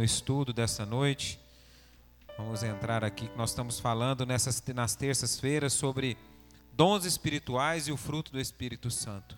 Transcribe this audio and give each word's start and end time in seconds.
no 0.00 0.04
estudo 0.04 0.50
dessa 0.50 0.86
noite. 0.86 1.38
Vamos 2.38 2.62
entrar 2.62 3.04
aqui, 3.04 3.30
nós 3.36 3.50
estamos 3.50 3.78
falando 3.78 4.24
nessas, 4.24 4.62
nas 4.74 4.96
terças-feiras 4.96 5.74
sobre 5.74 6.16
dons 6.72 7.04
espirituais 7.04 7.86
e 7.86 7.92
o 7.92 7.98
fruto 7.98 8.32
do 8.32 8.40
Espírito 8.40 8.90
Santo. 8.90 9.36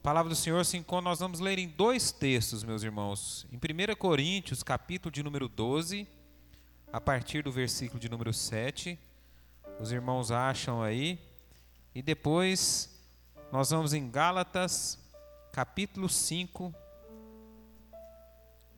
A 0.00 0.02
palavra 0.02 0.30
do 0.30 0.34
Senhor 0.34 0.64
se 0.64 0.76
encontra, 0.76 1.10
nós 1.10 1.20
vamos 1.20 1.38
ler 1.38 1.60
em 1.60 1.68
dois 1.68 2.10
textos, 2.10 2.64
meus 2.64 2.82
irmãos. 2.82 3.46
Em 3.52 3.56
1 3.56 3.94
Coríntios, 3.94 4.64
capítulo 4.64 5.12
de 5.12 5.22
número 5.22 5.48
12, 5.48 6.08
a 6.92 7.00
partir 7.00 7.44
do 7.44 7.52
versículo 7.52 8.00
de 8.00 8.08
número 8.08 8.32
7. 8.32 8.98
Os 9.78 9.92
irmãos 9.92 10.32
acham 10.32 10.82
aí. 10.82 11.20
E 11.94 12.02
depois 12.02 13.00
nós 13.52 13.70
vamos 13.70 13.94
em 13.94 14.10
Gálatas, 14.10 14.98
capítulo 15.52 16.08
5, 16.08 16.74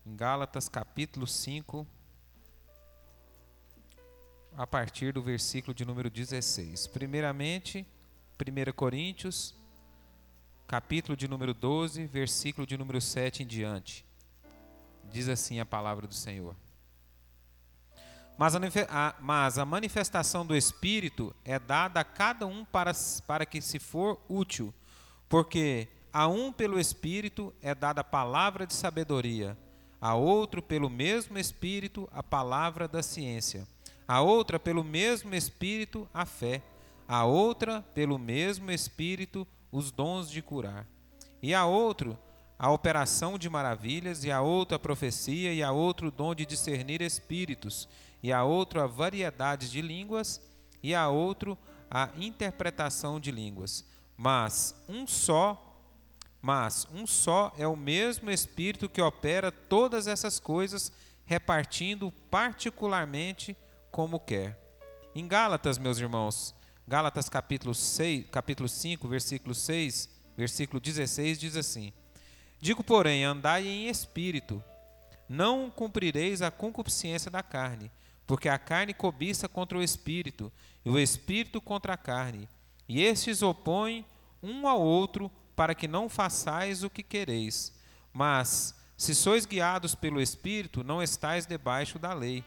em 0.06 0.14
Gálatas 0.14 0.68
capítulo 0.68 1.26
5, 1.26 1.86
a 4.56 4.66
partir 4.66 5.14
do 5.14 5.22
versículo 5.22 5.72
de 5.74 5.84
número 5.84 6.10
16. 6.10 6.86
Primeiramente, 6.88 7.86
1 8.38 8.72
Coríntios, 8.72 9.54
capítulo 10.66 11.16
de 11.16 11.26
número 11.26 11.54
12, 11.54 12.04
versículo 12.06 12.66
de 12.66 12.76
número 12.76 13.00
7 13.00 13.44
em 13.44 13.46
diante. 13.46 14.04
Diz 15.10 15.28
assim 15.28 15.58
a 15.58 15.64
palavra 15.64 16.06
do 16.06 16.14
Senhor. 16.14 16.54
Mas 18.36 18.54
a, 18.54 19.14
mas 19.20 19.58
a 19.58 19.64
manifestação 19.64 20.44
do 20.44 20.54
Espírito 20.54 21.34
é 21.44 21.58
dada 21.58 22.00
a 22.00 22.04
cada 22.04 22.46
um 22.46 22.64
para, 22.64 22.92
para 23.26 23.46
que 23.46 23.62
se 23.62 23.78
for 23.78 24.20
útil, 24.28 24.74
porque 25.30 25.88
a 26.12 26.28
um 26.28 26.52
pelo 26.52 26.78
Espírito 26.78 27.54
é 27.62 27.74
dada 27.74 28.02
a 28.02 28.04
palavra 28.04 28.66
de 28.66 28.74
sabedoria, 28.74 29.56
a 30.04 30.14
outro 30.14 30.60
pelo 30.60 30.90
mesmo 30.90 31.38
Espírito 31.38 32.06
a 32.12 32.22
palavra 32.22 32.86
da 32.86 33.02
ciência, 33.02 33.66
a 34.06 34.20
outra 34.20 34.60
pelo 34.60 34.84
mesmo 34.84 35.34
Espírito 35.34 36.06
a 36.12 36.26
fé, 36.26 36.60
a 37.08 37.24
outra 37.24 37.80
pelo 37.94 38.18
mesmo 38.18 38.70
Espírito 38.70 39.46
os 39.72 39.90
dons 39.90 40.30
de 40.30 40.42
curar, 40.42 40.86
e 41.42 41.54
a 41.54 41.64
outro 41.64 42.18
a 42.58 42.70
operação 42.70 43.38
de 43.38 43.48
maravilhas, 43.48 44.24
e 44.24 44.30
a 44.30 44.42
outra 44.42 44.76
a 44.76 44.78
profecia, 44.78 45.54
e 45.54 45.62
a 45.62 45.72
outro 45.72 46.08
o 46.08 46.10
dom 46.10 46.34
de 46.34 46.44
discernir 46.44 47.00
espíritos, 47.00 47.88
e 48.22 48.30
a 48.30 48.44
outro 48.44 48.82
a 48.82 48.86
variedades 48.86 49.70
de 49.70 49.80
línguas, 49.80 50.38
e 50.82 50.94
a 50.94 51.08
outro 51.08 51.56
a 51.90 52.10
interpretação 52.18 53.18
de 53.18 53.30
línguas. 53.30 53.86
Mas 54.18 54.74
um 54.86 55.06
só 55.06 55.73
mas 56.44 56.86
um 56.92 57.06
só 57.06 57.54
é 57.56 57.66
o 57.66 57.74
mesmo 57.74 58.30
Espírito 58.30 58.86
que 58.86 59.00
opera 59.00 59.50
todas 59.50 60.06
essas 60.06 60.38
coisas, 60.38 60.92
repartindo 61.24 62.12
particularmente 62.30 63.56
como 63.90 64.20
quer. 64.20 64.60
Em 65.14 65.26
Gálatas, 65.26 65.78
meus 65.78 65.98
irmãos, 65.98 66.54
Gálatas 66.86 67.30
capítulo, 67.30 67.74
6, 67.74 68.26
capítulo 68.30 68.68
5, 68.68 69.08
versículo 69.08 69.54
6, 69.54 70.10
versículo 70.36 70.78
16, 70.80 71.38
diz 71.38 71.56
assim: 71.56 71.94
Digo, 72.60 72.84
porém, 72.84 73.24
andai 73.24 73.66
em 73.66 73.88
espírito, 73.88 74.62
não 75.26 75.70
cumprireis 75.70 76.42
a 76.42 76.50
concupiscência 76.50 77.30
da 77.30 77.42
carne, 77.42 77.90
porque 78.26 78.50
a 78.50 78.58
carne 78.58 78.92
cobiça 78.92 79.48
contra 79.48 79.78
o 79.78 79.82
espírito, 79.82 80.52
e 80.84 80.90
o 80.90 80.98
espírito 80.98 81.58
contra 81.58 81.94
a 81.94 81.96
carne, 81.96 82.46
e 82.86 83.02
estes 83.02 83.40
opõem 83.40 84.04
um 84.42 84.68
ao 84.68 84.82
outro 84.82 85.32
para 85.54 85.74
que 85.74 85.88
não 85.88 86.08
façais 86.08 86.82
o 86.82 86.90
que 86.90 87.02
quereis. 87.02 87.72
Mas, 88.12 88.74
se 88.96 89.14
sois 89.14 89.46
guiados 89.46 89.94
pelo 89.94 90.20
Espírito, 90.20 90.84
não 90.84 91.02
estáis 91.02 91.46
debaixo 91.46 91.98
da 91.98 92.12
lei. 92.12 92.44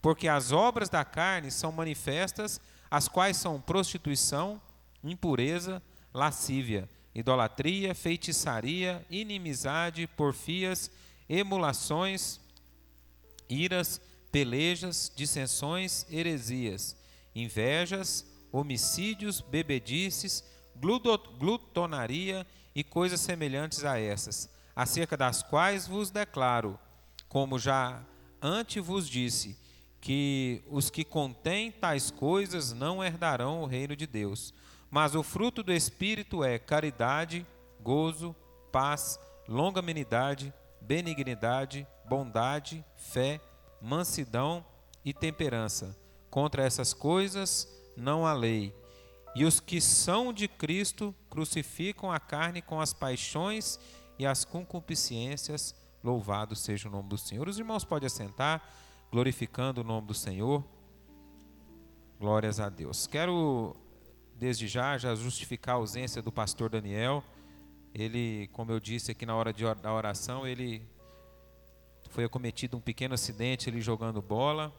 Porque 0.00 0.26
as 0.26 0.52
obras 0.52 0.88
da 0.88 1.04
carne 1.04 1.50
são 1.50 1.70
manifestas, 1.70 2.60
as 2.90 3.08
quais 3.08 3.36
são 3.36 3.60
prostituição, 3.60 4.60
impureza, 5.02 5.82
lascívia, 6.12 6.88
idolatria, 7.14 7.94
feitiçaria, 7.94 9.04
inimizade, 9.10 10.06
porfias, 10.06 10.90
emulações, 11.28 12.40
iras, 13.48 14.00
pelejas, 14.30 15.12
dissensões, 15.14 16.06
heresias, 16.10 16.96
invejas, 17.34 18.26
homicídios, 18.50 19.40
bebedices, 19.40 20.42
glutonaria 21.38 22.46
e 22.74 22.82
coisas 22.82 23.20
semelhantes 23.20 23.84
a 23.84 23.98
essas, 23.98 24.50
acerca 24.74 25.16
das 25.16 25.42
quais 25.42 25.86
vos 25.86 26.10
declaro, 26.10 26.78
como 27.28 27.58
já 27.58 28.02
antes 28.40 28.84
vos 28.84 29.08
disse, 29.08 29.56
que 30.00 30.62
os 30.68 30.90
que 30.90 31.04
contêm 31.04 31.70
tais 31.70 32.10
coisas 32.10 32.72
não 32.72 33.04
herdarão 33.04 33.62
o 33.62 33.66
reino 33.66 33.94
de 33.94 34.06
Deus. 34.06 34.52
Mas 34.90 35.14
o 35.14 35.22
fruto 35.22 35.62
do 35.62 35.72
Espírito 35.72 36.42
é 36.42 36.58
caridade, 36.58 37.46
gozo, 37.80 38.34
paz, 38.72 39.18
longanimidade, 39.48 40.52
benignidade, 40.80 41.86
bondade, 42.08 42.84
fé, 42.96 43.40
mansidão 43.80 44.64
e 45.04 45.14
temperança. 45.14 45.96
Contra 46.28 46.64
essas 46.64 46.92
coisas 46.92 47.68
não 47.96 48.26
há 48.26 48.32
lei. 48.32 48.74
E 49.34 49.44
os 49.44 49.60
que 49.60 49.80
são 49.80 50.32
de 50.32 50.46
Cristo 50.46 51.14
crucificam 51.30 52.12
a 52.12 52.20
carne 52.20 52.60
com 52.60 52.80
as 52.80 52.92
paixões 52.92 53.78
e 54.18 54.26
as 54.26 54.44
concupiscências. 54.44 55.74
Louvado 56.04 56.54
seja 56.54 56.88
o 56.88 56.92
nome 56.92 57.08
do 57.08 57.16
Senhor. 57.16 57.48
Os 57.48 57.58
irmãos 57.58 57.84
podem 57.84 58.06
assentar, 58.06 58.62
glorificando 59.10 59.80
o 59.80 59.84
nome 59.84 60.06
do 60.06 60.14
Senhor. 60.14 60.62
Glórias 62.20 62.60
a 62.60 62.68
Deus. 62.68 63.06
Quero, 63.06 63.74
desde 64.34 64.68
já, 64.68 64.98
já 64.98 65.14
justificar 65.14 65.76
a 65.76 65.78
ausência 65.78 66.20
do 66.20 66.30
pastor 66.30 66.68
Daniel. 66.68 67.24
Ele, 67.94 68.48
como 68.52 68.70
eu 68.70 68.78
disse 68.78 69.12
aqui 69.12 69.24
na 69.24 69.34
hora 69.34 69.52
da 69.52 69.92
oração, 69.94 70.46
ele 70.46 70.86
foi 72.10 72.24
acometido 72.24 72.76
um 72.76 72.80
pequeno 72.80 73.14
acidente 73.14 73.70
ele 73.70 73.80
jogando 73.80 74.20
bola 74.20 74.72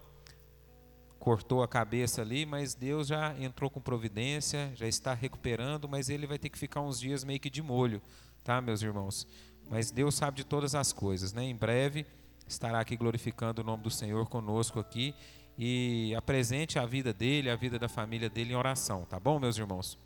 cortou 1.23 1.63
a 1.63 1.67
cabeça 1.69 2.21
ali, 2.21 2.45
mas 2.45 2.75
Deus 2.75 3.07
já 3.07 3.33
entrou 3.39 3.69
com 3.69 3.79
providência, 3.79 4.73
já 4.75 4.85
está 4.85 5.13
recuperando, 5.13 5.87
mas 5.87 6.09
ele 6.09 6.27
vai 6.27 6.37
ter 6.37 6.49
que 6.49 6.57
ficar 6.57 6.81
uns 6.81 6.99
dias 6.99 7.23
meio 7.23 7.39
que 7.39 7.49
de 7.49 7.61
molho, 7.61 8.01
tá, 8.43 8.59
meus 8.59 8.81
irmãos? 8.81 9.25
Mas 9.69 9.89
Deus 9.89 10.15
sabe 10.15 10.35
de 10.35 10.43
todas 10.43 10.75
as 10.75 10.91
coisas, 10.91 11.31
né? 11.31 11.45
Em 11.45 11.55
breve 11.55 12.05
estará 12.45 12.81
aqui 12.81 12.97
glorificando 12.97 13.61
o 13.61 13.63
nome 13.63 13.83
do 13.83 13.89
Senhor 13.89 14.27
conosco 14.27 14.81
aqui 14.81 15.15
e 15.57 16.13
apresente 16.13 16.77
a 16.77 16.85
vida 16.85 17.13
dele, 17.13 17.49
a 17.49 17.55
vida 17.55 17.79
da 17.79 17.87
família 17.87 18.29
dele 18.29 18.51
em 18.51 18.57
oração, 18.57 19.05
tá 19.05 19.17
bom, 19.17 19.39
meus 19.39 19.57
irmãos? 19.57 19.97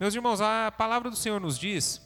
Meus 0.00 0.14
irmãos, 0.14 0.40
a 0.40 0.72
palavra 0.72 1.10
do 1.10 1.16
Senhor 1.16 1.38
nos 1.38 1.58
diz, 1.58 2.00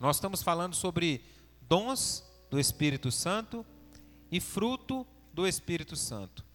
nós 0.00 0.16
estamos 0.16 0.42
falando 0.42 0.74
sobre 0.74 1.22
dons 1.62 2.28
do 2.50 2.58
Espírito 2.58 3.12
Santo 3.12 3.64
e 4.32 4.40
fruto 4.40 5.06
do 5.32 5.46
Espírito 5.46 5.94
Santo. 5.94 6.47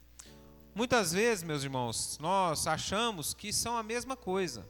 Muitas 0.76 1.14
vezes, 1.14 1.44
meus 1.44 1.64
irmãos, 1.64 2.18
nós 2.20 2.66
achamos 2.66 3.32
que 3.36 3.54
são 3.54 3.78
a 3.78 3.84
mesma 3.84 4.18
coisa. 4.18 4.68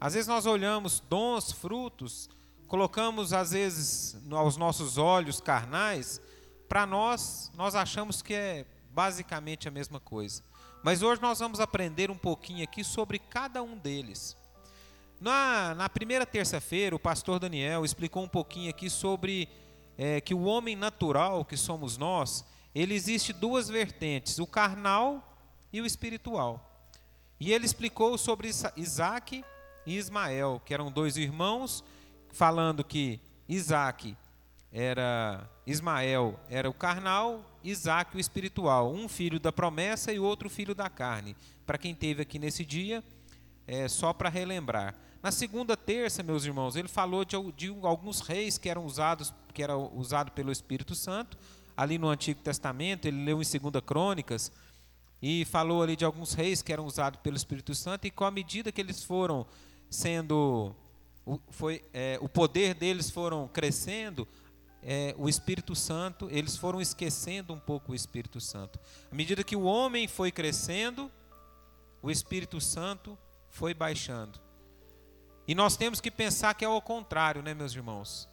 Às 0.00 0.14
vezes 0.14 0.28
nós 0.28 0.46
olhamos 0.46 1.00
dons, 1.00 1.50
frutos, 1.50 2.30
colocamos 2.68 3.32
às 3.32 3.50
vezes 3.50 4.16
aos 4.30 4.56
nossos 4.56 4.96
olhos 4.96 5.40
carnais, 5.40 6.20
para 6.68 6.86
nós, 6.86 7.50
nós 7.56 7.74
achamos 7.74 8.22
que 8.22 8.34
é 8.34 8.66
basicamente 8.90 9.66
a 9.66 9.70
mesma 9.70 9.98
coisa. 9.98 10.44
Mas 10.80 11.02
hoje 11.02 11.20
nós 11.20 11.40
vamos 11.40 11.58
aprender 11.58 12.08
um 12.08 12.16
pouquinho 12.16 12.62
aqui 12.62 12.84
sobre 12.84 13.18
cada 13.18 13.64
um 13.64 13.76
deles. 13.76 14.36
Na, 15.20 15.74
na 15.74 15.88
primeira 15.88 16.24
terça-feira, 16.24 16.94
o 16.94 17.00
pastor 17.00 17.40
Daniel 17.40 17.84
explicou 17.84 18.22
um 18.22 18.28
pouquinho 18.28 18.70
aqui 18.70 18.88
sobre 18.88 19.48
é, 19.98 20.20
que 20.20 20.34
o 20.34 20.44
homem 20.44 20.76
natural, 20.76 21.44
que 21.44 21.56
somos 21.56 21.96
nós, 21.96 22.44
ele 22.74 22.94
existe 22.94 23.32
duas 23.32 23.68
vertentes, 23.68 24.38
o 24.38 24.46
carnal 24.46 25.36
e 25.72 25.80
o 25.80 25.86
espiritual. 25.86 26.90
E 27.38 27.52
ele 27.52 27.66
explicou 27.66 28.16
sobre 28.18 28.50
Isaac 28.76 29.44
e 29.86 29.96
Ismael, 29.96 30.60
que 30.64 30.74
eram 30.74 30.90
dois 30.90 31.16
irmãos, 31.16 31.84
falando 32.32 32.82
que 32.82 33.20
Isaac 33.48 34.16
era 34.72 35.48
Ismael 35.66 36.38
era 36.50 36.68
o 36.68 36.74
carnal, 36.74 37.44
Isaac 37.62 38.16
o 38.16 38.20
espiritual, 38.20 38.92
um 38.92 39.08
filho 39.08 39.38
da 39.38 39.52
promessa 39.52 40.12
e 40.12 40.18
outro 40.18 40.50
filho 40.50 40.74
da 40.74 40.90
carne. 40.90 41.36
Para 41.64 41.78
quem 41.78 41.94
teve 41.94 42.22
aqui 42.22 42.38
nesse 42.38 42.64
dia, 42.64 43.02
é 43.66 43.88
só 43.88 44.12
para 44.12 44.28
relembrar. 44.28 44.94
Na 45.22 45.30
segunda 45.30 45.76
terça, 45.76 46.22
meus 46.22 46.44
irmãos, 46.44 46.76
ele 46.76 46.88
falou 46.88 47.24
de, 47.24 47.36
de 47.52 47.74
alguns 47.82 48.20
reis 48.20 48.58
que 48.58 48.68
eram 48.68 48.84
usados, 48.84 49.32
que 49.54 49.62
era 49.62 49.76
usado 49.76 50.32
pelo 50.32 50.52
Espírito 50.52 50.94
Santo, 50.94 51.38
ali 51.76 51.98
no 51.98 52.08
Antigo 52.08 52.40
Testamento, 52.40 53.06
ele 53.06 53.24
leu 53.24 53.40
em 53.42 53.44
2 53.44 53.84
Crônicas 53.84 54.52
e 55.20 55.44
falou 55.46 55.82
ali 55.82 55.96
de 55.96 56.04
alguns 56.04 56.34
reis 56.34 56.62
que 56.62 56.72
eram 56.72 56.84
usados 56.84 57.20
pelo 57.20 57.36
Espírito 57.36 57.74
Santo 57.74 58.06
e 58.06 58.10
com 58.10 58.24
a 58.24 58.30
medida 58.30 58.70
que 58.70 58.80
eles 58.80 59.02
foram 59.02 59.46
sendo, 59.88 60.74
foi, 61.50 61.82
é, 61.92 62.18
o 62.20 62.28
poder 62.28 62.74
deles 62.74 63.10
foram 63.10 63.48
crescendo, 63.48 64.28
é, 64.82 65.14
o 65.16 65.28
Espírito 65.28 65.74
Santo, 65.74 66.28
eles 66.30 66.56
foram 66.56 66.80
esquecendo 66.80 67.54
um 67.54 67.58
pouco 67.58 67.92
o 67.92 67.94
Espírito 67.94 68.40
Santo. 68.40 68.78
À 69.10 69.14
medida 69.14 69.42
que 69.42 69.56
o 69.56 69.62
homem 69.62 70.06
foi 70.06 70.30
crescendo, 70.30 71.10
o 72.02 72.10
Espírito 72.10 72.60
Santo 72.60 73.16
foi 73.48 73.72
baixando. 73.72 74.38
E 75.48 75.54
nós 75.54 75.76
temos 75.76 76.00
que 76.00 76.10
pensar 76.10 76.54
que 76.54 76.64
é 76.64 76.68
o 76.68 76.82
contrário, 76.82 77.42
né, 77.42 77.54
meus 77.54 77.74
irmãos? 77.74 78.28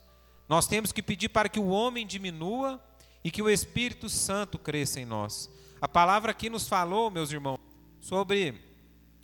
Nós 0.47 0.67
temos 0.67 0.91
que 0.91 1.01
pedir 1.01 1.29
para 1.29 1.47
que 1.47 1.59
o 1.59 1.69
homem 1.69 2.05
diminua 2.05 2.81
e 3.23 3.31
que 3.31 3.41
o 3.41 3.49
Espírito 3.49 4.09
Santo 4.09 4.57
cresça 4.57 4.99
em 4.99 5.05
nós. 5.05 5.49
A 5.79 5.87
palavra 5.87 6.31
aqui 6.31 6.49
nos 6.49 6.67
falou, 6.67 7.09
meus 7.09 7.31
irmãos, 7.31 7.59
sobre, 7.99 8.59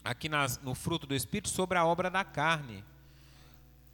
aqui 0.04 0.30
nas, 0.30 0.60
no 0.60 0.76
fruto 0.76 1.06
do 1.06 1.16
Espírito, 1.16 1.50
sobre 1.50 1.78
a 1.78 1.86
obra 1.86 2.10
da 2.10 2.24
carne. 2.24 2.84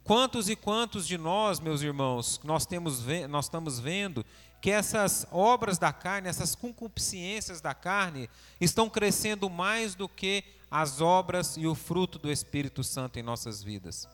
Quantos 0.02 0.50
e 0.50 0.56
quantos 0.56 1.06
de 1.06 1.16
nós, 1.16 1.60
meus 1.60 1.80
irmãos, 1.80 2.40
nós, 2.44 2.66
temos, 2.66 3.04
nós 3.28 3.46
estamos 3.46 3.80
vendo 3.80 4.24
que 4.60 4.70
essas 4.70 5.26
obras 5.30 5.78
da 5.78 5.92
carne, 5.92 6.28
essas 6.28 6.54
concupiscências 6.54 7.60
da 7.60 7.74
carne, 7.74 8.28
estão 8.60 8.88
crescendo 8.88 9.48
mais 9.50 9.94
do 9.94 10.08
que 10.08 10.44
as 10.70 11.00
obras 11.00 11.56
e 11.56 11.66
o 11.66 11.74
fruto 11.74 12.18
do 12.18 12.32
Espírito 12.32 12.82
Santo 12.82 13.18
em 13.18 13.22
nossas 13.22 13.62
vidas. 13.62 14.08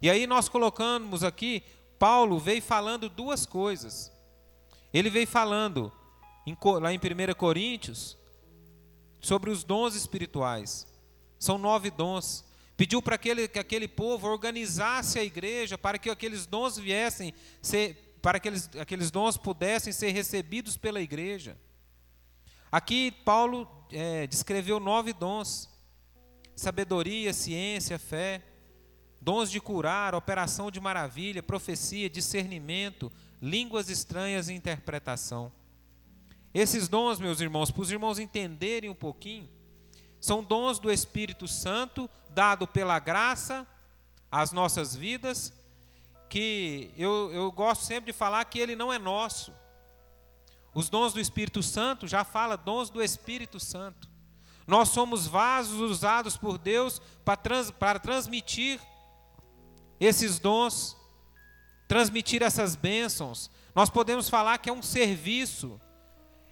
E 0.00 0.10
aí 0.10 0.26
nós 0.26 0.48
colocamos 0.48 1.22
aqui, 1.22 1.62
Paulo 1.98 2.38
veio 2.38 2.60
falando 2.60 3.08
duas 3.08 3.46
coisas. 3.46 4.13
Ele 4.94 5.10
veio 5.10 5.26
falando 5.26 5.92
em, 6.46 6.56
lá 6.80 6.92
em 6.92 6.98
1 6.98 7.34
Coríntios 7.36 8.16
sobre 9.20 9.50
os 9.50 9.64
dons 9.64 9.96
espirituais. 9.96 10.86
São 11.36 11.58
nove 11.58 11.90
dons. 11.90 12.44
Pediu 12.76 13.02
para 13.02 13.16
aquele, 13.16 13.48
que 13.48 13.58
aquele 13.58 13.88
povo 13.88 14.28
organizasse 14.28 15.18
a 15.18 15.24
igreja 15.24 15.76
para 15.76 15.98
que 15.98 16.08
aqueles 16.08 16.46
dons 16.46 16.78
viessem, 16.78 17.34
ser, 17.60 18.18
para 18.22 18.38
que 18.38 18.48
aqueles, 18.48 18.70
aqueles 18.76 19.10
dons 19.10 19.36
pudessem 19.36 19.92
ser 19.92 20.12
recebidos 20.12 20.76
pela 20.76 21.00
igreja. 21.00 21.58
Aqui 22.70 23.10
Paulo 23.10 23.68
é, 23.90 24.28
descreveu 24.28 24.78
nove 24.78 25.12
dons: 25.12 25.68
sabedoria, 26.54 27.32
ciência, 27.32 27.98
fé, 27.98 28.42
dons 29.20 29.50
de 29.50 29.60
curar, 29.60 30.14
operação 30.14 30.70
de 30.70 30.80
maravilha, 30.80 31.42
profecia, 31.42 32.08
discernimento, 32.10 33.10
línguas 33.40 33.88
estranhas 33.88 34.48
e 34.48 34.54
interpretação. 34.54 35.52
Esses 36.52 36.88
dons, 36.88 37.18
meus 37.18 37.40
irmãos, 37.40 37.70
para 37.70 37.82
os 37.82 37.90
irmãos 37.90 38.18
entenderem 38.18 38.88
um 38.88 38.94
pouquinho, 38.94 39.48
são 40.20 40.42
dons 40.42 40.78
do 40.78 40.90
Espírito 40.90 41.46
Santo, 41.46 42.08
dado 42.30 42.66
pela 42.66 42.98
graça 42.98 43.66
às 44.30 44.52
nossas 44.52 44.94
vidas, 44.96 45.52
que 46.28 46.90
eu, 46.96 47.30
eu 47.32 47.52
gosto 47.52 47.84
sempre 47.84 48.12
de 48.12 48.16
falar 48.16 48.44
que 48.46 48.58
ele 48.58 48.74
não 48.74 48.92
é 48.92 48.98
nosso. 48.98 49.52
Os 50.74 50.88
dons 50.88 51.12
do 51.12 51.20
Espírito 51.20 51.62
Santo 51.62 52.08
já 52.08 52.24
fala 52.24 52.56
dons 52.56 52.90
do 52.90 53.02
Espírito 53.02 53.60
Santo. 53.60 54.08
Nós 54.66 54.88
somos 54.88 55.26
vasos 55.26 55.78
usados 55.80 56.36
por 56.36 56.58
Deus 56.58 57.00
para, 57.24 57.36
trans, 57.36 57.70
para 57.70 57.98
transmitir 57.98 58.80
esses 60.00 60.38
dons, 60.38 60.96
transmitir 61.86 62.42
essas 62.42 62.76
bênçãos. 62.76 63.50
Nós 63.74 63.90
podemos 63.90 64.28
falar 64.28 64.58
que 64.58 64.70
é 64.70 64.72
um 64.72 64.82
serviço. 64.82 65.80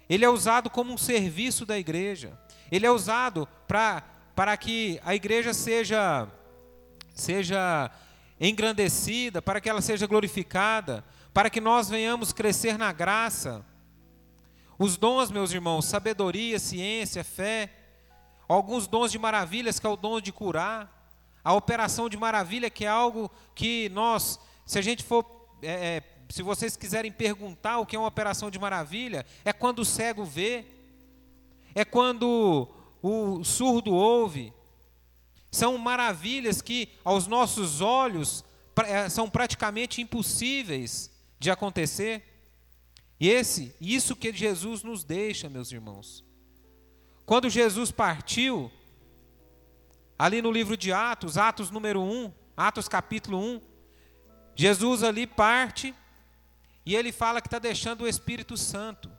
Ele 0.09 0.25
é 0.25 0.29
usado 0.29 0.69
como 0.69 0.93
um 0.93 0.97
serviço 0.97 1.65
da 1.65 1.77
igreja. 1.77 2.37
Ele 2.71 2.85
é 2.85 2.91
usado 2.91 3.47
para 3.67 4.03
para 4.35 4.57
que 4.57 4.99
a 5.05 5.13
igreja 5.13 5.53
seja 5.53 6.27
seja 7.13 7.91
engrandecida, 8.39 9.41
para 9.41 9.61
que 9.61 9.69
ela 9.69 9.81
seja 9.81 10.07
glorificada, 10.07 11.03
para 11.33 11.49
que 11.49 11.61
nós 11.61 11.89
venhamos 11.89 12.33
crescer 12.33 12.77
na 12.77 12.91
graça. 12.91 13.63
Os 14.77 14.97
dons, 14.97 15.31
meus 15.31 15.51
irmãos, 15.51 15.85
sabedoria, 15.85 16.59
ciência, 16.59 17.23
fé, 17.23 17.71
alguns 18.47 18.87
dons 18.87 19.11
de 19.11 19.19
maravilhas, 19.19 19.79
que 19.79 19.85
é 19.85 19.89
o 19.89 19.95
dom 19.95 20.19
de 20.19 20.31
curar, 20.31 20.91
a 21.43 21.53
operação 21.53 22.09
de 22.09 22.17
maravilha, 22.17 22.69
que 22.69 22.85
é 22.85 22.87
algo 22.87 23.31
que 23.53 23.89
nós, 23.89 24.39
se 24.65 24.79
a 24.79 24.81
gente 24.81 25.03
for, 25.03 25.25
é, 25.61 25.97
é 25.97 26.03
se 26.29 26.41
vocês 26.41 26.75
quiserem 26.75 27.11
perguntar 27.11 27.79
o 27.79 27.85
que 27.85 27.95
é 27.95 27.99
uma 27.99 28.07
operação 28.07 28.49
de 28.49 28.57
maravilha, 28.57 29.25
é 29.45 29.53
quando 29.53 29.79
o 29.79 29.85
cego 29.85 30.25
vê, 30.25 30.65
é 31.75 31.85
quando 31.85 32.67
o 33.01 33.43
surdo 33.43 33.93
ouve. 33.93 34.53
São 35.51 35.77
maravilhas 35.77 36.61
que, 36.61 36.89
aos 37.03 37.27
nossos 37.27 37.81
olhos, 37.81 38.43
eh, 38.87 39.09
são 39.09 39.29
praticamente 39.29 40.01
impossíveis 40.01 41.11
de 41.37 41.51
acontecer. 41.51 42.23
E 43.19 43.29
esse, 43.29 43.75
isso 43.79 44.15
que 44.15 44.33
Jesus 44.33 44.81
nos 44.81 45.03
deixa, 45.03 45.49
meus 45.49 45.71
irmãos. 45.71 46.23
Quando 47.25 47.49
Jesus 47.49 47.91
partiu, 47.91 48.71
ali 50.17 50.41
no 50.41 50.51
livro 50.51 50.75
de 50.75 50.91
Atos, 50.91 51.37
Atos 51.37 51.69
número 51.69 52.01
1, 52.01 52.31
Atos 52.57 52.87
capítulo 52.87 53.37
1, 53.37 53.61
Jesus 54.55 55.03
ali 55.03 55.25
parte 55.25 55.93
e 56.85 56.95
ele 56.95 57.11
fala 57.11 57.41
que 57.41 57.47
está 57.47 57.59
deixando 57.59 58.01
o 58.01 58.07
Espírito 58.07 58.57
Santo. 58.57 59.09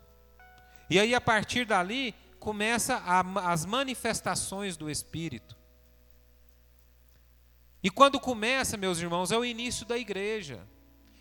E 0.88 0.98
aí, 0.98 1.14
a 1.14 1.20
partir 1.20 1.64
dali, 1.64 2.14
começa 2.38 2.96
a, 2.96 3.20
as 3.50 3.64
manifestações 3.64 4.76
do 4.76 4.90
Espírito. 4.90 5.56
E 7.82 7.90
quando 7.90 8.20
começa, 8.20 8.76
meus 8.76 8.98
irmãos, 8.98 9.32
é 9.32 9.38
o 9.38 9.44
início 9.44 9.86
da 9.86 9.96
igreja. 9.96 10.60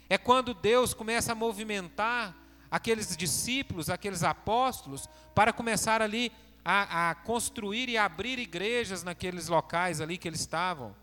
É 0.10 0.18
quando 0.18 0.54
Deus 0.54 0.94
começa 0.94 1.32
a 1.32 1.36
movimentar 1.36 2.36
aqueles 2.70 3.16
discípulos, 3.16 3.90
aqueles 3.90 4.24
apóstolos, 4.24 5.08
para 5.34 5.54
começar 5.54 6.02
ali 6.02 6.32
a, 6.64 7.10
a 7.10 7.16
construir 7.16 7.90
e 7.90 7.98
abrir 7.98 8.40
igrejas 8.40 9.04
naqueles 9.04 9.48
locais 9.48 10.02
ali 10.02 10.18
que 10.18 10.28
eles 10.28 10.42
estavam. 10.42 10.96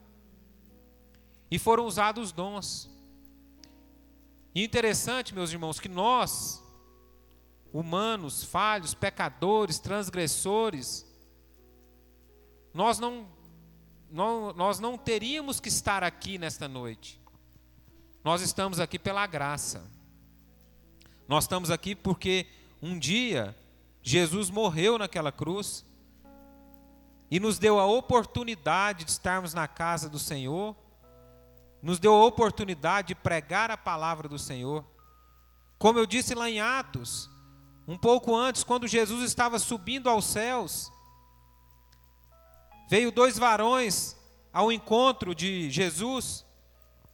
E 1.50 1.58
foram 1.58 1.84
usados 1.84 2.28
os 2.28 2.32
dons. 2.32 2.90
E 4.54 4.64
interessante, 4.64 5.34
meus 5.34 5.52
irmãos, 5.52 5.78
que 5.78 5.88
nós, 5.88 6.62
humanos, 7.72 8.42
falhos, 8.42 8.94
pecadores, 8.94 9.78
transgressores, 9.78 11.06
nós 12.74 12.98
não, 12.98 13.26
não, 14.10 14.52
nós 14.52 14.80
não 14.80 14.98
teríamos 14.98 15.60
que 15.60 15.68
estar 15.68 16.02
aqui 16.02 16.38
nesta 16.38 16.66
noite. 16.66 17.20
Nós 18.24 18.42
estamos 18.42 18.80
aqui 18.80 18.98
pela 18.98 19.26
graça. 19.26 19.88
Nós 21.28 21.44
estamos 21.44 21.70
aqui 21.70 21.94
porque 21.94 22.46
um 22.82 22.98
dia 22.98 23.56
Jesus 24.02 24.50
morreu 24.50 24.98
naquela 24.98 25.30
cruz 25.30 25.84
e 27.30 27.38
nos 27.38 27.58
deu 27.58 27.78
a 27.78 27.86
oportunidade 27.86 29.04
de 29.04 29.12
estarmos 29.12 29.54
na 29.54 29.68
casa 29.68 30.08
do 30.08 30.18
Senhor, 30.18 30.74
nos 31.82 31.98
deu 31.98 32.14
a 32.14 32.24
oportunidade 32.24 33.08
de 33.08 33.14
pregar 33.14 33.70
a 33.70 33.76
palavra 33.76 34.28
do 34.28 34.38
Senhor. 34.38 34.84
Como 35.78 35.98
eu 35.98 36.06
disse 36.06 36.34
lá 36.34 36.50
em 36.50 36.60
Atos, 36.60 37.30
um 37.88 37.96
pouco 37.96 38.36
antes, 38.36 38.62
quando 38.62 38.86
Jesus 38.86 39.24
estava 39.24 39.58
subindo 39.58 40.08
aos 40.08 40.24
céus, 40.24 40.92
veio 42.88 43.10
dois 43.10 43.38
varões 43.38 44.16
ao 44.52 44.70
encontro 44.70 45.34
de 45.34 45.70
Jesus 45.70 46.44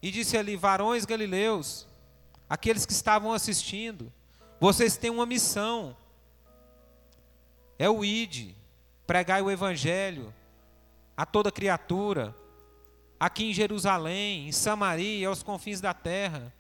e 0.03 0.11
disse 0.11 0.37
ali: 0.37 0.57
Varões 0.57 1.05
galileus, 1.05 1.87
aqueles 2.49 2.85
que 2.85 2.93
estavam 2.93 3.33
assistindo, 3.33 4.13
vocês 4.61 4.97
têm 4.97 5.11
uma 5.11 5.27
missão, 5.27 5.97
é 7.79 7.89
o 7.89 8.05
ID, 8.05 8.55
pregai 9.07 9.43
o 9.43 9.51
evangelho 9.51 10.35
a 11.17 11.25
toda 11.25 11.51
criatura, 11.51 12.35
aqui 13.19 13.45
em 13.45 13.55
Jerusalém, 13.55 14.49
em 14.49 14.53
Samaria, 14.53 15.29
aos 15.29 15.43
confins 15.43 15.81
da 15.81 15.95
terra. 15.95 16.53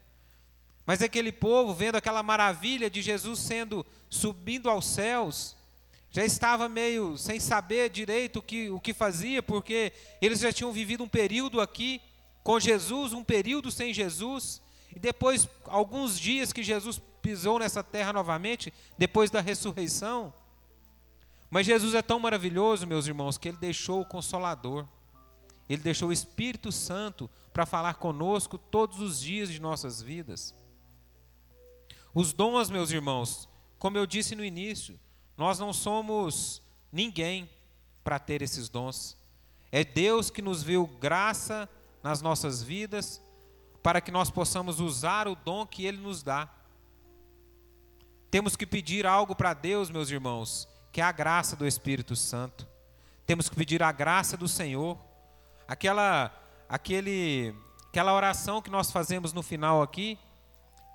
Mas 0.84 1.02
aquele 1.02 1.32
povo, 1.32 1.74
vendo 1.74 1.96
aquela 1.96 2.22
maravilha 2.22 2.88
de 2.88 3.02
Jesus 3.02 3.40
sendo 3.40 3.84
subindo 4.08 4.70
aos 4.70 4.86
céus, 4.86 5.56
já 6.10 6.24
estava 6.24 6.68
meio 6.68 7.18
sem 7.18 7.38
saber 7.38 7.90
direito 7.90 8.38
o 8.38 8.42
que, 8.42 8.70
o 8.70 8.80
que 8.80 8.94
fazia, 8.94 9.42
porque 9.42 9.92
eles 10.22 10.40
já 10.40 10.52
tinham 10.52 10.72
vivido 10.72 11.04
um 11.04 11.08
período 11.08 11.60
aqui 11.60 12.00
com 12.42 12.58
Jesus, 12.60 13.12
um 13.12 13.24
período 13.24 13.70
sem 13.70 13.92
Jesus, 13.92 14.62
e 14.94 14.98
depois, 14.98 15.48
alguns 15.64 16.18
dias 16.18 16.52
que 16.52 16.62
Jesus 16.62 17.02
pisou 17.20 17.58
nessa 17.58 17.82
terra 17.82 18.12
novamente, 18.12 18.72
depois 18.96 19.30
da 19.30 19.40
ressurreição. 19.40 20.32
Mas 21.50 21.66
Jesus 21.66 21.94
é 21.94 22.00
tão 22.00 22.18
maravilhoso, 22.18 22.86
meus 22.86 23.06
irmãos, 23.06 23.36
que 23.36 23.48
ele 23.48 23.58
deixou 23.58 24.00
o 24.00 24.06
Consolador, 24.06 24.86
ele 25.68 25.82
deixou 25.82 26.10
o 26.10 26.12
Espírito 26.12 26.70
Santo 26.70 27.28
para 27.52 27.66
falar 27.66 27.94
conosco 27.94 28.58
todos 28.58 29.00
os 29.00 29.20
dias 29.20 29.48
de 29.48 29.60
nossas 29.60 30.00
vidas. 30.00 30.54
Os 32.14 32.32
dons, 32.32 32.70
meus 32.70 32.90
irmãos, 32.90 33.48
como 33.78 33.98
eu 33.98 34.06
disse 34.06 34.34
no 34.34 34.44
início, 34.44 34.98
nós 35.36 35.58
não 35.58 35.72
somos 35.72 36.62
ninguém 36.90 37.48
para 38.02 38.18
ter 38.18 38.42
esses 38.42 38.68
dons. 38.68 39.16
É 39.70 39.84
Deus 39.84 40.30
que 40.30 40.40
nos 40.40 40.62
viu 40.62 40.86
graça 40.86 41.68
nas 42.02 42.22
nossas 42.22 42.62
vidas 42.62 43.20
para 43.82 44.00
que 44.00 44.10
nós 44.10 44.30
possamos 44.30 44.80
usar 44.80 45.28
o 45.28 45.36
dom 45.36 45.66
que 45.66 45.84
Ele 45.84 45.98
nos 45.98 46.22
dá. 46.22 46.48
Temos 48.30 48.56
que 48.56 48.66
pedir 48.66 49.06
algo 49.06 49.34
para 49.34 49.54
Deus, 49.54 49.90
meus 49.90 50.10
irmãos, 50.10 50.68
que 50.90 51.00
é 51.00 51.04
a 51.04 51.12
graça 51.12 51.54
do 51.54 51.66
Espírito 51.66 52.16
Santo. 52.16 52.66
Temos 53.26 53.48
que 53.48 53.56
pedir 53.56 53.82
a 53.82 53.92
graça 53.92 54.36
do 54.36 54.48
Senhor. 54.48 54.98
Aquela 55.68 56.32
aquele 56.68 57.54
aquela 57.88 58.14
oração 58.14 58.60
que 58.60 58.70
nós 58.70 58.90
fazemos 58.90 59.32
no 59.32 59.42
final 59.42 59.80
aqui, 59.80 60.18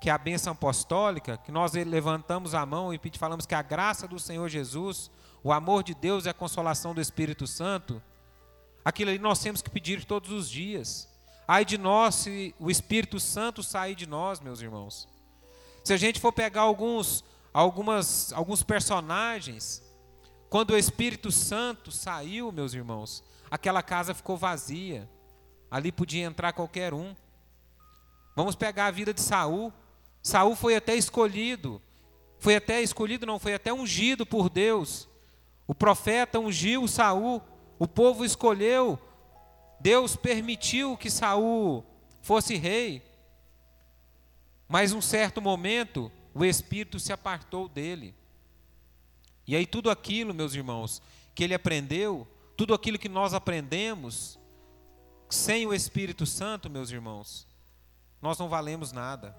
que 0.00 0.08
é 0.08 0.12
a 0.12 0.18
bênção 0.18 0.52
apostólica, 0.52 1.36
que 1.36 1.50
nós 1.50 1.72
levantamos 1.72 2.54
a 2.54 2.64
mão 2.64 2.94
e 2.94 3.00
falamos 3.18 3.44
que 3.46 3.54
a 3.54 3.62
graça 3.62 4.06
do 4.06 4.18
Senhor 4.18 4.48
Jesus, 4.48 5.10
o 5.42 5.52
amor 5.52 5.82
de 5.82 5.94
Deus 5.94 6.26
e 6.26 6.28
a 6.28 6.34
consolação 6.34 6.94
do 6.94 7.00
Espírito 7.00 7.46
Santo, 7.46 8.02
aquilo 8.84 9.10
ali 9.10 9.18
nós 9.18 9.40
temos 9.40 9.62
que 9.62 9.70
pedir 9.70 10.04
todos 10.04 10.30
os 10.30 10.48
dias. 10.48 11.08
Ai 11.46 11.64
de 11.64 11.76
nós 11.76 12.14
se 12.14 12.54
o 12.58 12.70
Espírito 12.70 13.18
Santo 13.18 13.62
sair 13.62 13.94
de 13.94 14.06
nós, 14.06 14.40
meus 14.40 14.60
irmãos. 14.60 15.08
Se 15.84 15.92
a 15.92 15.96
gente 15.96 16.20
for 16.20 16.32
pegar 16.32 16.62
alguns, 16.62 17.24
algumas, 17.52 18.32
alguns 18.32 18.62
personagens, 18.62 19.82
quando 20.48 20.70
o 20.70 20.78
Espírito 20.78 21.32
Santo 21.32 21.90
saiu, 21.90 22.52
meus 22.52 22.74
irmãos, 22.74 23.24
aquela 23.52 23.82
casa 23.82 24.14
ficou 24.14 24.34
vazia. 24.34 25.06
Ali 25.70 25.92
podia 25.92 26.24
entrar 26.24 26.54
qualquer 26.54 26.94
um. 26.94 27.14
Vamos 28.34 28.56
pegar 28.56 28.86
a 28.86 28.90
vida 28.90 29.12
de 29.12 29.20
Saul. 29.20 29.70
Saul 30.22 30.56
foi 30.56 30.74
até 30.74 30.94
escolhido. 30.96 31.80
Foi 32.38 32.56
até 32.56 32.80
escolhido, 32.80 33.26
não, 33.26 33.38
foi 33.38 33.52
até 33.52 33.70
ungido 33.70 34.24
por 34.24 34.48
Deus. 34.48 35.06
O 35.66 35.74
profeta 35.74 36.40
ungiu 36.40 36.88
Saul. 36.88 37.42
O 37.78 37.86
povo 37.86 38.24
escolheu. 38.24 38.98
Deus 39.78 40.16
permitiu 40.16 40.96
que 40.96 41.10
Saul 41.10 41.84
fosse 42.22 42.56
rei. 42.56 43.02
Mas 44.66 44.94
um 44.94 45.02
certo 45.02 45.42
momento, 45.42 46.10
o 46.34 46.42
espírito 46.42 46.98
se 46.98 47.12
apartou 47.12 47.68
dele. 47.68 48.14
E 49.46 49.54
aí 49.54 49.66
tudo 49.66 49.90
aquilo, 49.90 50.32
meus 50.32 50.54
irmãos, 50.54 51.02
que 51.34 51.44
ele 51.44 51.52
aprendeu, 51.52 52.26
tudo 52.62 52.74
aquilo 52.74 52.96
que 52.96 53.08
nós 53.08 53.34
aprendemos, 53.34 54.38
sem 55.28 55.66
o 55.66 55.74
Espírito 55.74 56.24
Santo, 56.24 56.70
meus 56.70 56.92
irmãos, 56.92 57.44
nós 58.20 58.38
não 58.38 58.48
valemos 58.48 58.92
nada. 58.92 59.36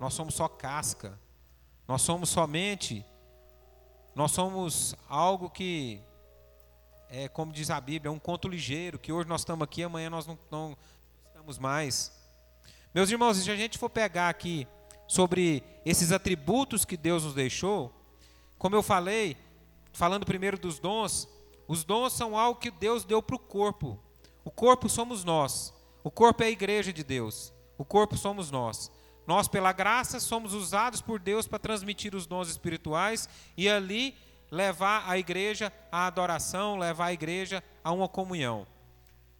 Nós 0.00 0.14
somos 0.14 0.34
só 0.34 0.48
casca. 0.48 1.16
Nós 1.86 2.02
somos 2.02 2.28
somente 2.28 3.06
nós 4.16 4.32
somos 4.32 4.96
algo 5.08 5.48
que 5.48 6.00
é 7.08 7.28
como 7.28 7.52
diz 7.52 7.70
a 7.70 7.80
Bíblia, 7.80 8.08
é 8.08 8.12
um 8.12 8.18
conto 8.18 8.48
ligeiro, 8.48 8.98
que 8.98 9.12
hoje 9.12 9.28
nós 9.28 9.42
estamos 9.42 9.62
aqui, 9.62 9.84
amanhã 9.84 10.10
nós 10.10 10.26
não, 10.26 10.36
não 10.50 10.76
estamos 11.28 11.56
mais. 11.56 12.12
Meus 12.92 13.10
irmãos, 13.10 13.36
se 13.36 13.48
a 13.48 13.54
gente 13.54 13.78
for 13.78 13.90
pegar 13.90 14.28
aqui 14.28 14.66
sobre 15.06 15.62
esses 15.84 16.10
atributos 16.10 16.84
que 16.84 16.96
Deus 16.96 17.22
nos 17.22 17.34
deixou, 17.34 17.92
como 18.58 18.74
eu 18.74 18.82
falei, 18.82 19.36
falando 19.92 20.26
primeiro 20.26 20.58
dos 20.58 20.80
dons, 20.80 21.28
os 21.66 21.84
dons 21.84 22.12
são 22.12 22.36
algo 22.36 22.60
que 22.60 22.70
Deus 22.70 23.04
deu 23.04 23.22
para 23.22 23.36
o 23.36 23.38
corpo. 23.38 23.98
O 24.44 24.50
corpo 24.50 24.88
somos 24.88 25.24
nós. 25.24 25.72
O 26.02 26.10
corpo 26.10 26.42
é 26.42 26.46
a 26.46 26.50
igreja 26.50 26.92
de 26.92 27.02
Deus. 27.02 27.52
O 27.78 27.84
corpo 27.84 28.16
somos 28.16 28.50
nós. 28.50 28.90
Nós, 29.26 29.48
pela 29.48 29.72
graça, 29.72 30.20
somos 30.20 30.52
usados 30.52 31.00
por 31.00 31.18
Deus 31.18 31.46
para 31.46 31.58
transmitir 31.58 32.14
os 32.14 32.26
dons 32.26 32.48
espirituais 32.48 33.28
e 33.56 33.68
ali 33.68 34.14
levar 34.50 35.08
a 35.08 35.18
igreja 35.18 35.72
à 35.90 36.06
adoração, 36.06 36.76
levar 36.76 37.06
a 37.06 37.12
igreja 37.12 37.64
a 37.82 37.90
uma 37.90 38.08
comunhão. 38.08 38.66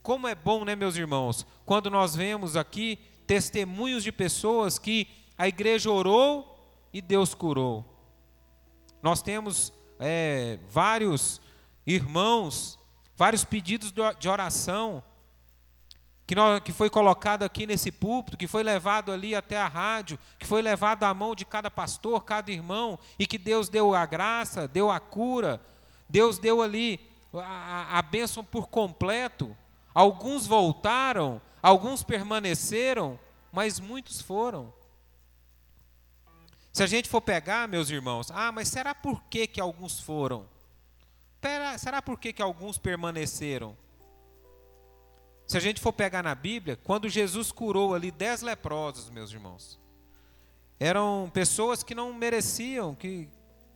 Como 0.02 0.26
é 0.26 0.34
bom, 0.34 0.64
né, 0.64 0.74
meus 0.74 0.96
irmãos, 0.96 1.46
quando 1.64 1.90
nós 1.90 2.16
vemos 2.16 2.56
aqui 2.56 2.98
testemunhos 3.26 4.02
de 4.02 4.12
pessoas 4.12 4.78
que 4.78 5.08
a 5.36 5.48
igreja 5.48 5.90
orou 5.90 6.54
e 6.92 7.00
Deus 7.00 7.34
curou. 7.34 7.84
Nós 9.02 9.20
temos 9.20 9.72
é, 9.98 10.58
vários 10.68 11.40
irmãos, 11.86 12.78
vários 13.16 13.44
pedidos 13.44 13.92
de 14.18 14.28
oração 14.28 15.02
que, 16.26 16.34
nós, 16.34 16.60
que 16.60 16.72
foi 16.72 16.88
colocado 16.88 17.42
aqui 17.42 17.66
nesse 17.66 17.92
púlpito, 17.92 18.36
que 18.36 18.46
foi 18.46 18.62
levado 18.62 19.12
ali 19.12 19.34
até 19.34 19.58
a 19.58 19.68
rádio, 19.68 20.18
que 20.38 20.46
foi 20.46 20.62
levado 20.62 21.04
à 21.04 21.12
mão 21.12 21.34
de 21.34 21.44
cada 21.44 21.70
pastor, 21.70 22.24
cada 22.24 22.50
irmão, 22.50 22.98
e 23.18 23.26
que 23.26 23.38
Deus 23.38 23.68
deu 23.68 23.94
a 23.94 24.06
graça, 24.06 24.66
deu 24.66 24.90
a 24.90 24.98
cura, 24.98 25.60
Deus 26.08 26.38
deu 26.38 26.62
ali 26.62 27.00
a, 27.34 27.98
a 27.98 28.02
bênção 28.02 28.44
por 28.44 28.68
completo. 28.68 29.56
Alguns 29.94 30.46
voltaram, 30.46 31.40
Alguns 31.64 32.02
permaneceram, 32.02 33.18
mas 33.50 33.80
muitos 33.80 34.20
foram. 34.20 34.70
Se 36.70 36.82
a 36.82 36.86
gente 36.86 37.08
for 37.08 37.22
pegar, 37.22 37.66
meus 37.66 37.88
irmãos, 37.88 38.30
ah, 38.30 38.52
mas 38.52 38.68
será 38.68 38.94
por 38.94 39.22
que, 39.30 39.46
que 39.46 39.58
alguns 39.62 39.98
foram? 39.98 40.46
Será, 41.44 41.76
será 41.76 42.00
por 42.00 42.18
que, 42.18 42.32
que 42.32 42.40
alguns 42.40 42.78
permaneceram? 42.78 43.76
Se 45.46 45.58
a 45.58 45.60
gente 45.60 45.78
for 45.78 45.92
pegar 45.92 46.22
na 46.22 46.34
Bíblia, 46.34 46.74
quando 46.74 47.06
Jesus 47.06 47.52
curou 47.52 47.94
ali 47.94 48.10
dez 48.10 48.40
leprosos, 48.40 49.10
meus 49.10 49.30
irmãos, 49.30 49.78
eram 50.80 51.30
pessoas 51.34 51.82
que 51.82 51.94
não 51.94 52.14
mereciam, 52.14 52.94
que 52.94 53.28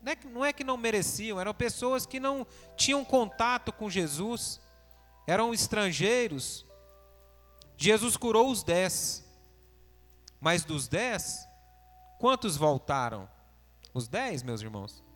não 0.02 0.12
é, 0.12 0.16
não 0.24 0.44
é 0.46 0.52
que 0.54 0.64
não 0.64 0.78
mereciam, 0.78 1.38
eram 1.38 1.52
pessoas 1.52 2.06
que 2.06 2.18
não 2.18 2.46
tinham 2.74 3.04
contato 3.04 3.70
com 3.70 3.90
Jesus, 3.90 4.58
eram 5.26 5.52
estrangeiros, 5.52 6.64
Jesus 7.76 8.16
curou 8.16 8.50
os 8.50 8.62
dez. 8.62 9.22
Mas 10.40 10.64
dos 10.64 10.88
dez, 10.88 11.46
quantos 12.18 12.56
voltaram? 12.56 13.28
Os 13.92 14.08
dez, 14.08 14.42
meus 14.42 14.62
irmãos. 14.62 15.06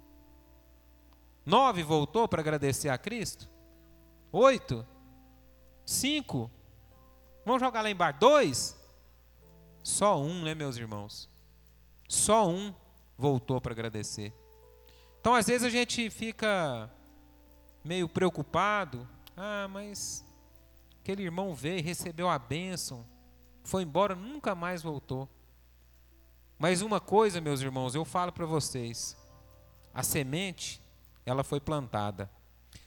Nove 1.44 1.82
voltou 1.82 2.28
para 2.28 2.40
agradecer 2.40 2.88
a 2.88 2.98
Cristo? 2.98 3.48
Oito? 4.30 4.86
Cinco? 5.84 6.50
Vamos 7.44 7.60
jogar 7.60 7.82
lá 7.82 7.90
embaixo? 7.90 8.20
Dois? 8.20 8.76
Só 9.82 10.20
um, 10.20 10.42
né, 10.42 10.54
meus 10.54 10.76
irmãos? 10.76 11.28
Só 12.08 12.48
um 12.48 12.74
voltou 13.18 13.60
para 13.60 13.72
agradecer. 13.72 14.32
Então, 15.20 15.34
às 15.34 15.46
vezes 15.46 15.66
a 15.66 15.70
gente 15.70 16.08
fica 16.10 16.90
meio 17.84 18.08
preocupado. 18.08 19.08
Ah, 19.36 19.66
mas 19.68 20.24
Aquele 21.02 21.24
irmão 21.24 21.52
veio, 21.52 21.82
recebeu 21.82 22.28
a 22.28 22.38
bênção, 22.38 23.04
foi 23.64 23.82
embora, 23.82 24.14
nunca 24.14 24.54
mais 24.54 24.82
voltou. 24.82 25.28
Mas 26.56 26.80
uma 26.80 27.00
coisa, 27.00 27.40
meus 27.40 27.60
irmãos, 27.60 27.96
eu 27.96 28.04
falo 28.04 28.30
para 28.30 28.46
vocês: 28.46 29.16
a 29.92 30.04
semente, 30.04 30.80
ela 31.24 31.44
foi 31.44 31.60
plantada. 31.60 32.30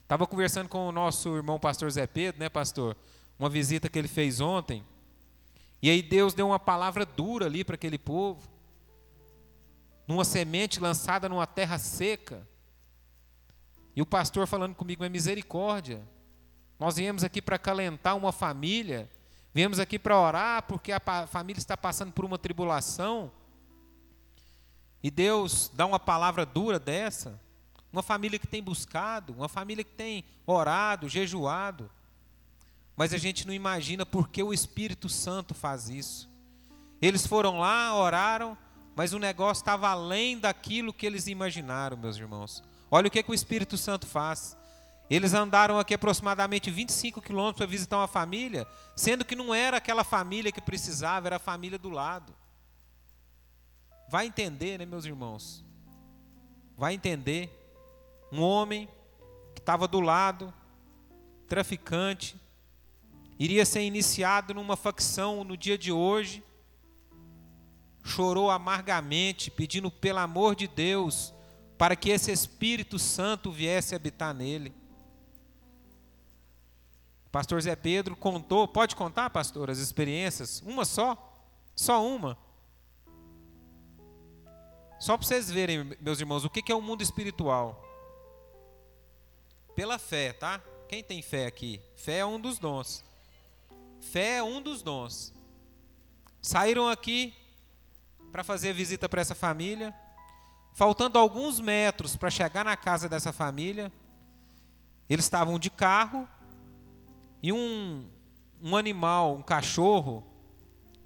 Estava 0.02 0.28
conversando 0.28 0.70
com 0.70 0.88
o 0.88 0.92
nosso 0.92 1.36
irmão 1.36 1.60
pastor 1.60 1.90
Zé 1.90 2.06
Pedro, 2.06 2.40
né, 2.40 2.50
pastor? 2.50 2.96
Uma 3.40 3.50
visita 3.50 3.90
que 3.90 3.98
ele 3.98 4.08
fez 4.08 4.40
ontem. 4.40 4.86
E 5.82 5.90
aí 5.90 6.02
Deus 6.02 6.34
deu 6.34 6.48
uma 6.48 6.60
palavra 6.60 7.06
dura 7.06 7.46
ali 7.46 7.64
para 7.64 7.76
aquele 7.76 7.98
povo. 7.98 8.48
Numa 10.08 10.24
semente 10.24 10.80
lançada 10.80 11.28
numa 11.28 11.48
terra 11.48 11.78
seca. 11.78 12.48
E 13.96 14.02
o 14.02 14.06
pastor 14.06 14.46
falando 14.46 14.76
comigo, 14.76 15.04
é 15.04 15.10
misericórdia. 15.10 16.04
Nós 16.80 16.98
viemos 16.98 17.24
aqui 17.24 17.42
para 17.42 17.56
acalentar 17.56 18.18
uma 18.18 18.32
família, 18.32 19.10
viemos 19.54 19.80
aqui 19.80 19.98
para 19.98 20.20
orar 20.20 20.64
porque 20.64 20.92
a 20.92 21.00
família 21.28 21.60
está 21.60 21.78
passando 21.78 22.12
por 22.12 22.26
uma 22.26 22.38
tribulação. 22.38 23.32
E 25.02 25.10
Deus 25.10 25.72
dá 25.74 25.86
uma 25.86 26.00
palavra 26.00 26.46
dura 26.46 26.78
dessa. 26.78 27.40
Uma 27.96 28.04
família 28.04 28.38
que 28.38 28.46
tem 28.46 28.62
buscado, 28.62 29.32
uma 29.32 29.48
família 29.48 29.82
que 29.82 29.94
tem 29.94 30.26
orado, 30.46 31.08
jejuado. 31.08 31.90
Mas 32.94 33.14
a 33.14 33.18
gente 33.18 33.48
não 33.48 33.54
imagina 33.54 34.06
por 34.06 34.28
que 34.28 34.44
o 34.44 34.54
Espírito 34.54 35.08
Santo 35.08 35.54
faz 35.54 35.88
isso. 35.88 36.30
Eles 37.02 37.26
foram 37.26 37.58
lá, 37.58 37.96
oraram, 37.96 38.58
mas 38.98 39.14
o 39.14 39.18
negócio 39.18 39.62
estava 39.62 39.88
além 39.88 40.38
daquilo 40.38 40.92
que 40.92 41.06
eles 41.06 41.28
imaginaram, 41.28 41.96
meus 41.96 42.18
irmãos. 42.18 42.62
Olha 42.92 43.08
o 43.08 43.12
que, 43.12 43.24
que 43.24 43.32
o 43.32 43.34
Espírito 43.34 43.78
Santo 43.78 44.06
faz. 44.06 44.58
Eles 45.10 45.34
andaram 45.34 45.80
aqui 45.80 45.94
aproximadamente 45.94 46.70
25 46.70 47.22
quilômetros 47.22 47.60
para 47.60 47.66
visitar 47.66 47.96
uma 47.96 48.10
família, 48.10 48.68
sendo 48.94 49.24
que 49.24 49.38
não 49.38 49.56
era 49.56 49.78
aquela 49.78 50.04
família 50.04 50.52
que 50.52 50.60
precisava, 50.60 51.30
era 51.30 51.38
a 51.38 51.40
família 51.40 51.80
do 51.80 51.90
lado. 51.90 52.36
Vai 54.10 54.26
entender, 54.26 54.80
né, 54.80 54.86
meus 54.86 55.06
irmãos? 55.06 55.64
Vai 56.78 56.94
entender. 56.94 57.62
Um 58.36 58.42
homem 58.42 58.90
que 59.54 59.62
estava 59.62 59.88
do 59.88 60.02
lado, 60.02 60.54
traficante, 61.48 62.36
iria 63.40 63.66
ser 63.66 63.84
iniciado 63.84 64.54
numa 64.54 64.76
facção 64.76 65.46
no 65.46 65.56
dia 65.56 65.78
de 65.78 65.90
hoje, 65.90 66.44
chorou 68.04 68.52
amargamente, 68.52 69.50
pedindo 69.50 69.90
pelo 69.90 70.20
amor 70.20 70.54
de 70.54 70.68
Deus 70.68 71.34
para 71.78 71.96
que 71.96 72.10
esse 72.10 72.30
Espírito 72.30 73.00
Santo 73.00 73.50
viesse 73.54 73.96
habitar 73.96 74.34
nele. 74.34 74.74
Pastor 77.32 77.62
Zé 77.62 77.74
Pedro 77.74 78.18
contou, 78.18 78.68
pode 78.68 78.98
contar, 78.98 79.30
pastor, 79.30 79.70
as 79.70 79.78
experiências? 79.78 80.62
Uma 80.62 80.84
só? 80.84 81.34
Só 81.74 82.06
uma? 82.06 82.38
Só 85.00 85.16
para 85.18 85.26
vocês 85.26 85.50
verem, 85.50 85.96
meus 86.02 86.20
irmãos, 86.20 86.44
o 86.44 86.50
que 86.50 86.70
é 86.70 86.76
o 86.76 86.82
mundo 86.82 87.02
espiritual. 87.02 87.95
Pela 89.76 90.00
fé, 90.00 90.32
tá? 90.32 90.62
Quem 90.88 91.04
tem 91.04 91.22
fé 91.22 91.46
aqui? 91.46 91.82
Fé 91.96 92.20
é 92.20 92.26
um 92.26 92.40
dos 92.40 92.58
dons. 92.58 93.04
Fé 94.00 94.38
é 94.38 94.44
um 94.44 94.62
dos 94.62 94.82
dons. 94.82 95.34
Saíram 96.42 96.88
aqui 96.88 97.34
para 98.32 98.44
fazer 98.44 98.74
visita 98.74 99.10
para 99.10 99.22
essa 99.22 99.36
família. 99.36 99.94
Faltando 100.74 101.20
alguns 101.20 101.60
metros 101.60 102.16
para 102.16 102.30
chegar 102.30 102.64
na 102.64 102.78
casa 102.78 103.10
dessa 103.10 103.34
família, 103.34 103.92
eles 105.10 105.26
estavam 105.26 105.58
de 105.58 105.70
carro 105.70 106.28
e 107.42 107.52
um, 107.52 108.10
um 108.62 108.76
animal, 108.76 109.36
um 109.36 109.42
cachorro, 109.42 110.24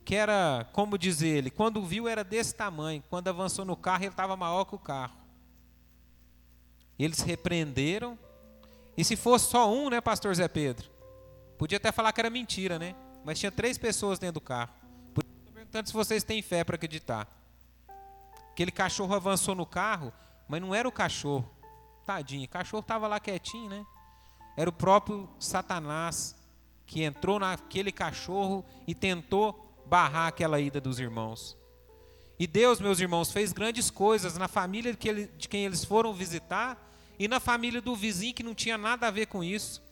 que 0.03 0.15
era, 0.15 0.67
como 0.73 0.97
diz 0.97 1.21
ele, 1.21 1.51
quando 1.51 1.83
viu 1.83 2.07
era 2.07 2.23
desse 2.23 2.55
tamanho, 2.55 3.03
quando 3.09 3.27
avançou 3.27 3.63
no 3.63 3.75
carro 3.75 4.03
ele 4.03 4.11
estava 4.11 4.35
maior 4.35 4.65
que 4.65 4.73
o 4.75 4.79
carro. 4.79 5.17
Eles 6.97 7.19
repreenderam, 7.19 8.17
e 8.99 9.03
se 9.05 9.15
fosse 9.15 9.49
só 9.49 9.71
um, 9.71 9.89
né, 9.89 10.01
pastor 10.01 10.35
Zé 10.35 10.49
Pedro? 10.49 10.89
Podia 11.57 11.77
até 11.77 11.89
falar 11.89 12.11
que 12.11 12.19
era 12.19 12.29
mentira, 12.29 12.77
né? 12.77 12.93
Mas 13.23 13.39
tinha 13.39 13.49
três 13.49 13.77
pessoas 13.77 14.19
dentro 14.19 14.33
do 14.33 14.41
carro. 14.41 14.73
Estou 15.07 15.53
perguntando 15.53 15.87
se 15.87 15.93
vocês 15.93 16.21
têm 16.21 16.41
fé 16.41 16.65
para 16.65 16.75
acreditar. 16.75 17.25
Aquele 18.51 18.71
cachorro 18.71 19.15
avançou 19.15 19.55
no 19.55 19.65
carro, 19.65 20.11
mas 20.49 20.59
não 20.59 20.75
era 20.75 20.85
o 20.85 20.91
cachorro. 20.91 21.49
Tadinho, 22.05 22.43
o 22.43 22.49
cachorro 22.49 22.81
estava 22.81 23.07
lá 23.07 23.21
quietinho, 23.21 23.69
né? 23.69 23.85
Era 24.57 24.69
o 24.69 24.73
próprio 24.73 25.29
Satanás 25.39 26.35
que 26.85 27.01
entrou 27.01 27.39
naquele 27.39 27.93
cachorro 27.93 28.65
e 28.85 28.93
tentou 28.93 29.81
barrar 29.85 30.27
aquela 30.27 30.59
ida 30.59 30.81
dos 30.81 30.99
irmãos. 30.99 31.57
E 32.37 32.45
Deus, 32.45 32.81
meus 32.81 32.99
irmãos, 32.99 33.31
fez 33.31 33.53
grandes 33.53 33.89
coisas 33.89 34.37
na 34.37 34.49
família 34.49 34.93
de 34.93 35.47
quem 35.47 35.63
eles 35.63 35.85
foram 35.85 36.13
visitar 36.13 36.88
e 37.19 37.27
na 37.27 37.39
família 37.39 37.81
do 37.81 37.95
vizinho 37.95 38.33
que 38.33 38.41
não 38.41 38.55
tinha 38.55 38.77
nada 38.77 39.07
a 39.07 39.11
ver 39.11 39.25
com 39.25 39.43
isso. 39.43 39.83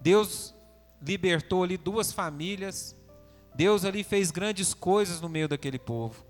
Deus 0.00 0.54
libertou 1.00 1.62
ali 1.62 1.76
duas 1.76 2.10
famílias. 2.10 2.96
Deus 3.54 3.84
ali 3.84 4.02
fez 4.02 4.30
grandes 4.30 4.72
coisas 4.72 5.20
no 5.20 5.28
meio 5.28 5.46
daquele 5.46 5.78
povo. 5.78 6.24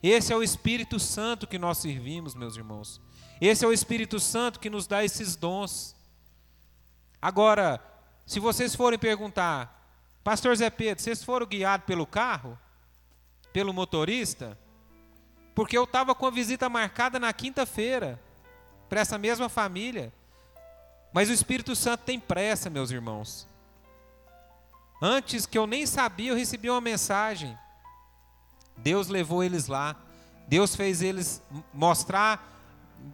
Esse 0.00 0.32
é 0.32 0.36
o 0.36 0.42
Espírito 0.42 1.00
Santo 1.00 1.46
que 1.46 1.58
nós 1.58 1.78
servimos, 1.78 2.34
meus 2.34 2.56
irmãos. 2.56 3.00
Esse 3.40 3.64
é 3.64 3.68
o 3.68 3.72
Espírito 3.72 4.20
Santo 4.20 4.60
que 4.60 4.70
nos 4.70 4.86
dá 4.86 5.04
esses 5.04 5.34
dons. 5.34 5.96
Agora, 7.20 7.82
se 8.24 8.38
vocês 8.38 8.74
forem 8.74 8.98
perguntar, 8.98 9.98
Pastor 10.22 10.54
Zé 10.56 10.70
Pedro, 10.70 11.02
vocês 11.02 11.24
foram 11.24 11.46
guiados 11.46 11.86
pelo 11.86 12.06
carro? 12.06 12.58
Pelo 13.52 13.74
motorista? 13.74 14.56
Porque 15.54 15.76
eu 15.76 15.84
estava 15.84 16.14
com 16.14 16.26
a 16.26 16.30
visita 16.30 16.68
marcada 16.68 17.18
na 17.18 17.32
quinta-feira, 17.32 18.22
para 18.90 19.00
essa 19.00 19.16
mesma 19.16 19.48
família. 19.48 20.12
Mas 21.12 21.30
o 21.30 21.32
Espírito 21.32 21.76
Santo 21.76 22.00
tem 22.00 22.18
pressa, 22.18 22.68
meus 22.68 22.90
irmãos. 22.90 23.48
Antes 25.00 25.46
que 25.46 25.56
eu 25.56 25.66
nem 25.66 25.86
sabia, 25.86 26.32
eu 26.32 26.36
recebi 26.36 26.68
uma 26.68 26.80
mensagem. 26.80 27.56
Deus 28.76 29.06
levou 29.08 29.42
eles 29.42 29.68
lá. 29.68 29.96
Deus 30.48 30.74
fez 30.74 31.00
eles 31.00 31.40
mostrar 31.72 32.46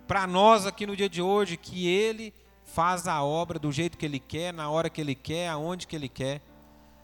para 0.09 0.27
nós 0.27 0.67
aqui 0.67 0.87
no 0.87 0.97
dia 0.97 1.09
de 1.09 1.21
hoje 1.21 1.59
que 1.59 1.87
Ele 1.87 2.33
faz 2.65 3.07
a 3.07 3.23
obra 3.23 3.59
do 3.59 3.71
jeito 3.71 3.99
que 3.99 4.07
Ele 4.07 4.19
quer, 4.19 4.53
na 4.53 4.71
hora 4.71 4.89
que 4.89 5.01
Ele 5.01 5.15
quer, 5.15 5.49
aonde 5.49 5.87
que 5.87 5.95
Ele 5.95 6.09
quer. 6.09 6.41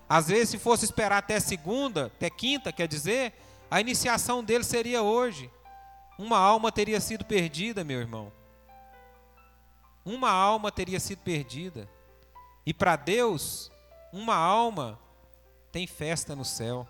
Às 0.09 0.29
vezes, 0.29 0.49
se 0.49 0.59
fosse 0.59 0.87
esperar 0.87 1.19
até 1.19 1.39
segunda, 1.39 2.07
até 2.07 2.31
quinta, 2.31 2.73
quer 2.73 2.89
dizer, 2.89 3.35
a 3.71 3.81
iniciação 3.81 4.43
dele 4.43 4.65
seria 4.65 5.03
hoje. 5.03 5.51
Uma 6.19 6.39
alma 6.39 6.73
teria 6.73 7.01
sido 7.01 7.25
perdida, 7.25 7.85
meu 7.85 8.01
irmão. 8.01 8.33
Uma 10.05 10.31
alma 10.31 10.73
teria 10.73 10.99
sido 10.99 11.21
perdida. 11.21 11.89
E 12.67 12.73
para 12.75 12.97
Deus, 12.97 13.71
uma 14.13 14.35
alma 14.35 14.99
tem 15.71 15.87
festa 15.87 16.37
no 16.37 16.45
céu. 16.45 16.87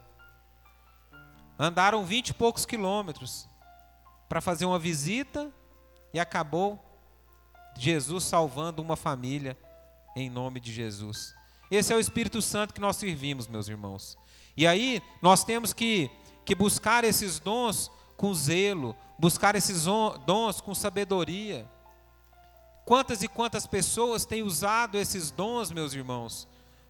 Andaram 1.58 2.04
vinte 2.04 2.30
e 2.30 2.34
poucos 2.34 2.66
quilômetros 2.66 3.48
para 4.28 4.40
fazer 4.40 4.64
uma 4.64 4.78
visita 4.78 5.52
e 6.12 6.18
acabou 6.18 6.82
Jesus 7.76 8.24
salvando 8.24 8.82
uma 8.82 8.96
família 8.96 9.56
em 10.16 10.28
nome 10.28 10.60
de 10.60 10.72
Jesus. 10.72 11.34
Esse 11.70 11.92
é 11.92 11.96
o 11.96 12.00
Espírito 12.00 12.42
Santo 12.42 12.74
que 12.74 12.80
nós 12.80 12.96
servimos, 12.96 13.46
meus 13.46 13.68
irmãos. 13.68 14.18
E 14.56 14.66
aí 14.66 15.02
nós 15.22 15.44
temos 15.44 15.72
que, 15.72 16.10
que 16.44 16.54
buscar 16.54 17.04
esses 17.04 17.38
dons 17.38 17.90
com 18.16 18.34
zelo, 18.34 18.94
buscar 19.18 19.54
esses 19.54 19.84
dons 20.26 20.60
com 20.60 20.74
sabedoria. 20.74 21.66
Quantas 22.84 23.22
e 23.22 23.28
quantas 23.28 23.66
pessoas 23.66 24.24
têm 24.24 24.42
usado 24.42 24.98
esses 24.98 25.30
dons, 25.30 25.70
meus 25.70 25.94
irmãos, 25.94 26.48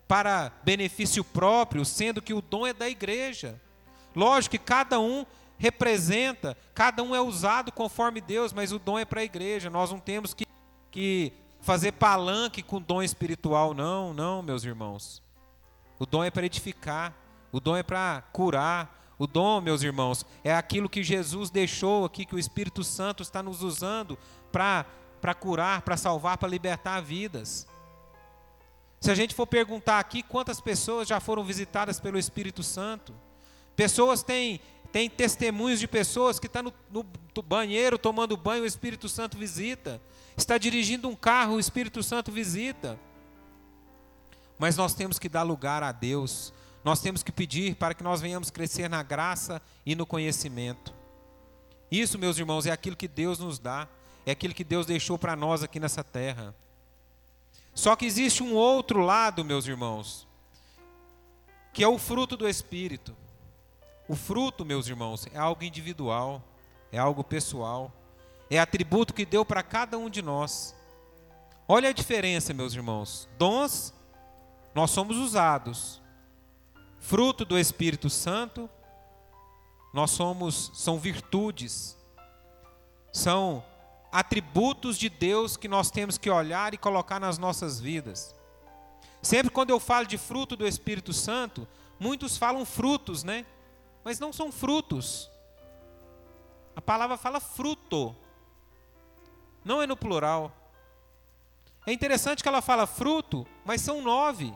para 0.09 0.53
benefício 0.63 1.23
próprio, 1.23 1.85
sendo 1.85 2.21
que 2.21 2.35
o 2.35 2.43
dom 2.43 2.67
é 2.67 2.73
da 2.73 2.89
igreja. 2.89 3.61
Lógico 4.15 4.53
que 4.53 4.59
cada 4.59 5.01
um 5.01 5.25
representa, 5.59 6.57
cada 6.75 7.03
um 7.03 7.15
é 7.15 7.21
usado 7.21 7.71
conforme 7.71 8.21
Deus, 8.21 8.53
mas 8.53 8.73
o 8.73 8.79
dom 8.79 8.99
é 8.99 9.05
para 9.05 9.21
a 9.21 9.25
igreja. 9.25 9.71
Nós 9.71 9.91
não 9.91 9.99
temos 9.99 10.35
que, 10.35 10.45
que 10.91 11.33
fazer 11.61 11.93
palanque 11.93 12.63
com 12.63 12.81
dom 12.81 13.03
espiritual, 13.03 13.73
não, 13.73 14.13
não, 14.13 14.43
meus 14.43 14.65
irmãos. 14.65 15.23
O 15.99 16.05
dom 16.05 16.25
é 16.25 16.31
para 16.31 16.45
edificar, 16.45 17.15
o 17.53 17.61
dom 17.61 17.77
é 17.77 17.83
para 17.83 18.23
curar. 18.33 19.01
O 19.19 19.27
dom, 19.27 19.61
meus 19.61 19.83
irmãos, 19.85 20.27
é 20.43 20.53
aquilo 20.53 20.89
que 20.89 21.05
Jesus 21.05 21.49
deixou 21.49 22.05
aqui, 22.05 22.27
que 22.27 22.35
o 22.35 22.39
Espírito 22.41 22.83
Santo 22.83 23.23
está 23.23 23.41
nos 23.41 23.63
usando 23.63 24.19
para 24.51 24.85
curar, 25.35 25.83
para 25.83 25.97
salvar, 25.97 26.39
para 26.39 26.49
libertar 26.49 27.01
vidas. 27.01 27.67
Se 29.01 29.11
a 29.11 29.15
gente 29.15 29.35
for 29.35 29.47
perguntar 29.47 29.99
aqui 29.99 30.23
quantas 30.23 30.61
pessoas 30.61 31.09
já 31.09 31.21
foram 31.21 31.45
visitadas 31.45 32.01
pelo 32.01 32.19
Espírito 32.19 32.63
Santo, 32.63 33.15
pessoas 33.77 34.23
têm, 34.23 34.61
têm 34.91 35.09
testemunhos 35.09 35.81
de 35.81 35.87
pessoas 35.87 36.39
que 36.39 36.47
estão 36.47 36.71
tá 36.71 36.73
no, 36.91 37.07
no 37.35 37.43
banheiro 37.43 37.99
tomando 37.99 38.37
banho, 38.37 38.65
o 38.65 38.67
Espírito 38.67 39.09
Santo 39.09 39.39
visita 39.39 40.01
está 40.37 40.59
dirigindo 40.59 41.09
um 41.09 41.15
carro, 41.15 41.55
o 41.55 41.61
Espírito 41.61 42.03
Santo 42.03 42.31
visita. 42.31 42.99
Mas 44.59 44.77
nós 44.77 44.95
temos 44.95 45.19
que 45.19 45.29
dar 45.29 45.43
lugar 45.43 45.83
a 45.83 45.93
Deus, 45.93 46.53
nós 46.85 47.01
temos 47.01 47.23
que 47.23 47.33
pedir 47.33 47.75
para 47.77 47.95
que 47.95 48.03
nós 48.03 48.21
venhamos 48.21 48.51
crescer 48.51 48.89
na 48.89 49.03
graça 49.03 49.61
e 49.85 49.95
no 49.95 50.07
conhecimento. 50.07 50.95
Isso, 51.91 52.19
meus 52.19 52.39
irmãos, 52.39 52.67
é 52.67 52.71
aquilo 52.71 52.97
que 52.97 53.09
Deus 53.09 53.39
nos 53.39 53.59
dá, 53.59 53.89
é 54.25 54.33
aquilo 54.33 54.55
que 54.55 54.65
Deus 54.65 54.87
deixou 54.87 55.19
para 55.19 55.37
nós 55.37 55.63
aqui 55.63 55.81
nessa 55.81 56.05
terra. 56.05 56.55
Só 57.75 57.97
que 57.97 58.05
existe 58.05 58.43
um 58.43 58.55
outro 58.55 59.01
lado, 59.01 59.45
meus 59.45 59.67
irmãos, 59.67 60.27
que 61.73 61.83
é 61.83 61.89
o 61.89 61.99
fruto 61.99 62.37
do 62.37 62.49
Espírito. 62.49 63.17
O 64.09 64.15
fruto, 64.15 64.65
meus 64.65 64.89
irmãos, 64.89 65.27
é 65.33 65.39
algo 65.39 65.65
individual, 65.65 66.43
é 66.91 66.99
algo 66.99 67.25
pessoal 67.25 67.93
é 68.55 68.59
atributo 68.59 69.15
que 69.15 69.25
deu 69.25 69.45
para 69.45 69.63
cada 69.63 69.97
um 69.97 70.11
de 70.11 70.21
nós. 70.21 70.75
Olha 71.67 71.89
a 71.89 71.93
diferença, 71.93 72.53
meus 72.53 72.75
irmãos. 72.75 73.29
Dons, 73.39 73.95
nós 74.75 74.91
somos 74.91 75.17
usados. 75.17 76.03
Fruto 77.01 77.45
do 77.45 77.59
Espírito 77.59 78.11
Santo, 78.11 78.69
nós 79.93 80.11
somos, 80.11 80.71
são 80.75 80.99
virtudes, 80.99 81.97
são 83.11 83.65
atributos 84.13 84.99
de 84.99 85.09
Deus 85.09 85.57
que 85.57 85.67
nós 85.67 85.91
temos 85.91 86.19
que 86.19 86.29
olhar 86.29 86.75
e 86.75 86.79
colocar 86.79 87.19
nas 87.19 87.39
nossas 87.39 87.81
vidas. 87.81 88.35
Sempre 89.23 89.51
quando 89.51 89.71
eu 89.71 89.81
falo 89.81 90.07
de 90.07 90.19
fruto 90.19 90.55
do 90.55 90.67
Espírito 90.67 91.13
Santo, 91.13 91.67
muitos 91.99 92.37
falam 92.37 92.65
frutos, 92.65 93.25
né? 93.25 93.47
Mas 94.05 94.21
não 94.21 94.33
são 94.33 94.53
frutos. 94.53 95.31
A 96.77 96.81
palavra 96.81 97.17
fala 97.17 97.41
fruto 97.41 98.15
não 99.65 99.81
é 99.81 99.87
no 99.87 99.97
plural. 99.97 100.53
É 101.87 101.93
interessante 101.93 102.43
que 102.43 102.49
ela 102.49 102.61
fala 102.61 102.87
fruto, 102.87 103.47
mas 103.65 103.81
são 103.81 104.03
nove. 104.03 104.53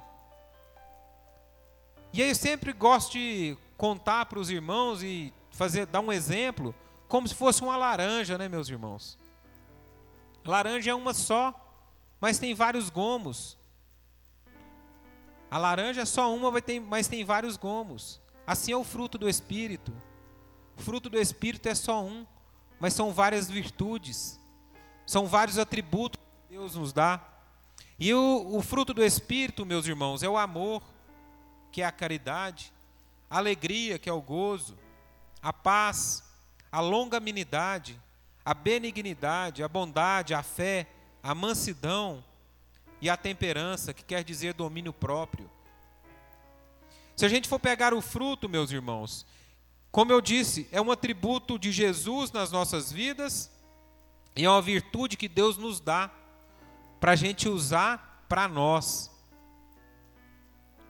E 2.12 2.22
aí 2.22 2.28
eu 2.28 2.34
sempre 2.34 2.72
gosto 2.72 3.12
de 3.12 3.56
contar 3.76 4.26
para 4.26 4.38
os 4.38 4.50
irmãos 4.50 5.02
e 5.02 5.32
fazer, 5.50 5.86
dar 5.86 6.00
um 6.00 6.12
exemplo, 6.12 6.74
como 7.08 7.26
se 7.26 7.34
fosse 7.34 7.62
uma 7.62 7.76
laranja, 7.76 8.38
né, 8.38 8.48
meus 8.48 8.68
irmãos? 8.68 9.18
Laranja 10.46 10.90
é 10.90 10.94
uma 10.94 11.12
só, 11.12 11.54
mas 12.20 12.38
tem 12.38 12.54
vários 12.54 12.88
gomos. 12.88 13.56
A 15.50 15.58
laranja 15.58 16.02
é 16.02 16.04
só 16.04 16.34
uma, 16.34 16.50
mas 16.88 17.08
tem 17.08 17.24
vários 17.24 17.56
gomos. 17.56 18.20
Assim 18.46 18.72
é 18.72 18.76
o 18.76 18.84
fruto 18.84 19.18
do 19.18 19.28
Espírito. 19.28 19.92
O 20.76 20.82
fruto 20.82 21.08
do 21.08 21.18
Espírito 21.18 21.68
é 21.68 21.74
só 21.74 22.04
um, 22.04 22.26
mas 22.78 22.94
são 22.94 23.12
várias 23.12 23.50
virtudes. 23.50 24.40
São 25.06 25.26
vários 25.26 25.58
atributos 25.58 26.20
que 26.48 26.54
Deus 26.54 26.74
nos 26.74 26.92
dá. 26.92 27.20
E 27.98 28.12
o, 28.12 28.56
o 28.56 28.62
fruto 28.62 28.92
do 28.92 29.04
Espírito, 29.04 29.64
meus 29.64 29.86
irmãos, 29.86 30.22
é 30.22 30.28
o 30.28 30.36
amor, 30.36 30.82
que 31.72 31.82
é 31.82 31.84
a 31.84 31.92
caridade, 31.92 32.72
a 33.30 33.38
alegria, 33.38 33.98
que 33.98 34.08
é 34.08 34.12
o 34.12 34.20
gozo, 34.20 34.76
a 35.42 35.52
paz, 35.52 36.22
a 36.70 36.80
longanimidade, 36.80 38.00
a 38.46 38.54
benignidade, 38.54 39.64
a 39.64 39.68
bondade, 39.68 40.32
a 40.32 40.40
fé, 40.40 40.86
a 41.20 41.34
mansidão 41.34 42.24
e 43.00 43.10
a 43.10 43.16
temperança, 43.16 43.92
que 43.92 44.04
quer 44.04 44.22
dizer 44.22 44.54
domínio 44.54 44.92
próprio. 44.92 45.50
Se 47.16 47.26
a 47.26 47.28
gente 47.28 47.48
for 47.48 47.58
pegar 47.58 47.92
o 47.92 48.00
fruto, 48.00 48.48
meus 48.48 48.70
irmãos, 48.70 49.26
como 49.90 50.12
eu 50.12 50.20
disse, 50.20 50.68
é 50.70 50.80
um 50.80 50.92
atributo 50.92 51.58
de 51.58 51.72
Jesus 51.72 52.30
nas 52.30 52.52
nossas 52.52 52.92
vidas 52.92 53.50
e 54.36 54.44
é 54.44 54.50
uma 54.50 54.62
virtude 54.62 55.16
que 55.16 55.26
Deus 55.26 55.56
nos 55.58 55.80
dá 55.80 56.08
para 57.00 57.12
a 57.12 57.16
gente 57.16 57.48
usar 57.48 58.24
para 58.28 58.46
nós, 58.46 59.10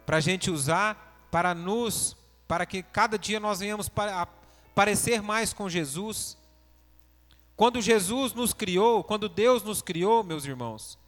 para 0.04 0.18
a 0.18 0.20
gente 0.20 0.50
usar 0.50 1.26
para 1.30 1.54
nos, 1.54 2.16
para 2.46 2.66
que 2.66 2.82
cada 2.82 3.18
dia 3.18 3.40
nós 3.40 3.60
venhamos 3.60 3.90
parecer 4.74 5.22
mais 5.22 5.54
com 5.54 5.70
Jesus. 5.70 6.36
Quando 7.56 7.80
Jesus 7.80 8.34
nos 8.34 8.52
criou, 8.52 9.02
quando 9.02 9.28
Deus 9.28 9.62
nos 9.62 9.80
criou, 9.80 10.22
meus 10.22 10.44
irmãos, 10.44 10.98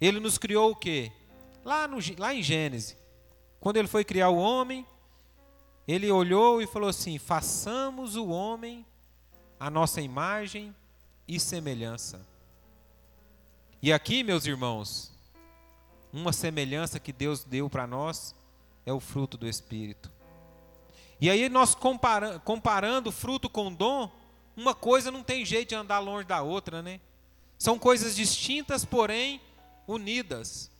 Ele 0.00 0.18
nos 0.18 0.36
criou 0.36 0.72
o 0.72 0.76
quê? 0.76 1.12
Lá, 1.64 1.86
no, 1.86 1.98
lá 2.18 2.34
em 2.34 2.42
Gênesis, 2.42 2.96
quando 3.60 3.76
Ele 3.76 3.88
foi 3.88 4.04
criar 4.04 4.30
o 4.30 4.36
homem, 4.36 4.84
Ele 5.86 6.10
olhou 6.10 6.60
e 6.60 6.66
falou 6.66 6.88
assim: 6.88 7.18
façamos 7.18 8.16
o 8.16 8.26
homem 8.26 8.84
a 9.58 9.70
nossa 9.70 10.00
imagem 10.00 10.74
e 11.26 11.38
semelhança. 11.38 12.20
E 13.80 13.92
aqui, 13.92 14.22
meus 14.22 14.46
irmãos, 14.46 15.12
uma 16.12 16.32
semelhança 16.32 16.98
que 16.98 17.12
Deus 17.12 17.44
deu 17.44 17.70
para 17.70 17.86
nós 17.86 18.34
é 18.84 18.92
o 18.92 19.00
fruto 19.00 19.38
do 19.38 19.48
Espírito. 19.48 20.10
E 21.20 21.30
aí 21.30 21.48
nós 21.48 21.74
comparando, 21.74 22.40
comparando 22.40 23.12
fruto 23.12 23.48
com 23.48 23.72
dom, 23.72 24.10
uma 24.56 24.74
coisa 24.74 25.10
não 25.10 25.22
tem 25.22 25.44
jeito 25.44 25.70
de 25.70 25.74
andar 25.74 25.98
longe 25.98 26.26
da 26.26 26.42
outra, 26.42 26.82
né? 26.82 27.00
São 27.58 27.78
coisas 27.78 28.14
distintas, 28.14 28.84
porém 28.84 29.40
unidas. 29.86 30.70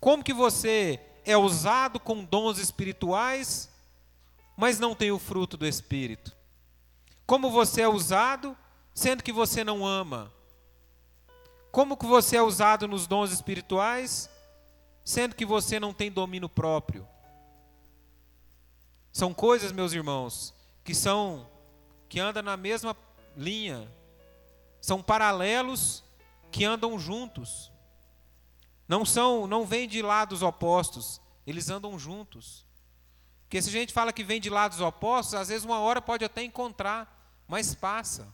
Como 0.00 0.22
que 0.22 0.32
você 0.32 1.00
é 1.24 1.36
usado 1.36 1.98
com 1.98 2.24
dons 2.24 2.58
espirituais, 2.58 3.68
mas 4.56 4.78
não 4.78 4.94
tem 4.94 5.10
o 5.10 5.18
fruto 5.18 5.56
do 5.56 5.66
Espírito? 5.66 6.36
Como 7.26 7.50
você 7.50 7.82
é 7.82 7.88
usado, 7.88 8.56
sendo 8.94 9.22
que 9.22 9.32
você 9.32 9.62
não 9.62 9.84
ama? 9.84 10.32
Como 11.70 11.96
que 11.96 12.06
você 12.06 12.36
é 12.36 12.42
usado 12.42 12.88
nos 12.88 13.06
dons 13.06 13.30
espirituais, 13.30 14.30
sendo 15.04 15.34
que 15.34 15.44
você 15.44 15.78
não 15.78 15.92
tem 15.92 16.10
domínio 16.10 16.48
próprio? 16.48 17.06
São 19.12 19.34
coisas, 19.34 19.72
meus 19.72 19.92
irmãos, 19.92 20.54
que 20.84 20.94
são 20.94 21.46
que 22.08 22.18
andam 22.20 22.42
na 22.42 22.56
mesma 22.56 22.96
linha. 23.36 23.88
São 24.80 25.02
paralelos 25.02 26.02
que 26.50 26.64
andam 26.64 26.98
juntos. 26.98 27.70
Não 28.86 29.04
são, 29.04 29.46
não 29.46 29.66
vêm 29.66 29.86
de 29.86 30.00
lados 30.00 30.42
opostos, 30.42 31.20
eles 31.46 31.68
andam 31.68 31.98
juntos. 31.98 32.64
Porque 33.42 33.60
se 33.60 33.68
a 33.68 33.72
gente 33.72 33.92
fala 33.92 34.12
que 34.12 34.24
vem 34.24 34.40
de 34.40 34.50
lados 34.50 34.80
opostos, 34.80 35.34
às 35.34 35.48
vezes 35.48 35.64
uma 35.64 35.80
hora 35.80 36.00
pode 36.00 36.24
até 36.24 36.42
encontrar, 36.42 37.42
mas 37.46 37.74
passa. 37.74 38.26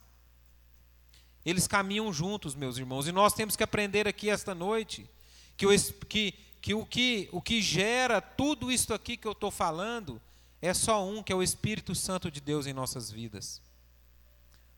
Eles 1.45 1.67
caminham 1.67 2.13
juntos, 2.13 2.55
meus 2.55 2.79
irmãos, 2.79 3.07
e 3.07 3.13
nós 3.13 3.35
temos 3.35 3.55
que 3.55 3.63
aprender 3.63 4.09
aqui 4.09 4.31
esta 4.31 4.55
noite 4.55 5.09
que 5.57 5.67
o 5.67 5.71
que, 6.09 6.33
que, 6.61 6.75
o, 6.75 6.87
que, 6.87 7.29
o 7.33 7.43
que 7.43 7.61
gera 7.61 8.21
tudo 8.21 8.73
isso 8.73 8.95
aqui 8.95 9.17
que 9.17 9.27
eu 9.27 9.33
estou 9.33 9.51
falando 9.51 10.21
é 10.61 10.73
só 10.73 11.05
um, 11.07 11.23
que 11.23 11.33
é 11.33 11.37
o 11.37 11.43
Espírito 11.43 11.95
Santo 11.95 12.31
de 12.31 12.41
Deus 12.41 12.67
em 12.67 12.73
nossas 12.73 13.11
vidas. 13.11 13.61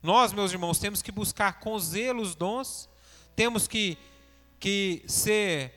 Nós, 0.06 0.32
meus 0.32 0.52
irmãos, 0.52 0.78
temos 0.78 1.02
que 1.02 1.10
buscar 1.10 1.58
com 1.58 1.76
zelo 1.80 2.22
os 2.22 2.36
dons, 2.36 2.88
temos 3.34 3.66
que, 3.66 3.98
que 4.60 5.02
ser 5.08 5.74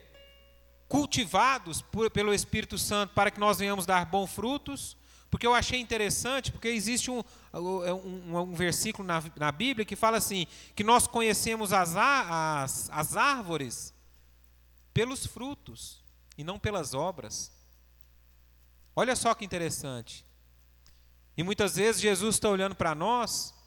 cultivados 0.87 1.81
por, 1.81 2.11
pelo 2.11 2.31
Espírito 2.31 2.77
Santo 2.77 3.15
para 3.15 3.31
que 3.31 3.39
nós 3.39 3.57
venhamos 3.57 3.87
dar 3.87 4.05
bons 4.05 4.29
frutos, 4.31 4.95
porque 5.31 5.47
eu 5.47 5.55
achei 5.55 5.79
interessante, 5.79 6.51
porque 6.51 6.67
existe 6.67 7.09
um, 7.09 7.23
um, 7.51 8.37
um 8.37 8.53
versículo 8.53 9.07
na, 9.07 9.23
na, 9.35 9.51
Bíblia 9.51 9.83
que 9.83 9.95
fala 9.95 10.17
assim: 10.17 10.45
que 10.75 10.83
nós 10.83 11.07
conhecemos 11.07 11.73
as, 11.73 11.95
as, 11.95 12.87
as 12.91 13.17
árvores 13.17 13.95
pelos 14.93 15.25
frutos 15.25 16.03
e 16.37 16.43
não 16.43 16.59
pelas 16.59 16.93
obras. 16.93 17.51
Olha 18.95 19.15
só 19.15 19.33
que 19.33 19.43
interessante. 19.43 20.23
E 21.35 21.41
muitas 21.41 21.77
vezes 21.77 21.99
Jesus 21.99 22.35
está 22.35 22.47
olhando 22.47 22.75
para 22.75 22.93
nós 22.93 23.57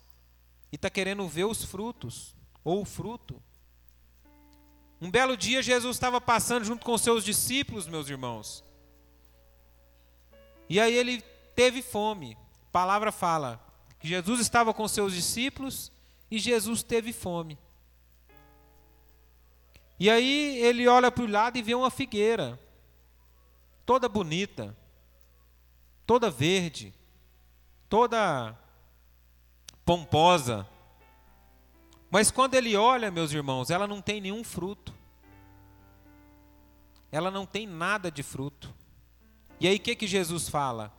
e 0.72 0.76
está 0.76 0.88
querendo 0.88 1.28
ver 1.28 1.44
os 1.44 1.62
frutos, 1.62 2.34
ou 2.64 2.80
o 2.80 2.84
fruto. 2.84 3.40
Um 5.00 5.10
belo 5.10 5.36
dia 5.36 5.62
Jesus 5.62 5.94
estava 5.94 6.20
passando 6.20 6.64
junto 6.64 6.84
com 6.84 6.96
seus 6.96 7.22
discípulos, 7.22 7.86
meus 7.86 8.08
irmãos. 8.08 8.64
E 10.68 10.80
aí 10.80 10.96
ele 10.96 11.20
teve 11.54 11.82
fome. 11.82 12.36
A 12.68 12.72
palavra 12.72 13.12
fala 13.12 13.62
que 14.00 14.08
Jesus 14.08 14.40
estava 14.40 14.72
com 14.72 14.88
seus 14.88 15.12
discípulos 15.12 15.92
e 16.30 16.38
Jesus 16.38 16.82
teve 16.82 17.12
fome. 17.12 17.58
E 20.00 20.08
aí 20.08 20.58
ele 20.58 20.88
olha 20.88 21.12
para 21.12 21.22
o 21.22 21.30
lado 21.30 21.58
e 21.58 21.62
vê 21.62 21.74
uma 21.74 21.90
figueira, 21.90 22.58
toda 23.84 24.08
bonita 24.08 24.76
toda 26.06 26.30
verde, 26.30 26.92
toda 27.88 28.54
pomposa. 29.84 30.66
Mas 32.10 32.30
quando 32.30 32.54
ele 32.54 32.76
olha, 32.76 33.10
meus 33.10 33.32
irmãos, 33.32 33.70
ela 33.70 33.86
não 33.86 34.00
tem 34.02 34.20
nenhum 34.20 34.44
fruto. 34.44 34.92
Ela 37.10 37.30
não 37.30 37.46
tem 37.46 37.66
nada 37.66 38.10
de 38.10 38.22
fruto. 38.22 38.72
E 39.60 39.66
aí 39.66 39.76
o 39.76 39.80
que, 39.80 39.94
que 39.94 40.06
Jesus 40.06 40.48
fala? 40.48 40.92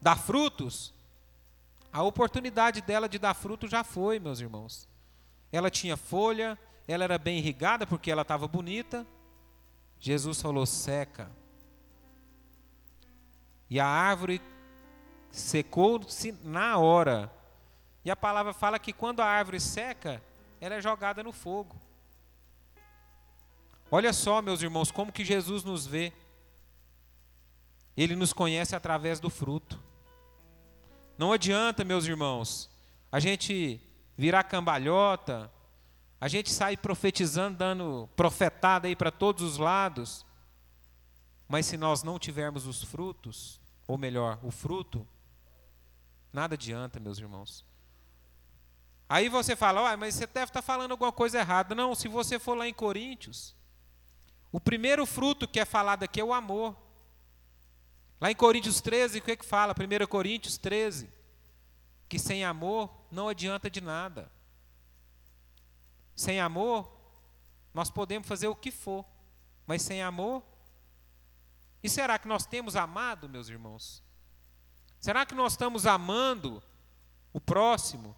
Dá 0.00 0.16
frutos? 0.16 0.92
A 1.92 2.02
oportunidade 2.02 2.80
dela 2.80 3.08
de 3.08 3.18
dar 3.18 3.34
fruto 3.34 3.68
já 3.68 3.84
foi, 3.84 4.18
meus 4.18 4.40
irmãos. 4.40 4.88
Ela 5.50 5.70
tinha 5.70 5.96
folha, 5.96 6.58
ela 6.88 7.04
era 7.04 7.18
bem 7.18 7.38
irrigada 7.38 7.86
porque 7.86 8.10
ela 8.10 8.22
estava 8.22 8.48
bonita. 8.48 9.06
Jesus 10.00 10.40
falou: 10.40 10.66
seca. 10.66 11.30
E 13.70 13.78
a 13.78 13.86
árvore 13.86 14.40
secou-se 15.30 16.32
na 16.42 16.78
hora. 16.78 17.32
E 18.04 18.10
a 18.10 18.16
palavra 18.16 18.52
fala 18.52 18.78
que 18.78 18.92
quando 18.92 19.20
a 19.20 19.26
árvore 19.26 19.60
seca, 19.60 20.22
ela 20.60 20.74
é 20.74 20.82
jogada 20.82 21.22
no 21.22 21.32
fogo. 21.32 21.80
Olha 23.90 24.12
só, 24.12 24.40
meus 24.40 24.62
irmãos, 24.62 24.90
como 24.90 25.12
que 25.12 25.24
Jesus 25.24 25.62
nos 25.64 25.86
vê. 25.86 26.12
Ele 27.96 28.16
nos 28.16 28.32
conhece 28.32 28.74
através 28.74 29.20
do 29.20 29.28
fruto. 29.28 29.78
Não 31.18 31.32
adianta, 31.32 31.84
meus 31.84 32.06
irmãos, 32.06 32.70
a 33.10 33.20
gente 33.20 33.80
virar 34.16 34.44
cambalhota, 34.44 35.52
a 36.20 36.26
gente 36.26 36.50
sair 36.50 36.76
profetizando, 36.78 37.58
dando 37.58 38.08
profetada 38.16 38.88
aí 38.88 38.96
para 38.96 39.10
todos 39.10 39.42
os 39.42 39.58
lados, 39.58 40.24
mas 41.46 41.66
se 41.66 41.76
nós 41.76 42.02
não 42.02 42.18
tivermos 42.18 42.66
os 42.66 42.82
frutos, 42.82 43.60
ou 43.86 43.98
melhor, 43.98 44.38
o 44.42 44.50
fruto, 44.50 45.06
nada 46.32 46.54
adianta, 46.54 46.98
meus 46.98 47.18
irmãos. 47.18 47.64
Aí 49.12 49.28
você 49.28 49.54
fala, 49.54 49.92
ah, 49.92 49.94
mas 49.94 50.14
você 50.14 50.26
deve 50.26 50.46
estar 50.46 50.62
falando 50.62 50.92
alguma 50.92 51.12
coisa 51.12 51.38
errada. 51.38 51.74
Não, 51.74 51.94
se 51.94 52.08
você 52.08 52.38
for 52.38 52.56
lá 52.56 52.66
em 52.66 52.72
Coríntios, 52.72 53.54
o 54.50 54.58
primeiro 54.58 55.04
fruto 55.04 55.46
que 55.46 55.60
é 55.60 55.66
falado 55.66 56.02
aqui 56.02 56.18
é 56.18 56.24
o 56.24 56.32
amor. 56.32 56.74
Lá 58.18 58.30
em 58.30 58.34
Coríntios 58.34 58.80
13, 58.80 59.18
o 59.18 59.22
que, 59.22 59.32
é 59.32 59.36
que 59.36 59.44
fala? 59.44 59.74
1 59.74 60.06
Coríntios 60.06 60.56
13, 60.56 61.10
que 62.08 62.18
sem 62.18 62.42
amor 62.42 62.90
não 63.10 63.28
adianta 63.28 63.68
de 63.68 63.82
nada. 63.82 64.32
Sem 66.16 66.40
amor, 66.40 66.90
nós 67.74 67.90
podemos 67.90 68.26
fazer 68.26 68.48
o 68.48 68.56
que 68.56 68.70
for, 68.70 69.04
mas 69.66 69.82
sem 69.82 70.00
amor, 70.00 70.42
e 71.82 71.88
será 71.90 72.18
que 72.18 72.26
nós 72.26 72.46
temos 72.46 72.76
amado, 72.76 73.28
meus 73.28 73.50
irmãos? 73.50 74.02
Será 74.98 75.26
que 75.26 75.34
nós 75.34 75.52
estamos 75.52 75.84
amando 75.84 76.62
o 77.30 77.38
próximo? 77.38 78.16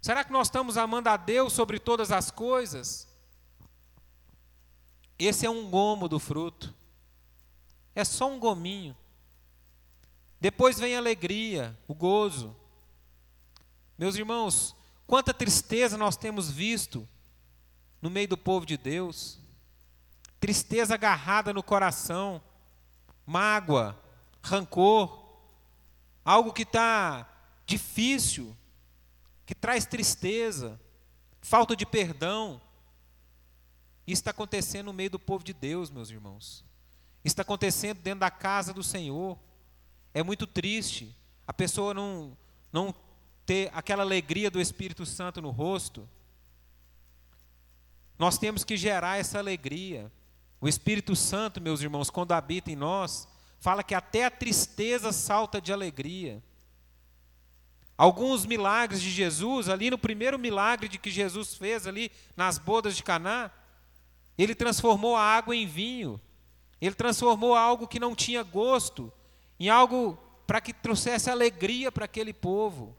Será 0.00 0.24
que 0.24 0.32
nós 0.32 0.48
estamos 0.48 0.76
amando 0.76 1.08
a 1.08 1.16
Deus 1.16 1.52
sobre 1.52 1.78
todas 1.78 2.10
as 2.10 2.30
coisas? 2.30 3.08
Esse 5.18 5.46
é 5.46 5.50
um 5.50 5.68
gomo 5.68 6.08
do 6.08 6.18
fruto. 6.18 6.74
É 7.94 8.04
só 8.04 8.30
um 8.30 8.38
gominho. 8.38 8.96
Depois 10.40 10.78
vem 10.78 10.94
a 10.94 10.98
alegria, 10.98 11.76
o 11.88 11.94
gozo. 11.94 12.54
Meus 13.98 14.14
irmãos, 14.14 14.76
quanta 15.06 15.34
tristeza 15.34 15.98
nós 15.98 16.16
temos 16.16 16.50
visto 16.50 17.08
no 18.00 18.08
meio 18.08 18.28
do 18.28 18.38
povo 18.38 18.64
de 18.64 18.76
Deus. 18.76 19.38
Tristeza 20.38 20.94
agarrada 20.94 21.52
no 21.52 21.62
coração 21.62 22.40
mágoa, 23.28 23.94
rancor, 24.42 25.22
algo 26.24 26.50
que 26.50 26.62
está 26.62 27.28
difícil, 27.66 28.56
que 29.48 29.54
traz 29.54 29.86
tristeza, 29.86 30.78
falta 31.40 31.74
de 31.74 31.86
perdão. 31.86 32.60
Isso 34.06 34.20
está 34.20 34.30
acontecendo 34.30 34.84
no 34.88 34.92
meio 34.92 35.08
do 35.08 35.18
povo 35.18 35.42
de 35.42 35.54
Deus, 35.54 35.88
meus 35.88 36.10
irmãos. 36.10 36.62
Isso 37.24 37.32
está 37.32 37.40
acontecendo 37.40 37.98
dentro 38.02 38.20
da 38.20 38.30
casa 38.30 38.74
do 38.74 38.82
Senhor. 38.82 39.38
É 40.12 40.22
muito 40.22 40.46
triste 40.46 41.16
a 41.46 41.52
pessoa 41.54 41.94
não, 41.94 42.36
não 42.70 42.94
ter 43.46 43.70
aquela 43.72 44.02
alegria 44.02 44.50
do 44.50 44.60
Espírito 44.60 45.06
Santo 45.06 45.40
no 45.40 45.48
rosto. 45.48 46.06
Nós 48.18 48.36
temos 48.36 48.64
que 48.64 48.76
gerar 48.76 49.16
essa 49.16 49.38
alegria. 49.38 50.12
O 50.60 50.68
Espírito 50.68 51.16
Santo, 51.16 51.58
meus 51.58 51.80
irmãos, 51.80 52.10
quando 52.10 52.32
habita 52.32 52.70
em 52.70 52.76
nós, 52.76 53.26
fala 53.58 53.82
que 53.82 53.94
até 53.94 54.26
a 54.26 54.30
tristeza 54.30 55.10
salta 55.10 55.58
de 55.58 55.72
alegria. 55.72 56.42
Alguns 57.98 58.46
milagres 58.46 59.02
de 59.02 59.10
Jesus, 59.10 59.68
ali 59.68 59.90
no 59.90 59.98
primeiro 59.98 60.38
milagre 60.38 60.88
de 60.88 60.98
que 60.98 61.10
Jesus 61.10 61.54
fez 61.54 61.84
ali 61.84 62.12
nas 62.36 62.56
bodas 62.56 62.96
de 62.96 63.02
Caná, 63.02 63.50
ele 64.38 64.54
transformou 64.54 65.16
a 65.16 65.22
água 65.22 65.56
em 65.56 65.66
vinho. 65.66 66.20
Ele 66.80 66.94
transformou 66.94 67.56
algo 67.56 67.88
que 67.88 67.98
não 67.98 68.14
tinha 68.14 68.44
gosto 68.44 69.12
em 69.58 69.68
algo 69.68 70.16
para 70.46 70.60
que 70.60 70.72
trouxesse 70.72 71.28
alegria 71.28 71.90
para 71.90 72.04
aquele 72.04 72.32
povo. 72.32 72.96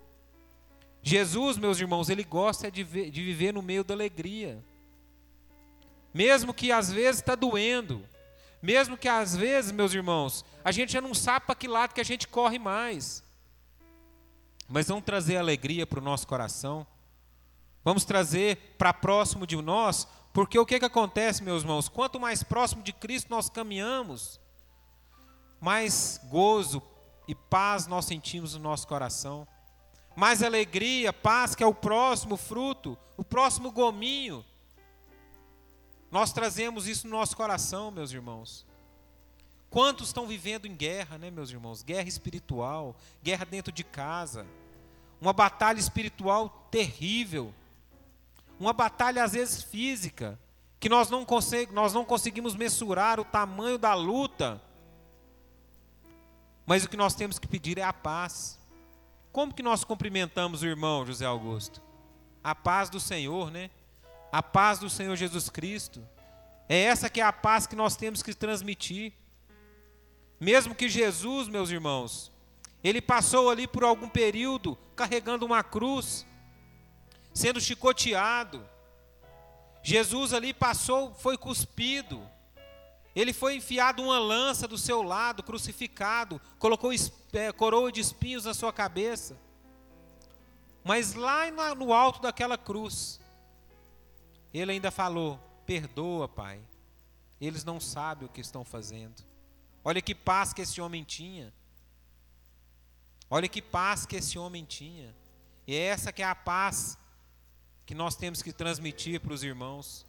Jesus, 1.01 1.57
meus 1.57 1.79
irmãos, 1.79 2.09
ele 2.09 2.25
gosta 2.25 2.69
de, 2.69 2.83
ver, 2.83 3.09
de 3.09 3.23
viver 3.23 3.53
no 3.53 3.61
meio 3.61 3.85
da 3.85 3.93
alegria. 3.93 4.61
Mesmo 6.13 6.53
que 6.53 6.73
às 6.73 6.91
vezes 6.91 7.21
está 7.21 7.35
doendo, 7.35 8.05
mesmo 8.61 8.97
que 8.97 9.07
às 9.07 9.33
vezes, 9.33 9.71
meus 9.71 9.93
irmãos, 9.93 10.43
a 10.61 10.73
gente 10.73 10.91
já 10.91 10.99
não 10.99 11.13
sabe 11.13 11.45
para 11.45 11.55
que 11.55 11.69
lado 11.69 11.93
que 11.93 12.01
a 12.01 12.05
gente 12.05 12.27
corre 12.27 12.59
mais. 12.59 13.23
Mas 14.69 14.87
vamos 14.87 15.03
trazer 15.03 15.37
alegria 15.37 15.87
para 15.87 15.99
o 15.99 16.03
nosso 16.03 16.27
coração. 16.27 16.85
Vamos 17.83 18.05
trazer 18.05 18.75
para 18.77 18.93
próximo 18.93 19.47
de 19.47 19.55
nós, 19.55 20.07
porque 20.31 20.59
o 20.59 20.65
que, 20.65 20.79
que 20.79 20.85
acontece, 20.85 21.41
meus 21.41 21.63
irmãos? 21.63 21.89
Quanto 21.89 22.19
mais 22.19 22.43
próximo 22.43 22.83
de 22.83 22.93
Cristo 22.93 23.31
nós 23.31 23.49
caminhamos, 23.49 24.39
mais 25.59 26.21
gozo 26.29 26.83
e 27.27 27.33
paz 27.33 27.87
nós 27.87 28.05
sentimos 28.05 28.53
no 28.53 28.59
nosso 28.59 28.87
coração. 28.87 29.47
Mais 30.15 30.43
alegria, 30.43 31.11
paz, 31.11 31.55
que 31.55 31.63
é 31.63 31.67
o 31.67 31.73
próximo 31.73 32.37
fruto, 32.37 32.97
o 33.17 33.23
próximo 33.23 33.71
gominho. 33.71 34.45
Nós 36.11 36.31
trazemos 36.31 36.87
isso 36.87 37.07
no 37.07 37.17
nosso 37.17 37.35
coração, 37.35 37.89
meus 37.89 38.11
irmãos. 38.11 38.65
Quantos 39.69 40.07
estão 40.07 40.25
vivendo 40.25 40.65
em 40.65 40.75
guerra, 40.75 41.17
né, 41.17 41.29
meus 41.29 41.51
irmãos? 41.51 41.83
Guerra 41.83 42.07
espiritual, 42.07 42.95
guerra 43.23 43.45
dentro 43.45 43.71
de 43.71 43.83
casa, 43.83 44.45
uma 45.21 45.33
batalha 45.33 45.79
espiritual 45.79 46.67
terrível, 46.71 47.53
uma 48.59 48.73
batalha 48.73 49.23
às 49.23 49.33
vezes 49.33 49.63
física, 49.63 50.39
que 50.79 50.87
nós 50.87 51.09
não, 51.09 51.25
consegue, 51.25 51.73
nós 51.73 51.93
não 51.93 52.05
conseguimos 52.05 52.55
mensurar 52.55 53.19
o 53.19 53.25
tamanho 53.25 53.77
da 53.77 53.93
luta, 53.93 54.61
mas 56.65 56.83
o 56.83 56.89
que 56.89 56.95
nós 56.95 57.15
temos 57.15 57.39
que 57.39 57.47
pedir 57.47 57.77
é 57.77 57.83
a 57.83 57.91
paz. 57.91 58.59
Como 59.31 59.53
que 59.53 59.63
nós 59.63 59.83
cumprimentamos 59.83 60.61
o 60.61 60.67
irmão 60.67 61.05
José 61.05 61.25
Augusto? 61.25 61.81
A 62.43 62.53
paz 62.53 62.89
do 62.89 62.99
Senhor, 62.99 63.51
né? 63.51 63.69
A 64.31 64.41
paz 64.43 64.79
do 64.79 64.89
Senhor 64.89 65.15
Jesus 65.15 65.49
Cristo. 65.49 66.07
É 66.67 66.79
essa 66.83 67.09
que 67.09 67.19
é 67.19 67.23
a 67.23 67.33
paz 67.33 67.65
que 67.65 67.75
nós 67.75 67.95
temos 67.95 68.21
que 68.21 68.33
transmitir. 68.33 69.13
Mesmo 70.39 70.75
que 70.75 70.87
Jesus, 70.87 71.47
meus 71.47 71.71
irmãos, 71.71 72.31
ele 72.83 73.01
passou 73.01 73.49
ali 73.49 73.67
por 73.67 73.83
algum 73.83 74.07
período 74.07 74.77
carregando 74.95 75.45
uma 75.45 75.63
cruz, 75.63 76.25
sendo 77.33 77.59
chicoteado. 77.59 78.67
Jesus 79.83 80.33
ali 80.33 80.53
passou, 80.53 81.13
foi 81.15 81.37
cuspido. 81.37 82.21
Ele 83.15 83.33
foi 83.33 83.55
enfiado 83.55 84.01
uma 84.01 84.19
lança 84.19 84.67
do 84.67 84.77
seu 84.77 85.01
lado, 85.01 85.43
crucificado, 85.43 86.39
colocou 86.57 86.91
é, 87.33 87.51
coroa 87.51 87.91
de 87.91 87.99
espinhos 87.99 88.45
na 88.45 88.53
sua 88.53 88.71
cabeça. 88.71 89.37
Mas 90.83 91.13
lá 91.13 91.51
no 91.75 91.91
alto 91.93 92.21
daquela 92.21 92.57
cruz, 92.57 93.19
ele 94.53 94.71
ainda 94.71 94.89
falou: 94.89 95.39
Perdoa, 95.65 96.27
Pai, 96.27 96.61
eles 97.41 97.63
não 97.63 97.79
sabem 97.79 98.27
o 98.27 98.31
que 98.31 98.41
estão 98.41 98.63
fazendo. 98.63 99.23
Olha 99.83 100.01
que 100.01 100.15
paz 100.15 100.53
que 100.53 100.61
esse 100.61 100.79
homem 100.79 101.03
tinha. 101.03 101.53
Olha 103.29 103.47
que 103.47 103.61
paz 103.61 104.05
que 104.05 104.15
esse 104.15 104.39
homem 104.39 104.65
tinha. 104.65 105.13
E 105.67 105.75
é 105.75 105.79
essa 105.79 106.11
que 106.11 106.21
é 106.21 106.25
a 106.25 106.33
paz 106.33 106.97
que 107.85 107.93
nós 107.93 108.15
temos 108.15 108.41
que 108.41 108.51
transmitir 108.51 109.19
para 109.19 109.33
os 109.33 109.43
irmãos. 109.43 110.05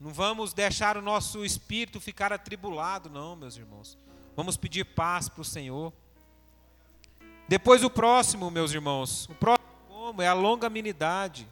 Não 0.00 0.12
vamos 0.12 0.52
deixar 0.52 0.96
o 0.96 1.02
nosso 1.02 1.44
espírito 1.44 2.00
ficar 2.00 2.32
atribulado, 2.32 3.10
não, 3.10 3.36
meus 3.36 3.56
irmãos. 3.56 3.96
Vamos 4.34 4.56
pedir 4.56 4.84
paz 4.84 5.28
para 5.28 5.40
o 5.40 5.44
Senhor. 5.44 5.92
Depois 7.48 7.84
o 7.84 7.90
próximo, 7.90 8.50
meus 8.50 8.72
irmãos, 8.72 9.28
o 9.28 9.34
próximo 9.34 9.66
como 9.88 10.22
é 10.22 10.28
a 10.28 10.34
longanimidade. 10.34 11.48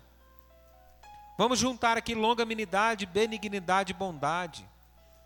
Vamos 1.36 1.58
juntar 1.58 1.96
aqui 1.96 2.14
longanimidade, 2.14 3.06
benignidade 3.06 3.92
e 3.92 3.94
bondade, 3.94 4.68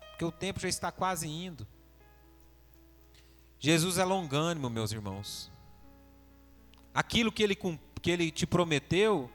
porque 0.09 0.25
o 0.25 0.31
tempo 0.31 0.59
já 0.59 0.67
está 0.67 0.91
quase 0.91 1.27
indo. 1.27 1.67
Jesus 3.59 3.97
é 3.97 4.05
longânimo, 4.05 4.69
meus 4.69 4.91
irmãos. 4.93 5.51
Aquilo 6.93 7.31
que 7.31 7.43
ele, 7.43 7.55
que 8.01 8.09
ele 8.09 8.31
te 8.31 8.47
prometeu, 8.47 9.29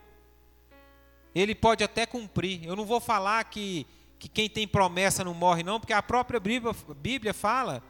ele 1.35 1.55
pode 1.55 1.85
até 1.85 2.07
cumprir. 2.07 2.65
Eu 2.65 2.75
não 2.75 2.87
vou 2.87 3.01
falar 3.01 3.45
que, 3.45 3.87
que 4.19 4.27
quem 4.27 4.49
tem 4.49 4.67
promessa 4.67 5.23
não 5.23 5.35
morre, 5.35 5.63
não, 5.63 5.79
porque 5.79 5.93
a 5.93 6.03
própria 6.03 6.41
Bíblia, 6.41 6.75
Bíblia 6.97 7.35
fala 7.35 7.83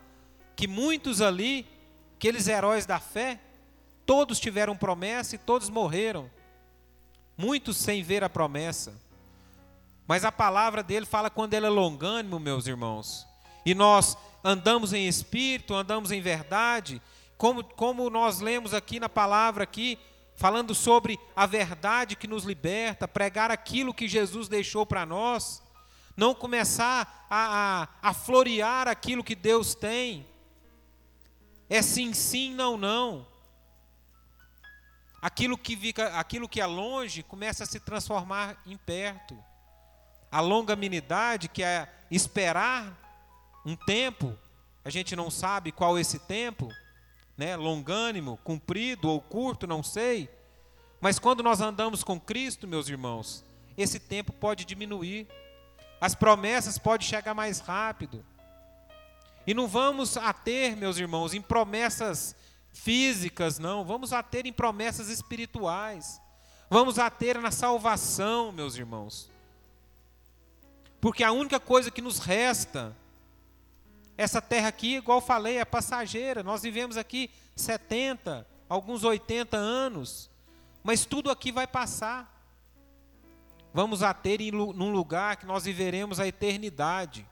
que 0.56 0.66
muitos 0.66 1.20
ali, 1.20 1.66
aqueles 2.16 2.48
heróis 2.48 2.84
da 2.84 2.98
fé, 2.98 3.38
todos 4.04 4.40
tiveram 4.40 4.76
promessa 4.76 5.36
e 5.36 5.38
todos 5.38 5.68
morreram. 5.68 6.28
Muitos 7.36 7.76
sem 7.76 8.02
ver 8.02 8.24
a 8.24 8.28
promessa. 8.28 8.94
Mas 10.06 10.24
a 10.24 10.32
palavra 10.32 10.82
dele 10.82 11.06
fala 11.06 11.30
quando 11.30 11.54
ele 11.54 11.66
é 11.66 11.70
longânimo, 11.70 12.40
meus 12.40 12.66
irmãos. 12.66 13.26
E 13.64 13.74
nós 13.74 14.16
andamos 14.42 14.92
em 14.92 15.08
espírito, 15.08 15.74
andamos 15.74 16.12
em 16.12 16.20
verdade, 16.20 17.00
como, 17.38 17.64
como 17.64 18.10
nós 18.10 18.40
lemos 18.40 18.74
aqui 18.74 19.00
na 19.00 19.08
palavra 19.08 19.64
aqui, 19.64 19.98
falando 20.36 20.74
sobre 20.74 21.18
a 21.34 21.46
verdade 21.46 22.16
que 22.16 22.26
nos 22.26 22.44
liberta, 22.44 23.08
pregar 23.08 23.50
aquilo 23.50 23.94
que 23.94 24.06
Jesus 24.06 24.48
deixou 24.48 24.84
para 24.84 25.06
nós, 25.06 25.62
não 26.16 26.34
começar 26.34 27.26
a, 27.30 27.88
a, 28.02 28.10
a 28.10 28.14
florear 28.14 28.86
aquilo 28.86 29.24
que 29.24 29.34
Deus 29.34 29.74
tem. 29.74 30.26
É 31.68 31.80
sim, 31.80 32.12
sim, 32.12 32.54
não, 32.54 32.76
não. 32.76 33.26
Aquilo 35.22 35.56
que, 35.56 35.74
fica, 35.76 36.18
aquilo 36.18 36.48
que 36.48 36.60
é 36.60 36.66
longe 36.66 37.22
começa 37.22 37.64
a 37.64 37.66
se 37.66 37.80
transformar 37.80 38.60
em 38.66 38.76
perto. 38.76 39.36
A 40.30 40.40
longanimidade, 40.40 41.48
que 41.48 41.62
é 41.62 41.88
esperar 42.10 43.03
um 43.64 43.74
tempo, 43.74 44.36
a 44.84 44.90
gente 44.90 45.16
não 45.16 45.30
sabe 45.30 45.72
qual 45.72 45.98
esse 45.98 46.18
tempo, 46.18 46.70
né? 47.36 47.56
longânimo, 47.56 48.38
comprido 48.44 49.08
ou 49.08 49.20
curto, 49.20 49.66
não 49.66 49.82
sei. 49.82 50.28
Mas 51.00 51.18
quando 51.18 51.42
nós 51.42 51.60
andamos 51.60 52.04
com 52.04 52.20
Cristo, 52.20 52.68
meus 52.68 52.88
irmãos, 52.88 53.44
esse 53.76 53.98
tempo 53.98 54.32
pode 54.32 54.64
diminuir. 54.64 55.26
As 56.00 56.14
promessas 56.14 56.78
podem 56.78 57.06
chegar 57.06 57.34
mais 57.34 57.60
rápido. 57.60 58.24
E 59.46 59.54
não 59.54 59.66
vamos 59.66 60.16
ater, 60.16 60.76
meus 60.76 60.98
irmãos, 60.98 61.34
em 61.34 61.40
promessas 61.40 62.34
físicas, 62.72 63.58
não. 63.58 63.84
Vamos 63.84 64.12
ater 64.12 64.46
em 64.46 64.52
promessas 64.52 65.08
espirituais. 65.08 66.20
Vamos 66.68 66.98
ater 66.98 67.40
na 67.40 67.50
salvação, 67.50 68.52
meus 68.52 68.76
irmãos. 68.76 69.30
Porque 71.00 71.22
a 71.22 71.32
única 71.32 71.60
coisa 71.60 71.90
que 71.90 72.00
nos 72.00 72.18
resta 72.18 72.96
essa 74.16 74.40
terra 74.40 74.68
aqui, 74.68 74.96
igual 74.96 75.20
falei, 75.20 75.58
é 75.58 75.64
passageira. 75.64 76.42
Nós 76.42 76.62
vivemos 76.62 76.96
aqui 76.96 77.30
70, 77.56 78.46
alguns 78.68 79.02
80 79.02 79.56
anos. 79.56 80.30
Mas 80.82 81.04
tudo 81.04 81.30
aqui 81.30 81.50
vai 81.50 81.66
passar. 81.66 82.30
Vamos 83.72 84.02
a 84.02 84.14
ter 84.14 84.40
em, 84.40 84.52
num 84.52 84.92
lugar 84.92 85.36
que 85.36 85.46
nós 85.46 85.64
viveremos 85.64 86.20
a 86.20 86.26
eternidade. 86.26 87.26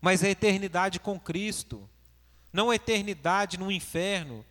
Mas 0.00 0.24
a 0.24 0.28
eternidade 0.28 0.98
com 0.98 1.20
Cristo. 1.20 1.88
Não 2.52 2.70
a 2.70 2.74
eternidade 2.74 3.58
no 3.58 3.70
inferno. 3.70 4.44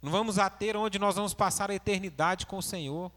Não 0.00 0.10
vamos 0.10 0.38
a 0.38 0.48
ter 0.48 0.76
onde 0.76 0.98
nós 0.98 1.16
vamos 1.16 1.34
passar 1.34 1.70
a 1.70 1.74
eternidade 1.74 2.46
com 2.46 2.58
o 2.58 2.62
Senhor. 2.62 3.12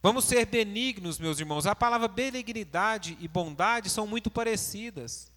Vamos 0.00 0.26
ser 0.26 0.46
benignos, 0.46 1.18
meus 1.18 1.40
irmãos. 1.40 1.66
A 1.66 1.74
palavra 1.74 2.06
benignidade 2.06 3.16
e 3.18 3.26
bondade 3.26 3.90
são 3.90 4.06
muito 4.06 4.30
parecidas. 4.30 5.32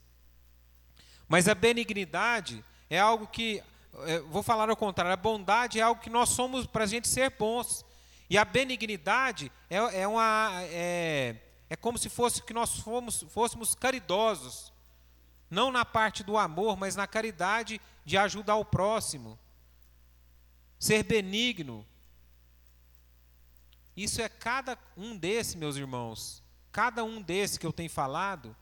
Mas 1.31 1.47
a 1.47 1.55
benignidade 1.55 2.61
é 2.89 2.99
algo 2.99 3.25
que 3.25 3.63
é, 4.05 4.19
vou 4.19 4.43
falar 4.43 4.69
ao 4.69 4.75
contrário, 4.75 5.13
a 5.13 5.15
bondade 5.15 5.79
é 5.79 5.81
algo 5.81 6.01
que 6.01 6.09
nós 6.09 6.27
somos 6.27 6.67
para 6.67 6.83
a 6.83 6.87
gente 6.87 7.07
ser 7.07 7.29
bons. 7.29 7.85
E 8.29 8.37
a 8.37 8.43
benignidade 8.43 9.49
é, 9.69 10.01
é, 10.01 10.05
uma, 10.05 10.51
é, 10.63 11.37
é 11.69 11.75
como 11.77 11.97
se 11.97 12.09
fosse 12.09 12.43
que 12.43 12.53
nós 12.53 12.79
fomos, 12.79 13.23
fôssemos 13.29 13.73
caridosos. 13.73 14.73
Não 15.49 15.71
na 15.71 15.85
parte 15.85 16.21
do 16.21 16.37
amor, 16.37 16.75
mas 16.75 16.97
na 16.97 17.07
caridade 17.07 17.79
de 18.03 18.17
ajudar 18.17 18.57
o 18.57 18.65
próximo. 18.65 19.39
Ser 20.77 21.01
benigno. 21.03 21.87
Isso 23.95 24.21
é 24.21 24.27
cada 24.27 24.77
um 24.97 25.15
desses, 25.15 25.55
meus 25.55 25.77
irmãos. 25.77 26.43
Cada 26.73 27.05
um 27.05 27.21
desses 27.21 27.57
que 27.57 27.65
eu 27.65 27.71
tenho 27.71 27.89
falado 27.89 28.53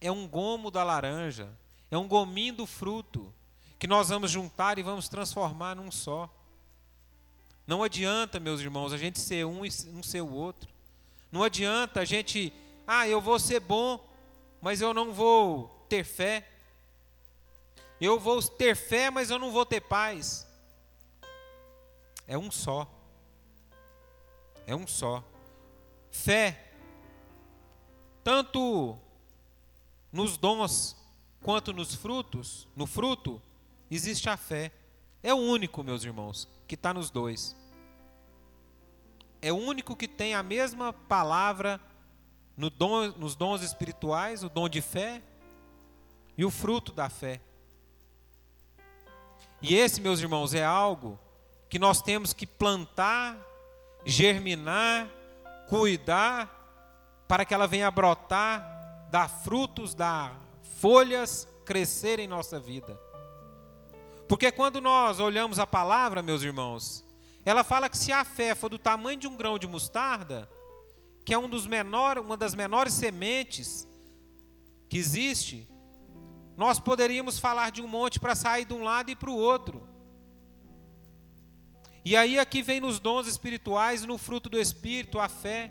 é 0.00 0.10
um 0.10 0.26
gomo 0.26 0.72
da 0.72 0.82
laranja, 0.82 1.56
é 1.90 1.98
um 1.98 2.06
gominho 2.06 2.54
do 2.54 2.66
fruto 2.66 3.32
que 3.78 3.86
nós 3.86 4.08
vamos 4.08 4.30
juntar 4.30 4.78
e 4.78 4.82
vamos 4.82 5.08
transformar 5.08 5.74
num 5.74 5.90
só. 5.90 6.28
Não 7.66 7.82
adianta, 7.82 8.38
meus 8.38 8.60
irmãos, 8.60 8.92
a 8.92 8.98
gente 8.98 9.18
ser 9.18 9.46
um 9.46 9.64
e 9.64 9.70
um 9.92 10.02
ser 10.02 10.20
o 10.20 10.32
outro. 10.32 10.68
Não 11.32 11.42
adianta 11.42 12.00
a 12.00 12.04
gente, 12.04 12.52
ah, 12.86 13.08
eu 13.08 13.20
vou 13.20 13.38
ser 13.38 13.60
bom, 13.60 14.04
mas 14.60 14.80
eu 14.80 14.92
não 14.92 15.12
vou 15.12 15.68
ter 15.88 16.04
fé. 16.04 16.46
Eu 18.00 18.18
vou 18.18 18.42
ter 18.42 18.74
fé, 18.74 19.10
mas 19.10 19.30
eu 19.30 19.38
não 19.38 19.50
vou 19.50 19.64
ter 19.64 19.80
paz. 19.80 20.46
É 22.26 22.36
um 22.36 22.50
só. 22.50 22.88
É 24.66 24.74
um 24.74 24.86
só. 24.86 25.24
Fé 26.10 26.70
tanto 28.22 28.98
nos 30.12 30.36
dons 30.36 30.96
quanto 31.42 31.72
nos 31.72 31.94
frutos, 31.94 32.68
no 32.76 32.86
fruto, 32.86 33.40
existe 33.90 34.28
a 34.28 34.36
fé. 34.36 34.72
É 35.22 35.34
o 35.34 35.38
único, 35.38 35.82
meus 35.82 36.04
irmãos, 36.04 36.48
que 36.66 36.74
está 36.74 36.94
nos 36.94 37.10
dois. 37.10 37.56
É 39.42 39.52
o 39.52 39.56
único 39.56 39.96
que 39.96 40.06
tem 40.06 40.34
a 40.34 40.42
mesma 40.42 40.92
palavra 40.92 41.80
no 42.56 42.68
dom, 42.68 43.08
nos 43.16 43.34
dons 43.34 43.62
espirituais, 43.62 44.44
o 44.44 44.48
dom 44.48 44.68
de 44.68 44.82
fé 44.82 45.22
e 46.36 46.44
o 46.44 46.50
fruto 46.50 46.92
da 46.92 47.08
fé. 47.08 47.40
E 49.62 49.74
esse, 49.74 50.00
meus 50.00 50.20
irmãos, 50.20 50.54
é 50.54 50.64
algo 50.64 51.18
que 51.68 51.78
nós 51.78 52.02
temos 52.02 52.32
que 52.32 52.46
plantar, 52.46 53.36
germinar, 54.04 55.08
cuidar 55.68 56.56
para 57.28 57.44
que 57.44 57.54
ela 57.54 57.66
venha 57.66 57.90
brotar, 57.90 59.08
dar 59.10 59.28
frutos, 59.28 59.94
dar 59.94 60.49
folhas, 60.78 61.48
crescer 61.64 62.18
em 62.18 62.28
nossa 62.28 62.58
vida. 62.58 62.98
Porque 64.28 64.52
quando 64.52 64.80
nós 64.80 65.18
olhamos 65.18 65.58
a 65.58 65.66
palavra, 65.66 66.22
meus 66.22 66.42
irmãos, 66.42 67.04
ela 67.44 67.64
fala 67.64 67.88
que 67.88 67.98
se 67.98 68.12
a 68.12 68.24
fé 68.24 68.54
for 68.54 68.68
do 68.68 68.78
tamanho 68.78 69.18
de 69.18 69.26
um 69.26 69.36
grão 69.36 69.58
de 69.58 69.66
mostarda, 69.66 70.48
que 71.24 71.34
é 71.34 71.38
um 71.38 71.48
dos 71.48 71.66
menor, 71.66 72.18
uma 72.18 72.36
das 72.36 72.54
menores 72.54 72.94
sementes 72.94 73.88
que 74.88 74.98
existe, 74.98 75.68
nós 76.56 76.78
poderíamos 76.78 77.38
falar 77.38 77.70
de 77.70 77.80
um 77.82 77.88
monte 77.88 78.20
para 78.20 78.34
sair 78.34 78.64
de 78.64 78.74
um 78.74 78.82
lado 78.82 79.10
e 79.10 79.16
para 79.16 79.30
o 79.30 79.36
outro. 79.36 79.88
E 82.04 82.16
aí 82.16 82.38
aqui 82.38 82.62
vem 82.62 82.80
nos 82.80 82.98
dons 82.98 83.26
espirituais, 83.26 84.04
no 84.04 84.16
fruto 84.16 84.48
do 84.48 84.58
Espírito, 84.58 85.18
a 85.18 85.28
fé. 85.28 85.70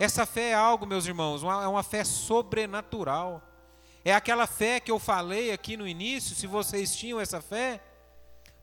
Essa 0.00 0.24
fé 0.24 0.52
é 0.52 0.54
algo, 0.54 0.86
meus 0.86 1.04
irmãos, 1.04 1.42
uma, 1.42 1.62
é 1.62 1.68
uma 1.68 1.82
fé 1.82 2.04
sobrenatural. 2.04 3.42
É 4.02 4.14
aquela 4.14 4.46
fé 4.46 4.80
que 4.80 4.90
eu 4.90 4.98
falei 4.98 5.52
aqui 5.52 5.76
no 5.76 5.86
início, 5.86 6.34
se 6.34 6.46
vocês 6.46 6.96
tinham 6.96 7.20
essa 7.20 7.42
fé, 7.42 7.82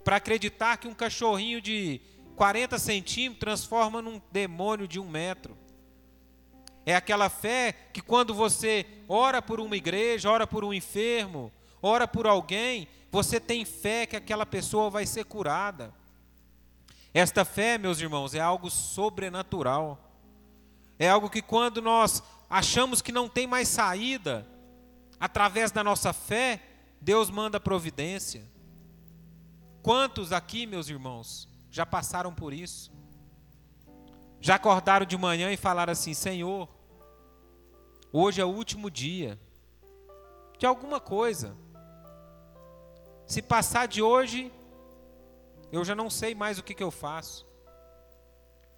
para 0.04 0.16
acreditar 0.16 0.78
que 0.78 0.88
um 0.88 0.96
cachorrinho 0.96 1.62
de 1.62 2.02
40 2.36 2.80
centímetros 2.80 3.40
transforma 3.40 4.02
num 4.02 4.20
demônio 4.32 4.88
de 4.88 5.00
um 5.00 5.08
metro. 5.08 5.56
É 6.84 6.96
aquela 6.96 7.30
fé 7.30 7.72
que 7.94 8.02
quando 8.02 8.34
você 8.34 8.84
ora 9.08 9.40
por 9.40 9.60
uma 9.60 9.78
igreja, 9.78 10.32
ora 10.32 10.48
por 10.48 10.64
um 10.64 10.74
enfermo, 10.74 11.54
ora 11.80 12.08
por 12.08 12.26
alguém, 12.26 12.88
você 13.12 13.40
tem 13.40 13.64
fé 13.64 14.08
que 14.08 14.16
aquela 14.16 14.46
pessoa 14.46 14.90
vai 14.90 15.06
ser 15.06 15.26
curada. 15.26 15.94
Esta 17.14 17.46
fé, 17.46 17.78
meus 17.78 18.02
irmãos, 18.02 18.34
é 18.34 18.40
algo 18.40 18.72
sobrenatural. 18.72 20.07
É 21.00 21.10
algo 21.10 21.30
que 21.30 21.42
quando 21.42 21.82
nós 21.82 22.24
achamos 22.50 23.02
que 23.02 23.12
não 23.12 23.30
tem 23.30 23.46
mais 23.46 23.68
saída, 23.68 24.48
através 25.20 25.72
da 25.72 25.84
nossa 25.84 26.14
fé, 26.14 26.62
Deus 27.00 27.30
manda 27.30 27.60
providência. 27.60 28.44
Quantos 29.82 30.34
aqui, 30.34 30.66
meus 30.66 30.90
irmãos, 30.90 31.48
já 31.72 31.86
passaram 31.86 32.34
por 32.34 32.54
isso? 32.54 32.92
Já 34.42 34.56
acordaram 34.56 35.06
de 35.06 35.18
manhã 35.18 35.52
e 35.52 35.58
falaram 35.58 35.94
assim: 35.94 36.14
Senhor, 36.14 36.68
hoje 38.12 38.42
é 38.42 38.46
o 38.46 38.50
último 38.50 38.92
dia 38.92 39.40
de 40.60 40.66
alguma 40.66 41.00
coisa. 41.00 41.56
Se 43.26 43.42
passar 43.42 43.88
de 43.88 44.02
hoje, 44.02 44.52
eu 45.72 45.86
já 45.86 45.96
não 45.96 46.10
sei 46.10 46.36
mais 46.36 46.58
o 46.58 46.64
que, 46.64 46.74
que 46.74 46.84
eu 46.84 46.92
faço. 46.92 47.47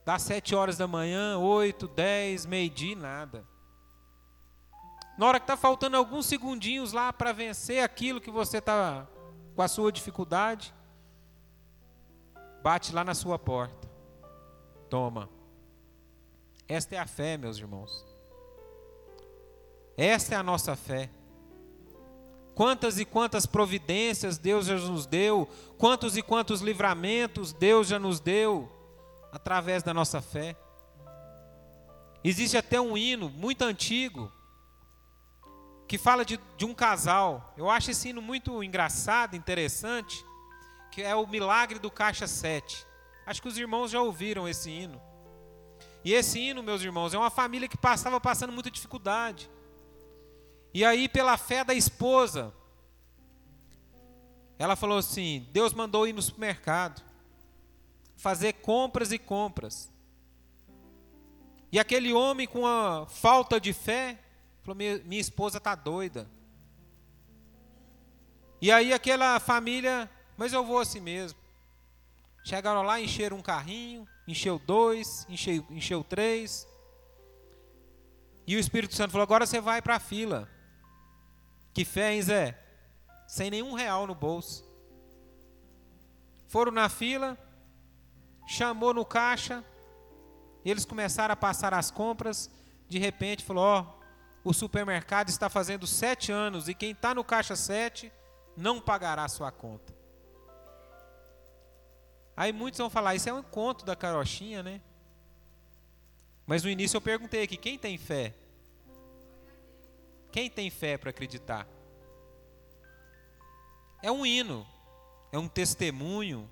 Dá 0.05 0.17
sete 0.17 0.55
horas 0.55 0.77
da 0.77 0.87
manhã, 0.87 1.37
oito, 1.37 1.87
dez, 1.87 2.45
meio-dia, 2.45 2.95
nada. 2.95 3.45
Na 5.17 5.27
hora 5.27 5.39
que 5.39 5.43
está 5.43 5.57
faltando 5.57 5.97
alguns 5.97 6.25
segundinhos 6.25 6.93
lá 6.93 7.11
para 7.11 7.33
vencer 7.33 7.83
aquilo 7.83 8.21
que 8.21 8.31
você 8.31 8.59
está 8.59 9.05
com 9.55 9.61
a 9.61 9.67
sua 9.67 9.91
dificuldade, 9.91 10.73
bate 12.63 12.93
lá 12.93 13.03
na 13.03 13.13
sua 13.13 13.37
porta. 13.37 13.89
Toma. 14.89 15.29
Esta 16.67 16.95
é 16.95 16.99
a 16.99 17.05
fé, 17.05 17.37
meus 17.37 17.57
irmãos. 17.57 18.05
Esta 19.97 20.35
é 20.35 20.37
a 20.37 20.43
nossa 20.43 20.75
fé. 20.75 21.09
Quantas 22.55 22.99
e 22.99 23.05
quantas 23.05 23.45
providências 23.45 24.37
Deus 24.37 24.65
já 24.65 24.75
nos 24.77 25.05
deu, 25.05 25.47
quantos 25.77 26.15
e 26.15 26.21
quantos 26.21 26.61
livramentos 26.61 27.51
Deus 27.51 27.87
já 27.87 27.99
nos 27.99 28.19
deu 28.19 28.78
através 29.31 29.83
da 29.83 29.93
nossa 29.93 30.21
fé. 30.21 30.55
Existe 32.23 32.57
até 32.57 32.79
um 32.79 32.97
hino 32.97 33.29
muito 33.29 33.63
antigo 33.63 34.31
que 35.87 35.97
fala 35.97 36.23
de, 36.23 36.39
de 36.57 36.65
um 36.65 36.73
casal. 36.73 37.53
Eu 37.57 37.69
acho 37.69 37.91
esse 37.91 38.09
hino 38.09 38.21
muito 38.21 38.63
engraçado, 38.63 39.35
interessante, 39.35 40.23
que 40.91 41.01
é 41.01 41.15
o 41.15 41.25
Milagre 41.25 41.79
do 41.79 41.89
Caixa 41.89 42.27
7. 42.27 42.85
Acho 43.25 43.41
que 43.41 43.47
os 43.47 43.57
irmãos 43.57 43.89
já 43.91 44.01
ouviram 44.01 44.47
esse 44.47 44.69
hino. 44.69 45.01
E 46.03 46.13
esse 46.13 46.39
hino, 46.39 46.63
meus 46.63 46.81
irmãos, 46.81 47.13
é 47.13 47.17
uma 47.17 47.29
família 47.29 47.67
que 47.67 47.77
passava 47.77 48.19
passando 48.19 48.53
muita 48.53 48.71
dificuldade. 48.71 49.49
E 50.73 50.85
aí, 50.85 51.09
pela 51.09 51.37
fé 51.37 51.63
da 51.63 51.73
esposa, 51.73 52.53
ela 54.57 54.75
falou 54.75 54.97
assim: 54.97 55.47
Deus 55.51 55.73
mandou 55.73 56.07
ir 56.07 56.13
no 56.13 56.21
supermercado 56.21 57.08
fazer 58.19 58.53
compras 58.53 59.11
e 59.13 59.17
compras. 59.17 59.89
E 61.71 61.79
aquele 61.79 62.11
homem 62.13 62.45
com 62.45 62.67
a 62.67 63.05
falta 63.07 63.59
de 63.59 63.71
fé, 63.71 64.19
falou: 64.61 64.75
minha, 64.75 65.21
esposa 65.21 65.57
está 65.57 65.73
doida. 65.73 66.29
E 68.61 68.71
aí 68.71 68.91
aquela 68.91 69.39
família, 69.39 70.09
mas 70.35 70.51
eu 70.51 70.65
vou 70.65 70.79
assim 70.79 70.99
mesmo. 70.99 71.39
Chegaram 72.43 72.83
lá, 72.83 72.99
encheram 72.99 73.37
um 73.37 73.41
carrinho, 73.41 74.07
encheu 74.27 74.59
dois, 74.59 75.25
encheu, 75.29 75.65
encheu 75.69 76.03
três. 76.03 76.67
E 78.45 78.55
o 78.55 78.59
Espírito 78.59 78.95
Santo 78.95 79.11
falou: 79.11 79.23
agora 79.23 79.45
você 79.45 79.61
vai 79.61 79.81
para 79.81 79.95
a 79.95 79.99
fila. 79.99 80.49
Que 81.73 81.85
fé, 81.85 82.13
hein, 82.13 82.21
Zé? 82.21 82.59
Sem 83.27 83.49
nenhum 83.49 83.73
real 83.73 84.05
no 84.05 84.15
bolso. 84.15 84.67
Foram 86.47 86.71
na 86.71 86.89
fila, 86.89 87.37
chamou 88.49 88.95
no 88.95 89.05
caixa, 89.05 89.63
eles 90.65 90.83
começaram 90.83 91.31
a 91.31 91.35
passar 91.35 91.71
as 91.71 91.91
compras. 91.91 92.49
De 92.87 92.97
repente, 92.97 93.43
falou: 93.43 93.63
Ó, 93.63 93.85
oh, 94.43 94.49
o 94.49 94.53
supermercado 94.53 95.29
está 95.29 95.49
fazendo 95.49 95.85
sete 95.85 96.31
anos 96.31 96.67
e 96.67 96.73
quem 96.73 96.91
está 96.91 97.13
no 97.13 97.23
caixa 97.23 97.55
sete 97.55 98.11
não 98.57 98.81
pagará 98.81 99.23
a 99.23 99.29
sua 99.29 99.51
conta. 99.51 99.93
Aí 102.35 102.51
muitos 102.51 102.79
vão 102.79 102.89
falar: 102.89 103.13
Isso 103.13 103.29
é 103.29 103.33
um 103.33 103.43
conto 103.43 103.85
da 103.85 103.95
carochinha, 103.95 104.63
né? 104.63 104.81
Mas 106.47 106.63
no 106.63 106.71
início 106.71 106.97
eu 106.97 107.01
perguntei 107.01 107.43
aqui: 107.43 107.55
quem 107.55 107.77
tem 107.77 107.99
fé? 107.99 108.33
Quem 110.31 110.49
tem 110.49 110.71
fé 110.71 110.97
para 110.97 111.11
acreditar? 111.11 111.67
É 114.01 114.11
um 114.11 114.25
hino, 114.25 114.65
é 115.31 115.37
um 115.37 115.47
testemunho, 115.47 116.49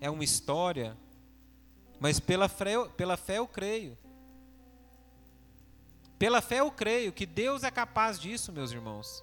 é 0.00 0.08
uma 0.08 0.24
história, 0.24 0.96
mas 2.00 2.18
pela 2.18 2.48
fé, 2.48 2.82
pela 2.96 3.16
fé 3.16 3.38
eu 3.38 3.46
creio. 3.46 3.96
Pela 6.18 6.40
fé 6.40 6.60
eu 6.60 6.70
creio 6.70 7.12
que 7.12 7.26
Deus 7.26 7.62
é 7.62 7.70
capaz 7.70 8.18
disso, 8.18 8.50
meus 8.50 8.72
irmãos. 8.72 9.22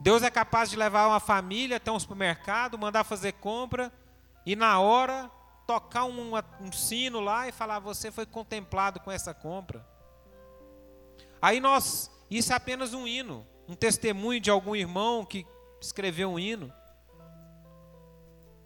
Deus 0.00 0.22
é 0.22 0.30
capaz 0.30 0.70
de 0.70 0.76
levar 0.76 1.06
uma 1.08 1.20
família 1.20 1.76
até 1.76 1.92
um 1.92 2.00
supermercado, 2.00 2.78
mandar 2.78 3.04
fazer 3.04 3.32
compra 3.32 3.92
e 4.44 4.56
na 4.56 4.80
hora 4.80 5.30
tocar 5.66 6.04
um, 6.04 6.32
um 6.60 6.72
sino 6.72 7.20
lá 7.20 7.48
e 7.48 7.52
falar: 7.52 7.80
Você 7.80 8.10
foi 8.10 8.24
contemplado 8.24 9.00
com 9.00 9.10
essa 9.10 9.34
compra. 9.34 9.86
Aí 11.40 11.60
nós, 11.60 12.10
isso 12.30 12.52
é 12.52 12.56
apenas 12.56 12.94
um 12.94 13.06
hino, 13.06 13.46
um 13.68 13.74
testemunho 13.74 14.40
de 14.40 14.50
algum 14.50 14.74
irmão 14.74 15.24
que 15.24 15.46
escreveu 15.80 16.30
um 16.30 16.38
hino. 16.38 16.72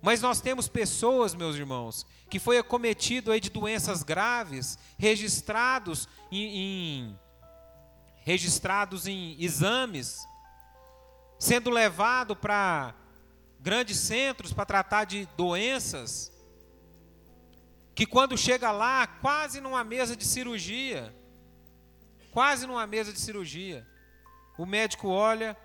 Mas 0.02 0.22
nós 0.22 0.40
temos 0.40 0.66
pessoas, 0.68 1.34
meus 1.34 1.56
irmãos, 1.56 2.06
que 2.28 2.38
foi 2.38 2.56
acometido 2.56 3.30
aí 3.30 3.40
de 3.40 3.50
doenças 3.50 4.02
graves, 4.02 4.78
registrados 4.98 6.08
em, 6.30 6.56
em 6.56 7.18
registrados 8.22 9.06
em 9.06 9.36
exames, 9.42 10.18
sendo 11.38 11.70
levado 11.70 12.36
para 12.36 12.94
grandes 13.58 13.98
centros 13.98 14.52
para 14.52 14.64
tratar 14.64 15.04
de 15.04 15.26
doenças, 15.36 16.32
que 17.94 18.06
quando 18.06 18.38
chega 18.38 18.70
lá, 18.70 19.06
quase 19.06 19.60
numa 19.60 19.84
mesa 19.84 20.16
de 20.16 20.24
cirurgia, 20.24 21.14
quase 22.30 22.66
numa 22.66 22.86
mesa 22.86 23.12
de 23.12 23.20
cirurgia, 23.20 23.86
o 24.56 24.64
médico 24.64 25.08
olha 25.08 25.56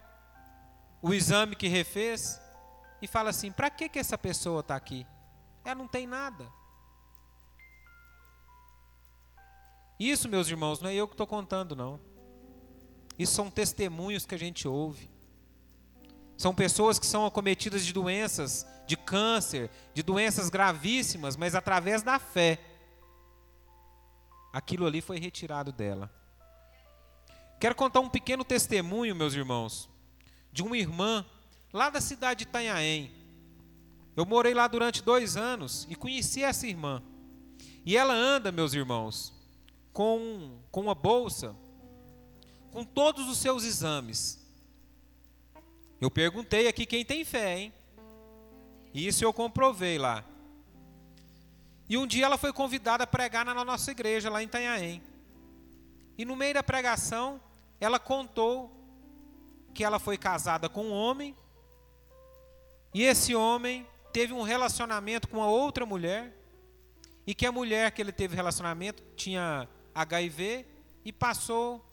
o 1.02 1.14
exame 1.14 1.56
que 1.56 1.68
refez 1.68 2.42
e 3.02 3.08
fala 3.08 3.30
assim: 3.30 3.52
para 3.52 3.70
que, 3.70 3.90
que 3.90 4.00
essa 4.00 4.18
pessoa 4.18 4.62
está 4.62 4.76
aqui? 4.76 5.06
Ela 5.64 5.76
não 5.76 5.88
tem 5.88 6.06
nada. 6.06 6.48
Isso, 10.00 10.28
meus 10.28 10.48
irmãos, 10.50 10.82
não 10.82 10.90
é 10.90 10.94
eu 10.94 11.08
que 11.08 11.14
estou 11.14 11.28
contando, 11.28 11.76
não. 11.76 12.00
Isso 13.18 13.34
são 13.34 13.50
testemunhos 13.50 14.26
que 14.26 14.36
a 14.36 14.40
gente 14.40 14.68
ouve. 14.68 15.10
São 16.38 16.54
pessoas 16.54 17.00
que 17.00 17.06
são 17.06 17.26
acometidas 17.26 17.86
de 17.86 17.94
doenças, 17.94 18.68
de 18.86 18.98
câncer, 18.98 19.72
de 19.94 20.04
doenças 20.04 20.50
gravíssimas, 20.50 21.38
mas 21.38 21.56
através 21.56 22.04
da 22.04 22.20
fé, 22.20 22.60
aquilo 24.52 24.86
ali 24.86 25.00
foi 25.00 25.18
retirado 25.18 25.72
dela. 25.72 26.12
Quero 27.58 27.74
contar 27.74 28.02
um 28.02 28.10
pequeno 28.10 28.44
testemunho, 28.44 29.16
meus 29.16 29.34
irmãos, 29.34 29.90
de 30.52 30.62
uma 30.62 30.78
irmã 30.78 31.26
lá 31.76 31.90
da 31.90 32.00
cidade 32.00 32.40
de 32.40 32.44
Itanhaém. 32.44 33.12
Eu 34.16 34.26
morei 34.26 34.54
lá 34.54 34.66
durante 34.66 35.04
dois 35.04 35.36
anos 35.36 35.86
e 35.90 35.96
conheci 35.96 36.42
essa 36.42 36.66
irmã. 36.66 37.04
E 37.86 37.98
ela 37.98 38.14
anda, 38.14 38.50
meus 38.50 38.74
irmãos, 38.74 39.34
com, 39.92 40.58
com 40.72 40.80
uma 40.80 40.96
bolsa 40.96 41.54
com 42.72 42.86
todos 42.86 43.28
os 43.28 43.38
seus 43.38 43.66
exames. 43.66 44.40
Eu 46.00 46.10
perguntei 46.10 46.68
aqui 46.68 46.86
quem 46.86 47.04
tem 47.04 47.26
fé, 47.26 47.60
hein? 47.60 47.74
E 48.94 49.06
isso 49.06 49.26
eu 49.26 49.34
comprovei 49.34 49.98
lá. 49.98 50.24
E 51.90 51.98
um 51.98 52.08
dia 52.08 52.26
ela 52.26 52.38
foi 52.38 52.54
convidada 52.54 53.04
a 53.04 53.08
pregar 53.08 53.46
na 53.46 53.66
nossa 53.66 53.92
igreja, 53.92 54.30
lá 54.30 54.42
em 54.42 54.46
Itanhaém. 54.46 55.04
E 56.18 56.24
no 56.24 56.38
meio 56.38 56.54
da 56.54 56.64
pregação, 56.64 57.40
ela 57.82 58.00
contou 58.00 58.72
que 59.74 59.84
ela 59.84 60.00
foi 60.00 60.18
casada 60.18 60.70
com 60.70 60.86
um 60.86 60.94
homem, 60.94 61.36
e 62.96 63.04
esse 63.04 63.36
homem 63.36 63.86
teve 64.14 64.32
um 64.32 64.42
relacionamento 64.42 65.28
com 65.28 65.40
uma 65.40 65.50
outra 65.50 65.86
mulher, 65.86 66.34
e 67.28 67.36
que 67.36 67.46
a 67.46 67.52
mulher 67.52 67.92
que 67.92 68.02
ele 68.02 68.14
teve 68.14 68.38
relacionamento 68.38 69.04
tinha 69.18 69.68
HIV 69.94 70.66
e 71.04 71.12
passou 71.12 71.86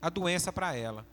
a 0.00 0.08
doença 0.08 0.52
para 0.52 0.76
ela. 0.76 1.04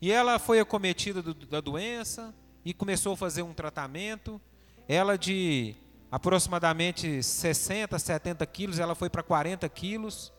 E 0.00 0.10
ela 0.10 0.40
foi 0.40 0.58
acometida 0.58 1.22
do, 1.22 1.32
da 1.32 1.60
doença 1.60 2.34
e 2.64 2.74
começou 2.74 3.12
a 3.12 3.16
fazer 3.16 3.42
um 3.42 3.54
tratamento. 3.54 4.40
Ela 4.88 5.16
de 5.16 5.76
aproximadamente 6.10 7.22
60, 7.22 7.96
70 7.96 8.44
quilos, 8.46 8.80
ela 8.80 8.96
foi 8.96 9.08
para 9.08 9.22
40 9.22 9.68
quilos. 9.68 10.32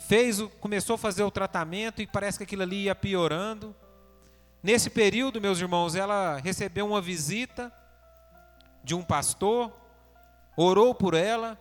Fez, 0.00 0.42
começou 0.58 0.94
a 0.94 0.98
fazer 0.98 1.22
o 1.22 1.30
tratamento 1.30 2.02
e 2.02 2.08
parece 2.08 2.38
que 2.38 2.42
aquilo 2.42 2.62
ali 2.64 2.86
ia 2.86 2.94
piorando. 2.96 3.72
Nesse 4.62 4.90
período, 4.90 5.40
meus 5.40 5.60
irmãos, 5.60 5.94
ela 5.94 6.38
recebeu 6.38 6.86
uma 6.86 7.00
visita 7.00 7.72
de 8.82 8.94
um 8.94 9.02
pastor, 9.02 9.72
orou 10.56 10.92
por 10.94 11.14
ela, 11.14 11.56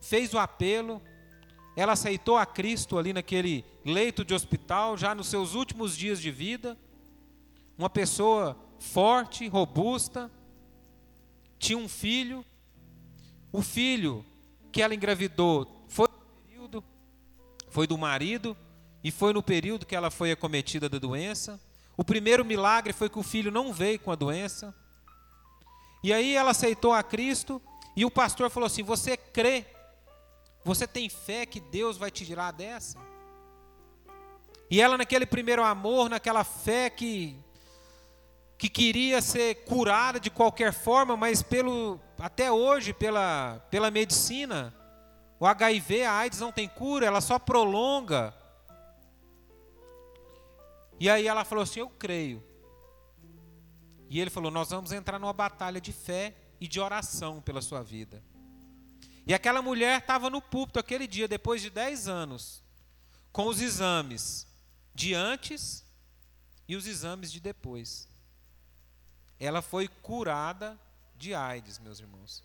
fez 0.00 0.34
o 0.34 0.38
apelo, 0.38 1.00
ela 1.74 1.92
aceitou 1.92 2.36
a 2.36 2.44
Cristo 2.44 2.98
ali 2.98 3.12
naquele 3.12 3.64
leito 3.84 4.24
de 4.24 4.34
hospital, 4.34 4.98
já 4.98 5.14
nos 5.14 5.28
seus 5.28 5.54
últimos 5.54 5.96
dias 5.96 6.20
de 6.20 6.30
vida. 6.30 6.76
Uma 7.78 7.88
pessoa 7.88 8.56
forte, 8.78 9.48
robusta, 9.48 10.30
tinha 11.58 11.78
um 11.78 11.88
filho. 11.88 12.44
O 13.50 13.62
filho 13.62 14.24
que 14.70 14.82
ela 14.82 14.94
engravidou 14.94 15.84
foi 15.88 16.08
no 16.08 16.42
período, 16.42 16.84
foi 17.70 17.86
do 17.86 17.96
marido, 17.96 18.54
e 19.02 19.10
foi 19.10 19.32
no 19.32 19.42
período 19.42 19.86
que 19.86 19.96
ela 19.96 20.10
foi 20.10 20.32
acometida 20.32 20.88
da 20.88 20.98
doença. 20.98 21.60
O 21.96 22.04
primeiro 22.04 22.44
milagre 22.44 22.92
foi 22.92 23.08
que 23.08 23.18
o 23.18 23.22
filho 23.22 23.50
não 23.50 23.72
veio 23.72 23.98
com 23.98 24.10
a 24.10 24.16
doença. 24.16 24.74
E 26.02 26.12
aí 26.12 26.34
ela 26.34 26.50
aceitou 26.50 26.92
a 26.92 27.02
Cristo, 27.02 27.60
e 27.96 28.04
o 28.04 28.10
pastor 28.10 28.50
falou 28.50 28.66
assim: 28.66 28.82
Você 28.82 29.16
crê 29.16 29.64
você 30.66 30.84
tem 30.84 31.08
fé 31.08 31.46
que 31.46 31.60
Deus 31.60 31.96
vai 31.96 32.10
te 32.10 32.26
tirar 32.26 32.50
dessa? 32.50 32.98
E 34.68 34.80
ela 34.80 34.98
naquele 34.98 35.24
primeiro 35.24 35.62
amor, 35.62 36.10
naquela 36.10 36.42
fé 36.42 36.90
que 36.90 37.38
que 38.58 38.68
queria 38.68 39.22
ser 39.22 39.66
curada 39.66 40.18
de 40.18 40.28
qualquer 40.28 40.72
forma, 40.72 41.16
mas 41.16 41.40
pelo 41.40 42.00
até 42.18 42.50
hoje 42.50 42.92
pela 42.92 43.64
pela 43.70 43.92
medicina, 43.92 44.74
o 45.38 45.46
HIV, 45.46 46.02
a 46.02 46.14
AIDS 46.14 46.40
não 46.40 46.50
tem 46.50 46.68
cura, 46.68 47.06
ela 47.06 47.20
só 47.20 47.38
prolonga. 47.38 48.34
E 50.98 51.08
aí 51.10 51.26
ela 51.26 51.44
falou 51.44 51.62
assim: 51.62 51.80
"Eu 51.80 51.88
creio". 51.88 52.42
E 54.08 54.20
ele 54.20 54.30
falou: 54.30 54.50
"Nós 54.50 54.70
vamos 54.70 54.92
entrar 54.92 55.18
numa 55.18 55.32
batalha 55.32 55.80
de 55.80 55.92
fé 55.92 56.34
e 56.60 56.66
de 56.66 56.80
oração 56.80 57.40
pela 57.40 57.60
sua 57.60 57.82
vida". 57.82 58.22
E 59.26 59.34
aquela 59.34 59.60
mulher 59.60 60.00
estava 60.00 60.30
no 60.30 60.40
púlpito 60.40 60.78
aquele 60.78 61.06
dia, 61.06 61.26
depois 61.26 61.60
de 61.60 61.68
10 61.68 62.06
anos, 62.06 62.62
com 63.32 63.46
os 63.46 63.60
exames 63.60 64.46
de 64.94 65.14
antes 65.14 65.84
e 66.68 66.76
os 66.76 66.86
exames 66.86 67.32
de 67.32 67.40
depois. 67.40 68.08
Ela 69.38 69.60
foi 69.60 69.88
curada 69.88 70.78
de 71.16 71.34
AIDS, 71.34 71.78
meus 71.78 71.98
irmãos. 71.98 72.42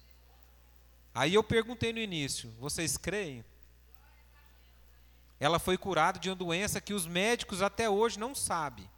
Aí 1.14 1.34
eu 1.34 1.44
perguntei 1.44 1.94
no 1.94 2.00
início: 2.00 2.50
vocês 2.60 2.98
creem? 2.98 3.46
Ela 5.42 5.60
foi 5.60 5.78
curada 5.78 6.18
de 6.18 6.30
uma 6.30 6.36
doença 6.38 6.80
que 6.80 6.94
os 6.94 7.06
médicos 7.06 7.62
até 7.62 7.90
hoje 7.90 8.18
não 8.18 8.34
sabem 8.34 8.90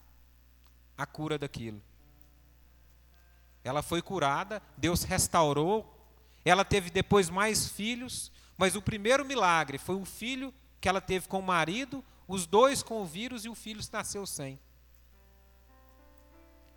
a 0.96 1.08
cura 1.08 1.39
daquilo. 1.39 1.82
Ela 3.64 3.82
foi 3.82 4.00
curada, 4.00 4.62
Deus 4.78 5.02
restaurou 5.02 5.94
ela 6.46 6.66
teve 6.66 6.89
depois 6.89 7.30
mais 7.30 7.68
filhos, 7.68 8.32
mas 8.58 8.76
o 8.76 8.82
primeiro 8.82 9.26
milagre 9.26 9.78
foi 9.78 9.96
um 9.96 10.06
filho 10.06 10.54
que 10.82 10.89
ela 10.89 11.00
teve 11.00 11.28
com 11.28 11.39
o 11.39 11.44
marido, 11.44 12.04
os 12.28 12.46
dois 12.46 12.84
com 12.84 13.02
o 13.02 13.06
vírus 13.06 13.46
e 13.46 13.50
o 13.50 13.56
filho 13.56 13.82
nasceu 13.91 14.26
sem. 14.26 14.60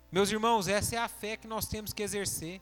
Meus 0.09 0.31
irmãos, 0.31 0.69
essa 0.69 0.95
é 0.95 0.99
a 0.99 1.09
fé 1.09 1.35
que 1.35 1.47
nós 1.47 1.67
temos 1.67 1.91
que 1.91 2.01
exercer. 2.01 2.61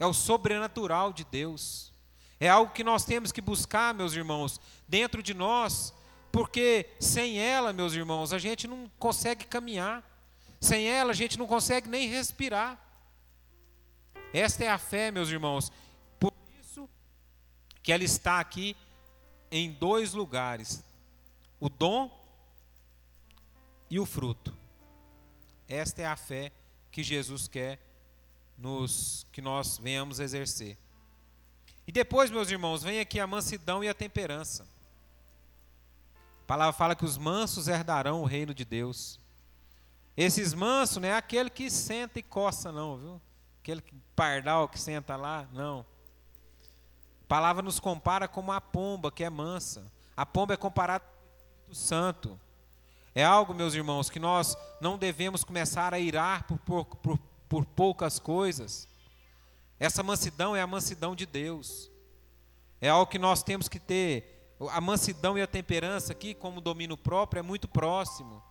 É 0.00 0.06
o 0.06 0.14
sobrenatural 0.14 1.12
de 1.12 1.24
Deus. 1.24 1.92
É 2.40 2.48
algo 2.48 2.72
que 2.72 2.84
nós 2.84 3.04
temos 3.04 3.32
que 3.32 3.40
buscar, 3.40 3.92
meus 3.92 4.12
irmãos, 4.12 4.60
dentro 4.86 5.22
de 5.22 5.34
nós, 5.34 5.92
porque 6.30 6.88
sem 7.00 7.38
ela, 7.38 7.72
meus 7.72 7.94
irmãos, 7.94 8.32
a 8.32 8.38
gente 8.38 8.66
não 8.66 8.90
consegue 8.98 9.44
caminhar. 9.44 10.04
Sem 10.60 10.88
ela, 10.88 11.10
a 11.12 11.14
gente 11.14 11.38
não 11.38 11.46
consegue 11.46 11.88
nem 11.88 12.08
respirar. 12.08 12.78
Esta 14.32 14.64
é 14.64 14.68
a 14.68 14.78
fé, 14.78 15.10
meus 15.10 15.30
irmãos, 15.30 15.72
que 17.82 17.92
ela 17.92 18.04
está 18.04 18.38
aqui 18.38 18.76
em 19.50 19.72
dois 19.72 20.12
lugares: 20.12 20.84
o 21.58 21.68
dom 21.68 22.10
e 23.90 23.98
o 23.98 24.04
fruto. 24.04 24.54
Esta 25.66 26.02
é 26.02 26.06
a 26.06 26.16
fé 26.16 26.52
que 26.90 27.02
Jesus 27.02 27.48
quer 27.48 27.80
nos 28.56 29.26
que 29.32 29.40
nós 29.40 29.78
venhamos 29.78 30.20
exercer. 30.20 30.76
E 31.88 31.92
depois, 31.92 32.30
meus 32.30 32.50
irmãos, 32.50 32.82
vem 32.82 33.00
aqui 33.00 33.18
a 33.18 33.26
mansidão 33.26 33.82
e 33.82 33.88
a 33.88 33.94
temperança. 33.94 34.68
A 36.42 36.46
palavra 36.46 36.74
fala 36.74 36.94
que 36.94 37.06
os 37.06 37.16
mansos 37.16 37.66
herdarão 37.66 38.20
o 38.20 38.26
reino 38.26 38.52
de 38.52 38.62
Deus. 38.62 39.18
Esses 40.14 40.52
mansos 40.52 40.98
não 40.98 41.08
é 41.08 41.14
aquele 41.14 41.48
que 41.48 41.70
senta 41.70 42.18
e 42.18 42.22
coça, 42.22 42.70
não, 42.70 42.98
viu? 42.98 43.22
Aquele 43.62 43.82
pardal 44.14 44.68
que 44.68 44.78
senta 44.78 45.16
lá, 45.16 45.48
não. 45.50 45.80
A 47.22 47.26
palavra 47.26 47.62
nos 47.62 47.80
compara 47.80 48.28
como 48.28 48.52
a 48.52 48.60
pomba, 48.60 49.10
que 49.10 49.24
é 49.24 49.30
mansa. 49.30 49.90
A 50.14 50.26
pomba 50.26 50.52
é 50.52 50.58
comparada 50.58 51.02
com 51.06 51.70
o 51.70 51.72
Espírito 51.72 51.74
Santo. 51.74 52.40
É 53.14 53.24
algo, 53.24 53.54
meus 53.54 53.72
irmãos, 53.72 54.10
que 54.10 54.18
nós 54.18 54.54
não 54.78 54.98
devemos 54.98 55.42
começar 55.42 55.94
a 55.94 55.98
irar 55.98 56.44
por, 56.44 56.58
por, 56.58 56.84
por, 56.84 57.18
por 57.48 57.64
poucas 57.64 58.18
coisas. 58.18 58.86
Essa 59.78 60.02
mansidão 60.02 60.56
é 60.56 60.60
a 60.60 60.66
mansidão 60.66 61.14
de 61.14 61.24
Deus. 61.24 61.90
É 62.80 62.88
algo 62.88 63.10
que 63.10 63.18
nós 63.18 63.42
temos 63.42 63.68
que 63.68 63.78
ter. 63.78 64.54
A 64.70 64.80
mansidão 64.80 65.38
e 65.38 65.42
a 65.42 65.46
temperança 65.46 66.12
aqui, 66.12 66.34
como 66.34 66.60
domínio 66.60 66.96
próprio, 66.96 67.40
é 67.40 67.42
muito 67.42 67.68
próximo. 67.68 68.42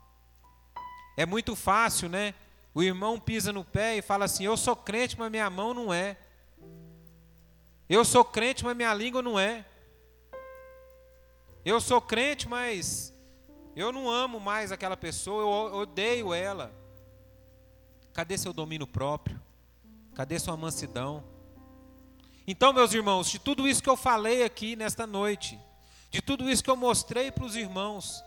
É 1.17 1.25
muito 1.25 1.55
fácil, 1.55 2.07
né? 2.07 2.33
O 2.73 2.83
irmão 2.83 3.19
pisa 3.19 3.51
no 3.51 3.65
pé 3.65 3.97
e 3.97 4.01
fala 4.01 4.25
assim: 4.25 4.45
Eu 4.45 4.55
sou 4.55 4.75
crente, 4.75 5.17
mas 5.17 5.31
minha 5.31 5.49
mão 5.49 5.73
não 5.73 5.93
é. 5.93 6.17
Eu 7.89 8.05
sou 8.05 8.23
crente, 8.23 8.63
mas 8.63 8.75
minha 8.75 8.93
língua 8.93 9.21
não 9.21 9.39
é. 9.39 9.65
Eu 11.65 11.81
sou 11.81 11.99
crente, 11.99 12.47
mas 12.47 13.13
eu 13.75 13.91
não 13.91 14.09
amo 14.09 14.39
mais 14.39 14.71
aquela 14.71 14.95
pessoa, 14.95 15.41
eu 15.41 15.79
odeio 15.79 16.33
ela. 16.33 16.73
Cadê 18.13 18.37
seu 18.37 18.53
domínio 18.53 18.87
próprio? 18.87 19.41
Cadê 20.17 20.39
sua 20.39 20.57
mansidão? 20.57 21.23
Então, 22.47 22.73
meus 22.73 22.91
irmãos, 22.91 23.29
de 23.29 23.37
tudo 23.37 23.67
isso 23.67 23.83
que 23.83 23.89
eu 23.89 23.95
falei 23.95 24.43
aqui 24.43 24.75
nesta 24.75 25.05
noite, 25.05 25.59
de 26.09 26.23
tudo 26.23 26.49
isso 26.49 26.63
que 26.63 26.71
eu 26.71 26.75
mostrei 26.75 27.31
para 27.31 27.45
os 27.45 27.55
irmãos, 27.55 28.23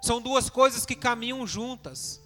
são 0.00 0.22
duas 0.22 0.48
coisas 0.48 0.86
que 0.86 0.94
caminham 0.94 1.44
juntas. 1.44 2.22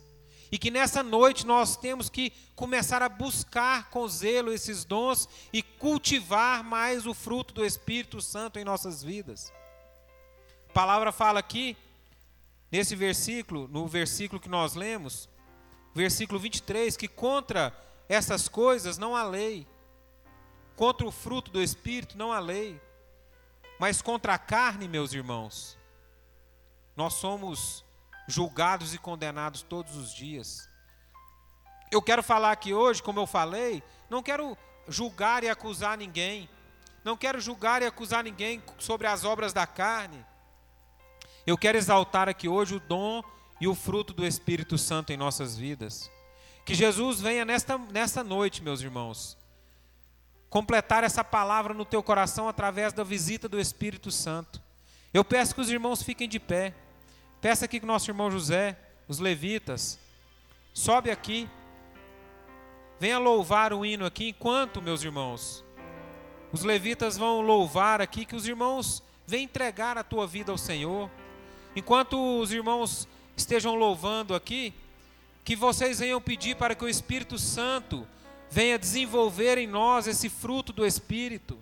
E 0.52 0.58
que 0.58 0.70
nessa 0.70 1.02
noite 1.02 1.46
nós 1.46 1.74
temos 1.74 2.10
que 2.10 2.34
começar 2.54 3.00
a 3.02 3.08
buscar 3.08 3.88
com 3.88 4.06
zelo 4.06 4.52
esses 4.52 4.84
dons 4.84 5.26
e 5.54 5.62
cultivar 5.62 6.62
mais 6.62 7.06
o 7.06 7.14
fruto 7.14 7.54
do 7.54 7.64
Espírito 7.64 8.20
Santo 8.20 8.58
em 8.58 8.64
nossas 8.64 9.02
vidas. 9.02 9.50
A 10.68 10.72
palavra 10.74 11.12
fala 11.12 11.40
aqui 11.40 11.78
nesse 12.70 12.94
versículo, 12.94 13.68
no 13.68 13.86
versículo 13.86 14.38
que 14.38 14.50
nós 14.50 14.74
lemos, 14.74 15.30
versículo 15.94 16.38
23, 16.38 16.94
que 16.94 17.08
contra 17.08 17.87
essas 18.08 18.48
coisas 18.48 18.98
não 18.98 19.14
há 19.14 19.22
lei, 19.24 19.66
contra 20.76 21.06
o 21.06 21.10
fruto 21.10 21.50
do 21.50 21.62
Espírito 21.62 22.16
não 22.16 22.32
há 22.32 22.38
lei, 22.38 22.80
mas 23.78 24.00
contra 24.00 24.34
a 24.34 24.38
carne, 24.38 24.88
meus 24.88 25.12
irmãos, 25.12 25.76
nós 26.96 27.14
somos 27.14 27.84
julgados 28.26 28.94
e 28.94 28.98
condenados 28.98 29.62
todos 29.62 29.96
os 29.96 30.12
dias. 30.12 30.68
Eu 31.90 32.02
quero 32.02 32.22
falar 32.22 32.52
aqui 32.52 32.74
hoje, 32.74 33.02
como 33.02 33.20
eu 33.20 33.26
falei, 33.26 33.82
não 34.10 34.22
quero 34.22 34.56
julgar 34.86 35.44
e 35.44 35.48
acusar 35.48 35.96
ninguém, 35.96 36.48
não 37.04 37.16
quero 37.16 37.40
julgar 37.40 37.82
e 37.82 37.86
acusar 37.86 38.24
ninguém 38.24 38.62
sobre 38.78 39.06
as 39.06 39.24
obras 39.24 39.52
da 39.52 39.66
carne, 39.66 40.24
eu 41.48 41.56
quero 41.56 41.78
exaltar 41.78 42.28
aqui 42.28 42.46
hoje 42.46 42.74
o 42.74 42.80
dom 42.80 43.22
e 43.58 43.66
o 43.66 43.74
fruto 43.74 44.12
do 44.12 44.26
Espírito 44.26 44.76
Santo 44.76 45.14
em 45.14 45.16
nossas 45.16 45.56
vidas. 45.56 46.10
Que 46.68 46.74
Jesus 46.74 47.18
venha 47.18 47.46
nesta, 47.46 47.78
nesta 47.78 48.22
noite, 48.22 48.62
meus 48.62 48.82
irmãos, 48.82 49.38
completar 50.50 51.02
essa 51.02 51.24
palavra 51.24 51.72
no 51.72 51.82
teu 51.82 52.02
coração 52.02 52.46
através 52.46 52.92
da 52.92 53.02
visita 53.02 53.48
do 53.48 53.58
Espírito 53.58 54.10
Santo. 54.10 54.60
Eu 55.14 55.24
peço 55.24 55.54
que 55.54 55.62
os 55.62 55.70
irmãos 55.70 56.02
fiquem 56.02 56.28
de 56.28 56.38
pé. 56.38 56.74
Peço 57.40 57.64
aqui 57.64 57.80
que 57.80 57.86
o 57.86 57.88
nosso 57.88 58.10
irmão 58.10 58.30
José, 58.30 58.78
os 59.08 59.18
levitas, 59.18 59.98
sobe 60.74 61.10
aqui. 61.10 61.48
Venha 63.00 63.18
louvar 63.18 63.72
o 63.72 63.82
hino 63.82 64.04
aqui 64.04 64.28
enquanto, 64.28 64.82
meus 64.82 65.02
irmãos, 65.02 65.64
os 66.52 66.64
levitas 66.64 67.16
vão 67.16 67.40
louvar 67.40 68.02
aqui, 68.02 68.26
que 68.26 68.36
os 68.36 68.46
irmãos 68.46 69.02
venham 69.26 69.44
entregar 69.44 69.96
a 69.96 70.04
tua 70.04 70.26
vida 70.26 70.52
ao 70.52 70.58
Senhor. 70.58 71.10
Enquanto 71.74 72.38
os 72.38 72.52
irmãos 72.52 73.08
estejam 73.34 73.74
louvando 73.74 74.34
aqui, 74.34 74.74
que 75.44 75.56
vocês 75.56 75.98
venham 75.98 76.20
pedir 76.20 76.56
para 76.56 76.74
que 76.74 76.84
o 76.84 76.88
Espírito 76.88 77.38
Santo 77.38 78.06
venha 78.50 78.78
desenvolver 78.78 79.58
em 79.58 79.66
nós 79.66 80.06
esse 80.06 80.28
fruto 80.28 80.72
do 80.72 80.86
Espírito. 80.86 81.58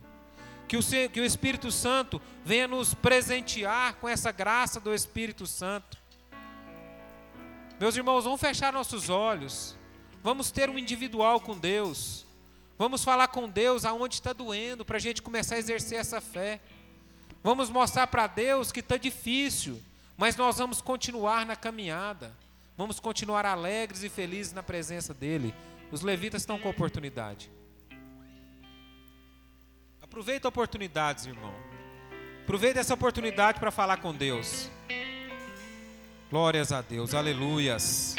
Que 0.68 0.76
o, 0.76 0.80
que 0.82 1.20
o 1.20 1.24
Espírito 1.24 1.70
Santo 1.70 2.20
venha 2.44 2.66
nos 2.66 2.92
presentear 2.92 3.94
com 3.94 4.08
essa 4.08 4.32
graça 4.32 4.80
do 4.80 4.92
Espírito 4.92 5.46
Santo. 5.46 5.96
Meus 7.78 7.96
irmãos, 7.96 8.24
vamos 8.24 8.40
fechar 8.40 8.72
nossos 8.72 9.08
olhos. 9.08 9.76
Vamos 10.22 10.50
ter 10.50 10.68
um 10.68 10.78
individual 10.78 11.40
com 11.40 11.56
Deus. 11.56 12.26
Vamos 12.78 13.04
falar 13.04 13.28
com 13.28 13.48
Deus 13.48 13.84
aonde 13.84 14.16
está 14.16 14.32
doendo, 14.32 14.84
para 14.84 14.96
a 14.96 15.00
gente 15.00 15.22
começar 15.22 15.54
a 15.54 15.58
exercer 15.58 15.98
essa 15.98 16.20
fé. 16.20 16.60
Vamos 17.42 17.70
mostrar 17.70 18.06
para 18.08 18.26
Deus 18.26 18.72
que 18.72 18.80
está 18.80 18.96
difícil, 18.96 19.80
mas 20.16 20.36
nós 20.36 20.58
vamos 20.58 20.80
continuar 20.80 21.46
na 21.46 21.54
caminhada. 21.54 22.34
Vamos 22.76 23.00
continuar 23.00 23.46
alegres 23.46 24.02
e 24.02 24.08
felizes 24.08 24.52
na 24.52 24.62
presença 24.62 25.14
dele. 25.14 25.54
Os 25.90 26.02
levitas 26.02 26.42
estão 26.42 26.58
com 26.58 26.68
oportunidade. 26.68 27.50
Aproveita 30.02 30.48
a 30.48 30.50
oportunidade, 30.50 31.28
irmão. 31.28 31.54
Aproveita 32.42 32.78
essa 32.78 32.94
oportunidade 32.94 33.58
para 33.58 33.70
falar 33.70 33.96
com 33.98 34.14
Deus. 34.14 34.70
Glórias 36.30 36.70
a 36.70 36.82
Deus, 36.82 37.14
aleluias. 37.14 38.16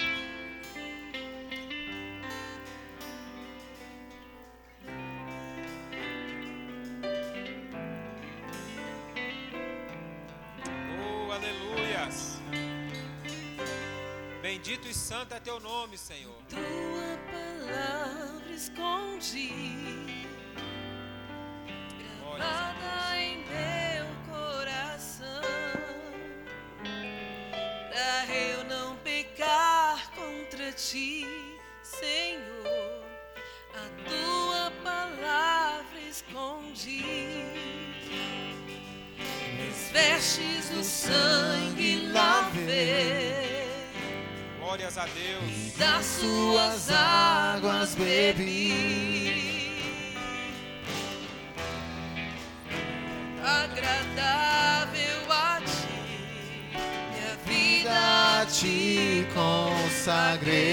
Santo 15.07 15.33
é 15.33 15.39
teu 15.39 15.57
nome, 15.61 15.97
Senhor. 15.97 16.35
Tua 16.49 17.17
palavra 17.31 18.51
escondi, 18.51 19.53
gravada 22.35 23.17
em 23.17 23.37
meu 23.37 24.05
coração, 24.29 25.41
para 27.89 28.35
eu 28.35 28.65
não 28.65 28.97
pecar 28.97 30.11
contra 30.11 30.73
ti, 30.73 31.25
Senhor. 31.81 33.05
A 33.75 33.87
tua 34.09 34.71
palavra 34.83 36.01
escondi, 36.01 37.05
me 39.55 39.69
vestes 39.93 40.69
no 40.71 40.83
sangue 40.83 42.09
lavei 42.11 43.16
Glórias 44.77 44.97
a 44.99 45.05
Deus. 45.05 45.73
Das 45.75 46.05
suas 46.05 46.91
águas 46.91 47.95
bebi. 47.95 49.73
Agradável 53.43 55.31
a 55.31 55.59
ti, 55.61 55.87
minha 57.11 57.35
vida 57.47 58.45
ti 58.51 59.25
consagrei. 59.33 60.67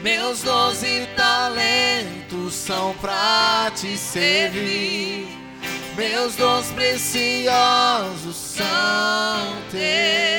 Meus 0.00 0.42
doze 0.42 1.06
talentos 1.14 2.54
são 2.54 2.94
pra 2.94 3.70
te 3.76 3.98
servir. 3.98 5.28
Meus 5.96 6.34
dons 6.36 6.70
preciosos 6.70 8.36
são 8.36 9.62
teus. 9.70 10.33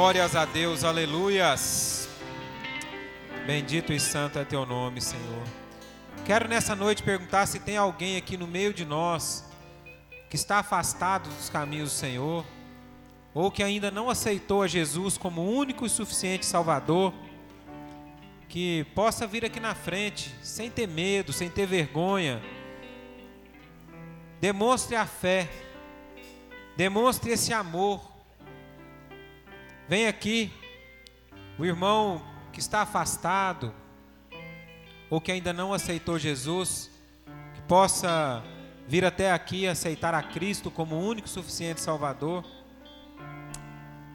Glórias 0.00 0.34
a 0.34 0.46
Deus, 0.46 0.82
aleluias. 0.82 2.08
Bendito 3.46 3.92
e 3.92 4.00
santo 4.00 4.38
é 4.38 4.46
teu 4.46 4.64
nome, 4.64 4.98
Senhor. 4.98 5.42
Quero 6.24 6.48
nessa 6.48 6.74
noite 6.74 7.02
perguntar 7.02 7.44
se 7.44 7.60
tem 7.60 7.76
alguém 7.76 8.16
aqui 8.16 8.34
no 8.34 8.46
meio 8.46 8.72
de 8.72 8.86
nós 8.86 9.44
que 10.30 10.36
está 10.36 10.60
afastado 10.60 11.28
dos 11.28 11.50
caminhos 11.50 11.90
do 11.90 11.94
Senhor, 11.94 12.46
ou 13.34 13.50
que 13.50 13.62
ainda 13.62 13.90
não 13.90 14.08
aceitou 14.08 14.62
a 14.62 14.66
Jesus 14.66 15.18
como 15.18 15.44
único 15.44 15.84
e 15.84 15.90
suficiente 15.90 16.46
Salvador 16.46 17.12
que 18.48 18.86
possa 18.94 19.26
vir 19.26 19.44
aqui 19.44 19.60
na 19.60 19.74
frente, 19.74 20.34
sem 20.42 20.70
ter 20.70 20.88
medo, 20.88 21.30
sem 21.30 21.50
ter 21.50 21.66
vergonha. 21.66 22.42
Demonstre 24.40 24.96
a 24.96 25.04
fé, 25.04 25.46
demonstre 26.74 27.32
esse 27.32 27.52
amor. 27.52 28.09
Vem 29.90 30.06
aqui, 30.06 30.52
o 31.58 31.64
irmão 31.64 32.22
que 32.52 32.60
está 32.60 32.82
afastado, 32.82 33.74
ou 35.10 35.20
que 35.20 35.32
ainda 35.32 35.52
não 35.52 35.74
aceitou 35.74 36.16
Jesus, 36.16 36.88
que 37.56 37.60
possa 37.62 38.40
vir 38.86 39.04
até 39.04 39.32
aqui 39.32 39.66
aceitar 39.66 40.14
a 40.14 40.22
Cristo 40.22 40.70
como 40.70 40.94
o 40.94 41.04
único 41.04 41.28
suficiente 41.28 41.80
Salvador. 41.80 42.44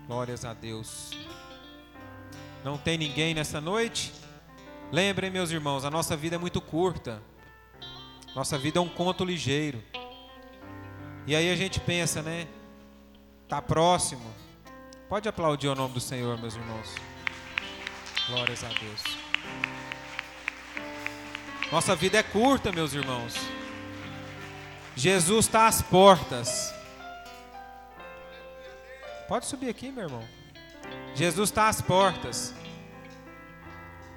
Glórias 0.08 0.46
a 0.46 0.54
Deus. 0.54 1.12
Não 2.64 2.78
tem 2.78 2.98
ninguém 2.98 3.34
nessa 3.34 3.60
noite? 3.60 4.14
Lembrem, 4.94 5.30
meus 5.30 5.52
irmãos, 5.52 5.84
a 5.84 5.92
nossa 5.92 6.16
vida 6.16 6.38
é 6.38 6.40
muito 6.40 6.62
curta. 6.62 7.22
Nossa 8.34 8.58
vida 8.58 8.80
é 8.80 8.82
um 8.82 8.88
conto 8.88 9.26
ligeiro. 9.26 9.84
E 11.28 11.36
aí 11.36 11.52
a 11.52 11.56
gente 11.58 11.82
pensa, 11.82 12.22
né? 12.22 12.48
Tá 13.50 13.62
próximo. 13.62 14.45
Pode 15.08 15.30
aplaudir 15.30 15.68
o 15.68 15.76
nome 15.76 15.93
do 15.93 15.99
Senhor, 15.99 16.36
meus 16.39 16.56
irmãos. 16.56 16.95
Glórias 18.28 18.64
a 18.64 18.70
Deus. 18.70 19.03
Nossa 21.72 21.95
vida 21.95 22.18
é 22.18 22.24
curta, 22.24 22.72
meus 22.72 22.93
irmãos. 22.93 23.36
Jesus 24.95 25.45
está 25.45 25.68
às 25.68 25.80
portas. 25.80 26.74
Pode 29.28 29.45
subir 29.45 29.70
aqui, 29.70 29.91
meu 29.91 30.06
irmão. 30.06 30.28
Jesus 31.14 31.49
está 31.49 31.70
às 31.70 31.82
portas. 31.82 32.56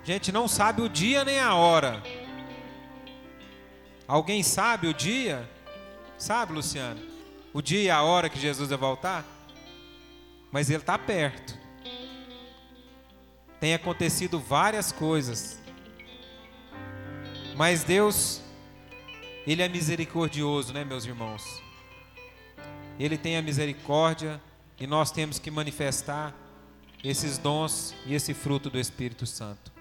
Gente, 0.04 0.32
não 0.32 0.48
sabe 0.48 0.80
o 0.80 0.88
dia 0.88 1.22
nem 1.22 1.38
a 1.38 1.54
hora. 1.54 2.02
Alguém 4.06 4.42
sabe 4.42 4.86
o 4.86 4.94
dia? 4.94 5.46
Sabe, 6.16 6.54
Luciano? 6.54 7.00
O 7.52 7.60
dia 7.60 7.82
e 7.82 7.90
a 7.90 8.02
hora 8.02 8.30
que 8.30 8.40
Jesus 8.40 8.70
vai 8.70 8.78
voltar? 8.78 9.37
Mas 10.50 10.70
ele 10.70 10.80
está 10.80 10.98
perto. 10.98 11.58
Tem 13.60 13.74
acontecido 13.74 14.38
várias 14.38 14.92
coisas. 14.92 15.60
Mas 17.56 17.82
Deus, 17.82 18.40
Ele 19.44 19.62
é 19.62 19.68
misericordioso, 19.68 20.72
né, 20.72 20.84
meus 20.84 21.04
irmãos? 21.04 21.42
Ele 23.00 23.18
tem 23.18 23.36
a 23.36 23.42
misericórdia 23.42 24.40
e 24.78 24.86
nós 24.86 25.10
temos 25.10 25.40
que 25.40 25.50
manifestar 25.50 26.32
esses 27.02 27.36
dons 27.36 27.94
e 28.06 28.14
esse 28.14 28.32
fruto 28.32 28.70
do 28.70 28.78
Espírito 28.78 29.26
Santo. 29.26 29.72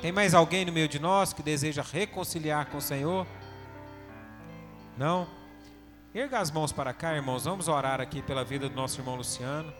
Tem 0.00 0.12
mais 0.12 0.32
alguém 0.32 0.64
no 0.64 0.72
meio 0.72 0.88
de 0.88 1.00
nós 1.00 1.32
que 1.32 1.42
deseja 1.42 1.82
reconciliar 1.82 2.66
com 2.66 2.78
o 2.78 2.80
Senhor? 2.82 3.26
Não? 4.96 5.28
Erga 6.14 6.38
as 6.38 6.52
mãos 6.52 6.70
para 6.70 6.92
cá, 6.92 7.14
irmãos. 7.14 7.44
Vamos 7.44 7.66
orar 7.66 8.00
aqui 8.00 8.22
pela 8.22 8.44
vida 8.44 8.68
do 8.68 8.76
nosso 8.76 9.00
irmão 9.00 9.16
Luciano. 9.16 9.72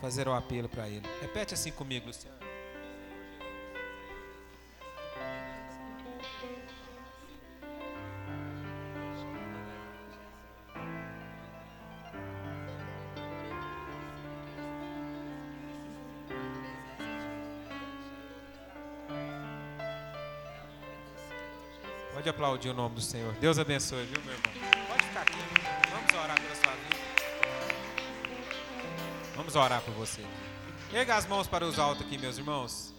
Fazer 0.00 0.28
o 0.28 0.34
apelo 0.34 0.68
para 0.68 0.88
ele. 0.88 1.02
Repete 1.20 1.54
assim 1.54 1.72
comigo, 1.72 2.06
Luciano. 2.06 2.36
Pode 22.26 22.28
aplaudir 22.30 22.70
o 22.70 22.74
nome 22.74 22.96
do 22.96 23.00
Senhor. 23.00 23.32
Deus 23.34 23.58
abençoe, 23.58 24.04
viu, 24.06 24.20
meu 24.24 24.32
irmão? 24.32 24.75
Vamos 29.46 29.54
orar 29.54 29.80
por 29.80 29.94
você. 29.94 30.22
Erga 30.92 31.14
as 31.14 31.24
mãos 31.24 31.46
para 31.46 31.64
os 31.64 31.78
altos 31.78 32.04
aqui, 32.04 32.18
meus 32.18 32.36
irmãos. 32.36 32.92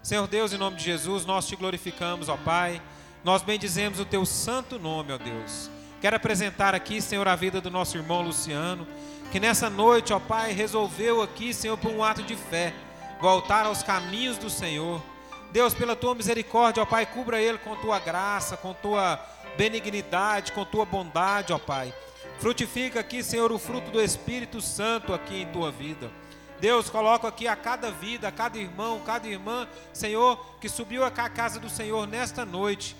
Senhor 0.00 0.24
Deus, 0.28 0.52
em 0.52 0.56
nome 0.56 0.76
de 0.76 0.84
Jesus, 0.84 1.26
nós 1.26 1.48
te 1.48 1.56
glorificamos, 1.56 2.28
ó 2.28 2.36
Pai. 2.36 2.80
Nós 3.24 3.42
bendizemos 3.42 3.98
o 3.98 4.04
teu 4.04 4.24
santo 4.24 4.78
nome, 4.78 5.12
ó 5.12 5.18
Deus. 5.18 5.68
Quero 6.00 6.14
apresentar 6.14 6.76
aqui, 6.76 7.02
Senhor, 7.02 7.26
a 7.26 7.34
vida 7.34 7.60
do 7.60 7.72
nosso 7.72 7.96
irmão 7.96 8.22
Luciano, 8.22 8.86
que 9.32 9.40
nessa 9.40 9.68
noite, 9.68 10.12
ó 10.12 10.20
Pai, 10.20 10.52
resolveu 10.52 11.22
aqui, 11.22 11.52
Senhor, 11.52 11.76
por 11.76 11.90
um 11.90 12.04
ato 12.04 12.22
de 12.22 12.36
fé, 12.36 12.72
voltar 13.20 13.66
aos 13.66 13.82
caminhos 13.82 14.38
do 14.38 14.48
Senhor. 14.48 15.02
Deus, 15.50 15.74
pela 15.74 15.96
tua 15.96 16.14
misericórdia, 16.14 16.84
ó 16.84 16.86
Pai, 16.86 17.04
cubra 17.04 17.42
ele 17.42 17.58
com 17.58 17.74
tua 17.74 17.98
graça, 17.98 18.56
com 18.56 18.72
tua 18.72 19.20
benignidade, 19.56 20.52
com 20.52 20.64
tua 20.64 20.84
bondade, 20.84 21.52
ó 21.52 21.58
Pai. 21.58 21.92
Frutifica 22.40 23.00
aqui, 23.00 23.22
Senhor, 23.22 23.52
o 23.52 23.58
fruto 23.58 23.90
do 23.90 24.00
Espírito 24.00 24.62
Santo 24.62 25.12
aqui 25.12 25.42
em 25.42 25.52
tua 25.52 25.70
vida. 25.70 26.10
Deus, 26.58 26.88
coloca 26.88 27.28
aqui 27.28 27.46
a 27.46 27.54
cada 27.54 27.90
vida, 27.90 28.28
a 28.28 28.32
cada 28.32 28.56
irmão, 28.56 29.02
cada 29.04 29.28
irmã, 29.28 29.68
Senhor, 29.92 30.58
que 30.58 30.66
subiu 30.66 31.04
a 31.04 31.10
casa 31.10 31.60
do 31.60 31.68
Senhor 31.68 32.06
nesta 32.06 32.46
noite. 32.46 32.96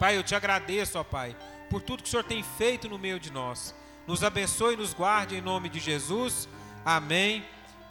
Pai, 0.00 0.16
eu 0.16 0.24
te 0.24 0.34
agradeço, 0.34 0.98
ó 0.98 1.04
Pai, 1.04 1.36
por 1.68 1.80
tudo 1.80 2.02
que 2.02 2.08
o 2.08 2.10
Senhor 2.10 2.24
tem 2.24 2.42
feito 2.42 2.88
no 2.88 2.98
meio 2.98 3.20
de 3.20 3.30
nós. 3.32 3.72
Nos 4.04 4.24
abençoe 4.24 4.74
e 4.74 4.76
nos 4.76 4.92
guarde 4.92 5.36
em 5.36 5.40
nome 5.40 5.68
de 5.68 5.78
Jesus. 5.78 6.48
Amém 6.84 7.44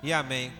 e 0.03 0.12
amém. 0.12 0.51